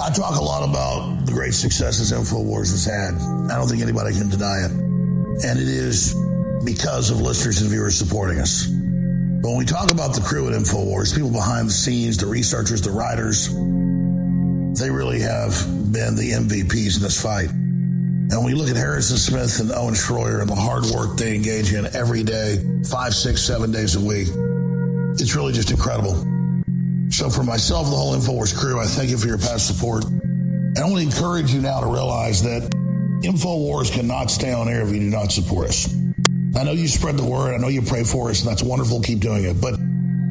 [0.00, 3.14] I talk a lot about the great successes InfoWars has had.
[3.52, 4.70] I don't think anybody can deny it.
[5.44, 6.14] And it is
[6.64, 8.66] because of listeners and viewers supporting us.
[8.66, 12.90] When we talk about the crew at InfoWars, people behind the scenes, the researchers, the
[12.90, 13.48] writers,
[14.78, 15.52] they really have
[15.92, 17.50] been the MVPs in this fight.
[18.30, 21.34] And when we look at Harrison Smith and Owen Schroyer and the hard work they
[21.34, 24.28] engage in every day, five, six, seven days a week,
[25.20, 26.14] it's really just incredible.
[27.10, 30.04] So for myself the whole InfoWars crew, I thank you for your past support.
[30.04, 32.62] And I want to encourage you now to realize that
[33.22, 35.94] InfoWars cannot stay on air if you do not support us.
[36.56, 37.54] I know you spread the word.
[37.54, 39.00] I know you pray for us, and that's wonderful.
[39.02, 39.60] Keep doing it.
[39.60, 39.78] But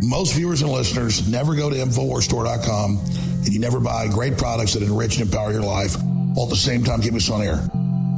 [0.01, 2.99] most viewers and listeners never go to InfoWarsStore.com
[3.45, 6.55] and you never buy great products that enrich and empower your life while at the
[6.55, 7.67] same time keep us on air.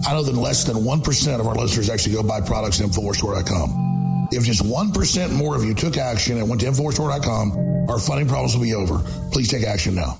[0.05, 4.29] I know that less than 1% of our listeners actually go buy products at InfoWarsStore.com.
[4.31, 8.55] If just 1% more of you took action and went to InfoWarsStore.com, our funding problems
[8.55, 8.99] will be over.
[9.31, 10.19] Please take action now.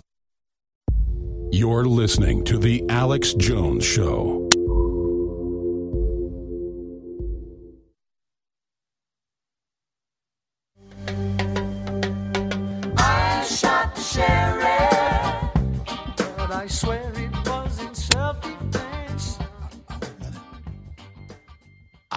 [1.51, 4.42] You're listening to The Alex Jones Show.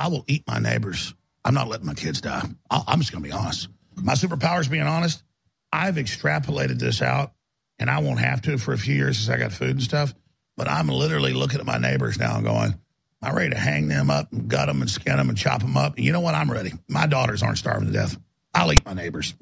[0.07, 1.15] I will eat my neighbors.
[1.45, 2.49] I'm not letting my kids die.
[2.71, 3.67] i I'm just going to be honest.
[3.97, 5.25] My superpower is being honest.
[5.73, 7.33] I've extrapolated this out,
[7.81, 10.15] and I won't have to for a few years since I got food and stuff.
[10.57, 12.79] But I'm literally looking at my neighbors now and going,
[13.21, 15.77] I'm ready to hang them up and gut them and skin them and chop them
[15.77, 15.97] up.
[15.97, 16.37] And you know what?
[16.37, 16.71] I'm ready.
[16.89, 18.17] My daughters aren't starving to death.
[18.55, 19.35] I'll eat my neighbors.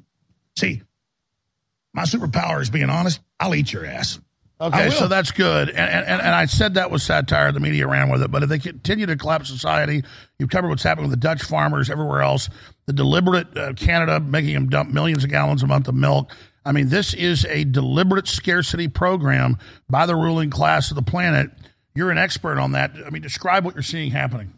[0.57, 0.81] See,
[1.93, 3.21] my superpower is being honest.
[3.39, 4.19] I'll eat your ass.
[4.59, 5.69] I Okay, so that's good.
[5.69, 7.51] And, and, and I said that was satire.
[7.51, 8.31] The media ran with it.
[8.31, 10.03] But if they continue to collapse society,
[10.39, 12.49] you've covered what's happening with the Dutch farmers everywhere else,
[12.85, 16.31] the deliberate uh, Canada making them dump millions of gallons a month of milk.
[16.65, 19.57] I mean, this is a deliberate scarcity program
[19.89, 21.51] by the ruling class of the planet.
[21.93, 22.91] You're an expert on that.
[23.05, 24.53] I mean, describe what you're seeing happening.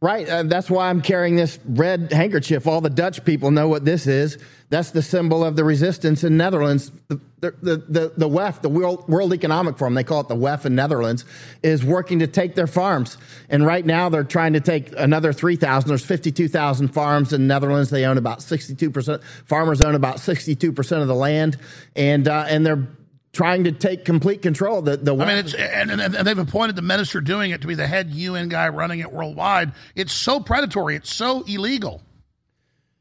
[0.00, 0.28] Right.
[0.28, 2.68] Uh, that's why I'm carrying this red handkerchief.
[2.68, 4.38] All the Dutch people know what this is.
[4.70, 6.92] That's the symbol of the resistance in Netherlands.
[7.08, 7.50] The, the,
[7.88, 11.24] the, the, WEF, the World, World Economic Forum, they call it the WEF in Netherlands,
[11.64, 13.16] is working to take their farms.
[13.48, 15.88] And right now they're trying to take another 3,000.
[15.88, 17.90] There's 52,000 farms in Netherlands.
[17.90, 19.22] They own about 62%.
[19.46, 21.56] Farmers own about 62% of the land.
[21.96, 22.86] And, uh, and they're
[23.32, 24.82] trying to take complete control.
[24.82, 27.66] The, the I mean, it's and, and, and they've appointed the minister doing it to
[27.66, 29.72] be the head UN guy running it worldwide.
[29.94, 30.96] It's so predatory.
[30.96, 32.02] It's so illegal.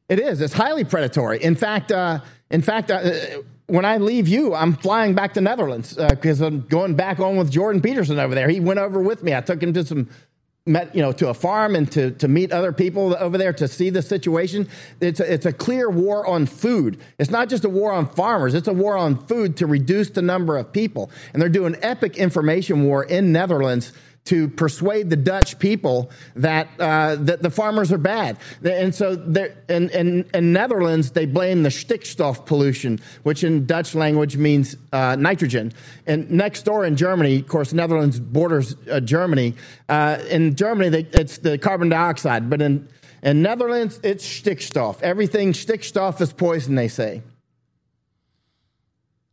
[0.10, 0.42] It is.
[0.42, 1.44] It's highly predatory.
[1.44, 3.02] In fact, uh, in fact, uh,
[3.68, 7.52] when I leave you, I'm flying back to Netherlands because I'm going back on with
[7.52, 8.48] Jordan Peterson over there.
[8.48, 9.36] He went over with me.
[9.36, 10.10] I took him to some.
[10.68, 13.68] Met, you know, to a farm and to, to meet other people over there to
[13.68, 14.68] see the situation.
[15.00, 17.00] It's a, it's a clear war on food.
[17.18, 18.54] It's not just a war on farmers.
[18.54, 21.10] It's a war on food to reduce the number of people.
[21.34, 23.94] And they're doing epic information war in Netherlands
[24.28, 28.38] to persuade the Dutch people that uh, that the farmers are bad.
[28.64, 29.14] And so
[29.70, 35.16] in, in, in Netherlands, they blame the stikstof pollution, which in Dutch language means uh,
[35.16, 35.74] nitrogen.
[36.06, 39.56] And next door in Germany, of course, Netherlands borders uh, Germany.
[39.88, 42.88] Uh, in Germany, they, it's the carbon dioxide, but in
[43.24, 45.02] in Netherlands, it's stikstof.
[45.02, 47.24] Everything stikstof is poison, they say.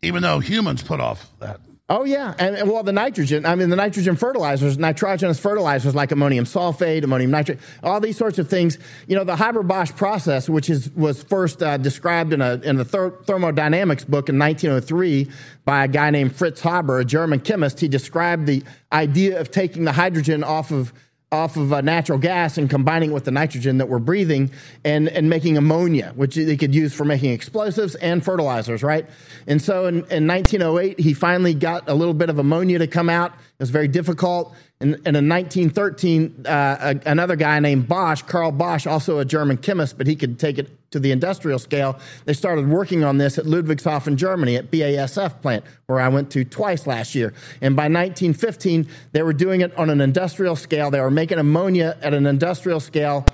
[0.03, 1.61] Even though humans put off that.
[1.91, 3.45] Oh yeah, and, and well, the nitrogen.
[3.45, 8.39] I mean, the nitrogen fertilizers, nitrogenous fertilizers like ammonium sulfate, ammonium nitrate, all these sorts
[8.39, 8.79] of things.
[9.07, 12.87] You know, the Haber-Bosch process, which is was first uh, described in a in the
[12.87, 15.29] ther- thermodynamics book in 1903
[15.67, 17.81] by a guy named Fritz Haber, a German chemist.
[17.81, 20.95] He described the idea of taking the hydrogen off of
[21.35, 24.51] off of uh, natural gas and combining it with the nitrogen that we're breathing
[24.85, 29.07] and, and making ammonia, which they could use for making explosives and fertilizers, right?
[29.47, 33.11] And so in, in 1908, he finally got a little bit of ammonia to come
[33.11, 33.33] out.
[33.33, 34.55] It was very difficult.
[34.81, 39.57] And, and in 1913, uh, a, another guy named Bosch, Carl Bosch, also a German
[39.57, 41.99] chemist, but he could take it to the industrial scale.
[42.25, 46.45] They started working on this at Ludwigshafen, Germany, at BASF plant, where I went to
[46.45, 47.35] twice last year.
[47.61, 50.93] And by 1915, they were doing it on an industrial scale.
[50.93, 53.27] They were making ammonia at an industrial scale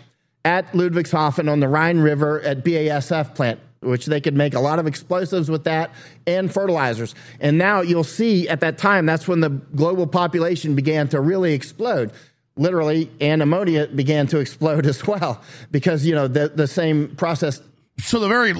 [0.42, 4.78] at Ludwigshafen on the Rhine River at BASF plant which they could make a lot
[4.78, 5.90] of explosives with that
[6.26, 7.14] and fertilizers.
[7.40, 11.54] And now you'll see at that time, that's when the global population began to really
[11.54, 12.12] explode.
[12.60, 17.58] Literally, and ammonia began to explode as well because, you know, the, the same process.
[18.00, 18.52] So the very,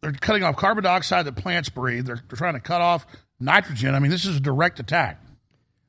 [0.00, 2.06] they're cutting off carbon dioxide that plants breathe.
[2.06, 3.06] They're, they're trying to cut off
[3.38, 3.94] nitrogen.
[3.94, 5.20] I mean, this is a direct attack.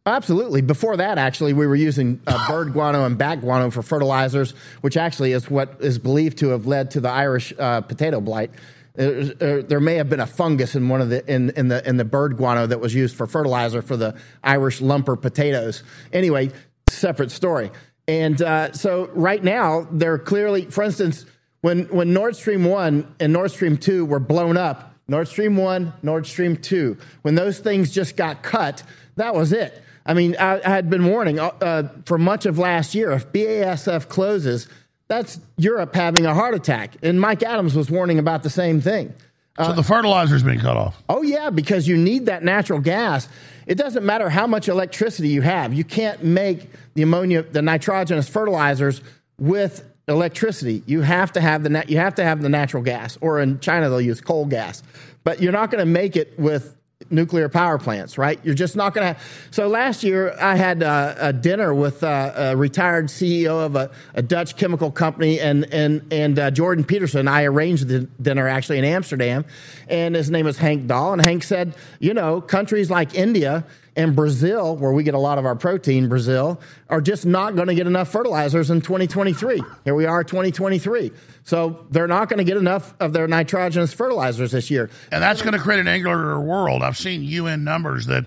[0.06, 0.62] Absolutely.
[0.62, 4.52] Before that, actually, we were using uh, bird guano and bat guano for fertilizers,
[4.82, 8.52] which actually is what is believed to have led to the Irish uh, potato blight.
[8.98, 11.88] Uh, uh, there may have been a fungus in one of the in, in the
[11.88, 14.14] in the bird guano that was used for fertilizer for the
[14.44, 15.84] Irish lumper potatoes.
[16.12, 16.52] Anyway,
[16.90, 17.72] separate story.
[18.08, 21.26] And uh, so right now, they're clearly, for instance,
[21.62, 25.94] when when Nord Stream one and Nord Stream two were blown up, Nord Stream one,
[26.02, 28.84] Nord Stream two, when those things just got cut,
[29.16, 29.84] that was it.
[30.06, 33.32] I mean, I, I had been warning uh, uh, for much of last year if
[33.32, 34.68] BASF closes,
[35.08, 36.96] that's Europe having a heart attack.
[37.04, 39.14] And Mike Adams was warning about the same thing.
[39.60, 40.96] Uh, so the fertilizer's being cut off.
[41.10, 43.28] Oh, yeah, because you need that natural gas.
[43.68, 45.74] It doesn't matter how much electricity you have.
[45.74, 49.02] You can't make the ammonia, the nitrogenous fertilizers
[49.38, 50.82] with electricity.
[50.86, 53.90] You have to have the you have to have the natural gas, or in China
[53.90, 54.82] they'll use coal gas.
[55.24, 56.76] But you're not going to make it with
[57.10, 58.42] nuclear power plants, right?
[58.44, 59.22] You're just not going to.
[59.52, 63.90] So last year I had uh, a dinner with uh, a retired CEO of a,
[64.16, 67.30] a Dutch chemical company, and and and uh, Jordan Peterson.
[67.30, 69.46] I arranged the dinner actually in Amsterdam,
[69.88, 71.14] and his name is Hank Dahl.
[71.14, 73.66] And Hank said, you know, countries like India
[74.00, 77.68] and Brazil, where we get a lot of our protein, Brazil, are just not going
[77.68, 79.62] to get enough fertilizers in 2023.
[79.84, 81.12] Here we are, 2023.
[81.44, 84.90] So they're not going to get enough of their nitrogenous fertilizers this year.
[85.12, 86.82] And that's going to create an angrier world.
[86.82, 88.26] I've seen UN numbers that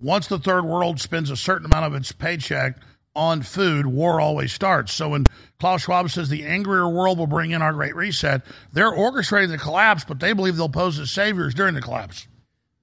[0.00, 2.76] once the third world spends a certain amount of its paycheck
[3.16, 4.92] on food, war always starts.
[4.92, 5.26] So when
[5.58, 8.42] Klaus Schwab says the angrier world will bring in our great reset,
[8.72, 12.28] they're orchestrating the collapse, but they believe they'll pose as saviors during the collapse.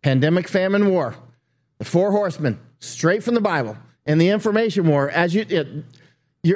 [0.02, 1.16] Pandemic, famine, war.
[1.78, 3.78] The four horsemen, straight from the Bible.
[4.06, 5.46] And the information war, as you.
[5.50, 5.68] It,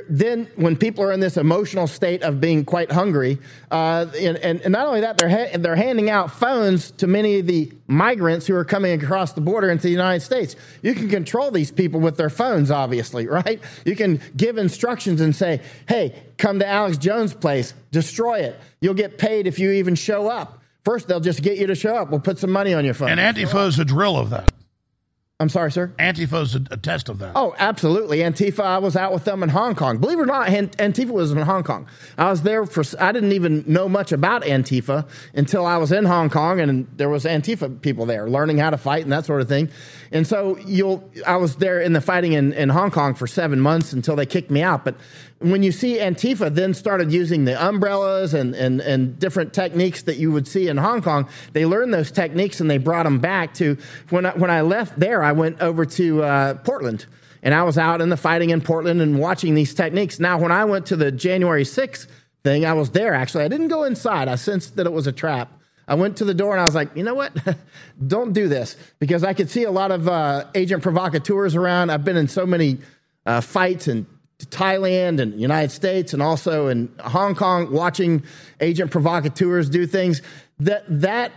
[0.08, 3.40] then, when people are in this emotional state of being quite hungry,
[3.72, 7.40] uh, and, and, and, not only that, they're, ha- they're handing out phones to many
[7.40, 10.56] of the migrants who are coming across the border into the United States.
[10.84, 13.60] You can control these people with their phones, obviously, right?
[13.84, 18.60] You can give instructions and say, hey, come to Alex Jones' place, destroy it.
[18.82, 20.62] You'll get paid if you even show up.
[20.86, 22.10] First, they'll just get you to show up.
[22.10, 23.10] We'll put some money on your phone.
[23.10, 24.49] And Antifa is a drill of that.
[25.42, 25.94] I'm sorry, sir?
[25.98, 27.32] Antifa's a, a, test of that.
[27.34, 28.18] Oh, absolutely.
[28.18, 29.98] Antifa, I was out with them in Hong Kong.
[29.98, 31.88] Believe it or not, Antifa was in Hong Kong.
[32.18, 36.04] I was there for, I didn't even know much about Antifa until I was in
[36.04, 39.40] Hong Kong and there was Antifa people there learning how to fight and that sort
[39.40, 39.70] of thing.
[40.12, 43.62] And so you'll, I was there in the fighting in, in Hong Kong for seven
[43.62, 44.84] months until they kicked me out.
[44.84, 44.96] But
[45.40, 50.18] when you see Antifa then started using the umbrellas and, and, and different techniques that
[50.18, 53.54] you would see in Hong Kong, they learned those techniques and they brought them back
[53.56, 53.78] to
[54.10, 57.06] when I, when I left there, I went over to uh, Portland
[57.42, 60.20] and I was out in the fighting in Portland and watching these techniques.
[60.20, 62.08] Now, when I went to the January 6th
[62.44, 63.46] thing, I was there actually.
[63.46, 65.54] I didn't go inside, I sensed that it was a trap.
[65.88, 67.34] I went to the door and I was like, you know what?
[68.08, 71.90] Don't do this because I could see a lot of uh, agent provocateurs around.
[71.90, 72.78] I've been in so many
[73.26, 74.06] uh, fights and
[74.46, 78.24] Thailand and United States and also in Hong Kong watching
[78.60, 80.22] agent provocateurs do things.
[80.60, 81.32] That that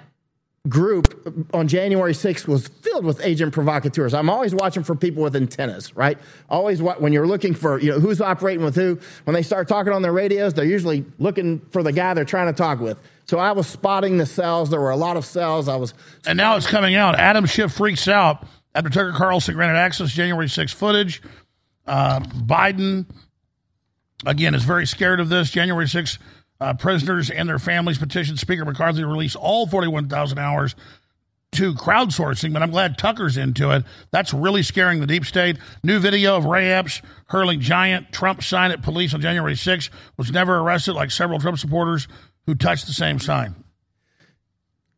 [0.68, 4.14] group on January 6th was filled with agent provocateurs.
[4.14, 6.16] I'm always watching for people with antennas, right?
[6.48, 9.66] Always what when you're looking for, you know, who's operating with who, when they start
[9.66, 13.00] talking on their radios, they're usually looking for the guy they're trying to talk with.
[13.26, 14.70] So I was spotting the cells.
[14.70, 15.68] There were a lot of cells.
[15.68, 15.94] I was
[16.26, 17.18] And now it's coming out.
[17.18, 21.22] Adam Schiff freaks out after Tucker Carlson granted access to January 6 footage.
[21.86, 23.06] Uh, Biden,
[24.24, 25.50] again, is very scared of this.
[25.50, 26.18] January 6
[26.60, 30.76] uh, prisoners and their families petitioned Speaker McCarthy to release all 41,000 hours
[31.52, 33.84] to crowdsourcing, but I'm glad Tucker's into it.
[34.10, 35.58] That's really scaring the deep state.
[35.82, 40.32] New video of Ray Epps hurling giant Trump sign at police on January 6 was
[40.32, 42.08] never arrested like several Trump supporters
[42.46, 43.54] who touched the same sign.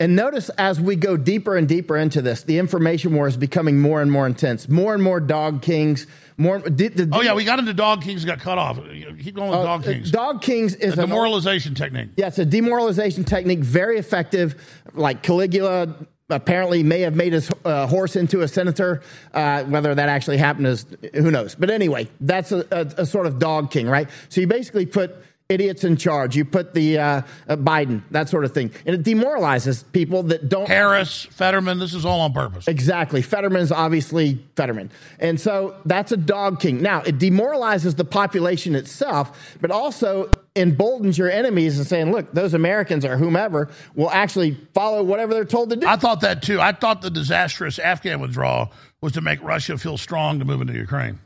[0.01, 3.79] And notice as we go deeper and deeper into this, the information war is becoming
[3.79, 4.69] more and more intense.
[4.69, 6.09] More and more dog kings.
[6.37, 6.59] More.
[6.59, 8.25] Did, did, oh yeah, we got into dog kings.
[8.25, 8.81] Got cut off.
[9.23, 10.11] Keep going with uh, dog kings.
[10.11, 12.09] Dog kings is a demoralization an, technique.
[12.17, 13.61] Yeah, it's a demoralization technique.
[13.61, 14.57] Very effective.
[14.95, 15.95] Like Caligula
[16.29, 19.01] apparently may have made his uh, horse into a senator.
[19.33, 21.55] Uh, whether that actually happened is who knows.
[21.55, 24.09] But anyway, that's a, a, a sort of dog king, right?
[24.29, 25.15] So you basically put
[25.49, 26.37] idiots in charge.
[26.37, 30.49] You put the uh, uh, Biden, that sort of thing, and it demoralizes people that
[30.49, 30.67] don't.
[30.67, 32.67] Harris, Fetterman, this is all on purpose.
[32.67, 33.21] Exactly.
[33.21, 36.81] Fetterman's obviously Fetterman, and so that's a dog king.
[36.81, 42.55] Now it demoralizes the population itself, but also emboldens your enemies and saying, look, those
[42.55, 45.87] Americans or whomever will actually follow whatever they're told to do.
[45.87, 46.61] I thought that too.
[46.61, 50.75] I thought the disastrous Afghan withdrawal was to make Russia feel strong to move into
[50.75, 51.19] Ukraine.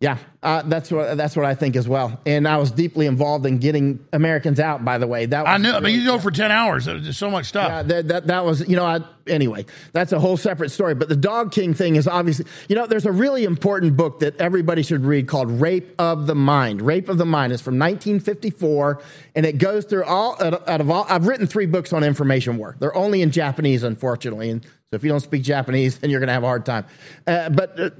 [0.00, 2.20] Yeah, uh, that's what that's what I think as well.
[2.26, 4.84] And I was deeply involved in getting Americans out.
[4.84, 5.68] By the way, that I knew.
[5.68, 6.86] Really, I mean, you go for ten hours.
[6.86, 7.68] There's so much stuff.
[7.68, 8.84] Yeah, that, that, that was you know.
[8.84, 10.94] I, anyway, that's a whole separate story.
[10.94, 12.86] But the Dog King thing is obviously you know.
[12.86, 17.08] There's a really important book that everybody should read called "Rape of the Mind." "Rape
[17.08, 19.00] of the Mind" is from 1954,
[19.36, 21.06] and it goes through all out of all.
[21.08, 22.76] I've written three books on information war.
[22.80, 24.64] They're only in Japanese, unfortunately, and
[24.94, 26.84] so if you don't speak Japanese, then you're going to have a hard time.
[27.26, 27.90] Uh, but uh,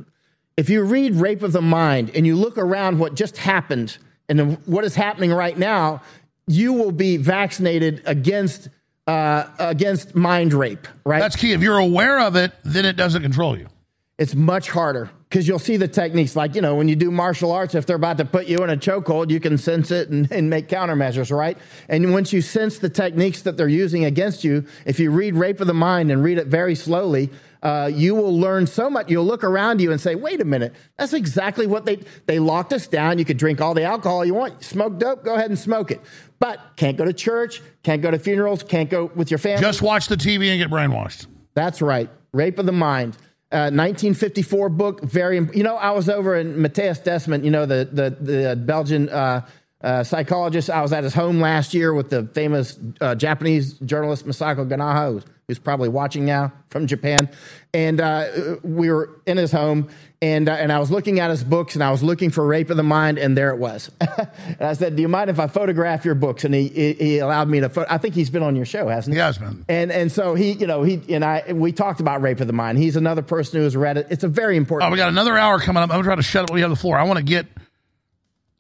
[0.56, 3.98] if you read Rape of the Mind and you look around what just happened
[4.28, 6.02] and what is happening right now,
[6.47, 8.68] you will be vaccinated against
[9.06, 10.89] uh, against mind rape.
[11.05, 11.18] Right.
[11.18, 11.52] That's key.
[11.52, 13.68] If you're aware of it, then it doesn't control you.
[14.16, 17.51] It's much harder because you'll see the techniques like, you know, when you do martial
[17.51, 20.31] arts, if they're about to put you in a chokehold, you can sense it and,
[20.31, 21.59] and make countermeasures, right?
[21.89, 25.60] And once you sense the techniques that they're using against you, if you read Rape
[25.60, 27.31] of the Mind and read it very slowly,
[27.65, 29.11] uh, you will learn so much.
[29.11, 32.74] You'll look around you and say, wait a minute, that's exactly what they, they locked
[32.74, 33.19] us down.
[33.19, 36.01] You could drink all the alcohol you want, smoke dope, go ahead and smoke it.
[36.39, 39.62] But can't go to church, can't go to funerals, can't go with your family.
[39.62, 41.27] Just watch the TV and get brainwashed.
[41.55, 42.11] That's right.
[42.32, 43.16] Rape of the Mind.
[43.51, 45.36] Uh, 1954 book, very.
[45.55, 47.45] You know, I was over in Mattias Desmet.
[47.45, 49.47] You know, the the the Belgian uh,
[49.81, 50.70] uh, psychologist.
[50.70, 55.23] I was at his home last year with the famous uh, Japanese journalist Masako Ganaha,
[55.46, 57.28] who's probably watching now from Japan.
[57.72, 59.88] And uh, we were in his home,
[60.22, 62.70] and uh, and I was looking at his books, and I was looking for Rape
[62.70, 63.90] of the Mind, and there it was.
[64.00, 67.48] and I said, "Do you mind if I photograph your books?" And he he allowed
[67.48, 67.68] me to.
[67.68, 69.18] Pho- I think he's been on your show, hasn't he?
[69.18, 69.64] He has been.
[69.68, 72.52] And and so he, you know, he and I we talked about Rape of the
[72.52, 72.78] Mind.
[72.78, 74.06] He's another person who has read it.
[74.10, 74.88] It's a very important.
[74.88, 75.90] Oh, we got another hour coming up.
[75.90, 76.54] I'm going to try to shut up.
[76.54, 76.96] We have the floor.
[76.96, 77.46] I want to get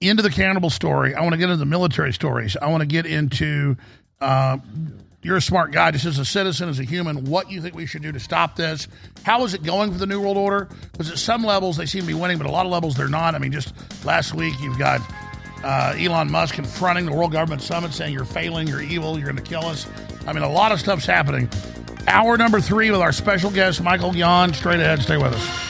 [0.00, 1.14] into the cannibal story.
[1.14, 2.56] I want to get into the military stories.
[2.60, 3.76] I want to get into.
[4.20, 4.58] Uh,
[5.24, 7.74] you're a smart guy, just as a citizen, as a human, what do you think
[7.74, 8.86] we should do to stop this.
[9.24, 10.68] How is it going for the New World Order?
[10.92, 13.08] Because at some levels they seem to be winning, but a lot of levels they're
[13.08, 13.34] not.
[13.34, 13.74] I mean, just
[14.04, 15.00] last week you've got
[15.64, 19.42] uh, Elon Musk confronting the World Government Summit saying you're failing, you're evil, you're going
[19.42, 19.86] to kill us.
[20.26, 21.48] I mean, a lot of stuff's happening.
[22.06, 24.52] Hour number three with our special guest, Michael Yon.
[24.52, 25.64] Straight ahead, stay with us.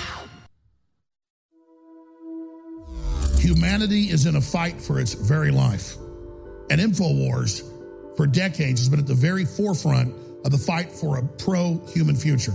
[3.41, 5.97] Humanity is in a fight for its very life.
[6.71, 7.63] And InfoWars,
[8.17, 10.15] for decades, has been at the very forefront
[10.45, 12.53] of the fight for a pro human future.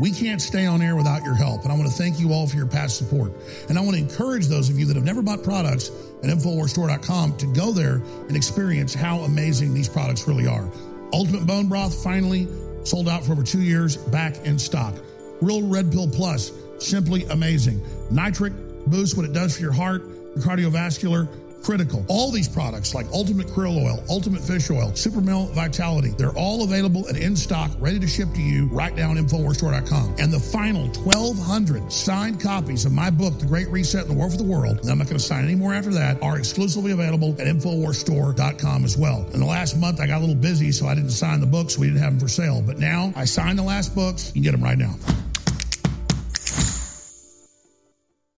[0.00, 1.62] We can't stay on air without your help.
[1.64, 3.32] And I want to thank you all for your past support.
[3.68, 5.90] And I want to encourage those of you that have never bought products
[6.22, 10.66] at InfoWarsStore.com to go there and experience how amazing these products really are.
[11.12, 12.48] Ultimate Bone Broth finally
[12.84, 14.94] sold out for over two years, back in stock.
[15.42, 17.84] Real Red Pill Plus, simply amazing.
[18.10, 18.54] Nitric
[18.86, 20.02] Boost, what it does for your heart,
[20.34, 21.28] your cardiovascular,
[21.62, 22.04] critical.
[22.08, 26.64] All these products like Ultimate Krill Oil, Ultimate Fish Oil, Super Male Vitality, they're all
[26.64, 30.16] available and in stock, ready to ship to you right now on InfoWarsStore.com.
[30.18, 34.30] And the final 1,200 signed copies of my book, The Great Reset and the War
[34.30, 36.92] for the World, and I'm not going to sign any more after that, are exclusively
[36.92, 39.26] available at InfoWarsStore.com as well.
[39.32, 41.78] In the last month, I got a little busy, so I didn't sign the books.
[41.78, 42.62] We didn't have them for sale.
[42.62, 44.28] But now I signed the last books.
[44.28, 44.94] You can get them right now.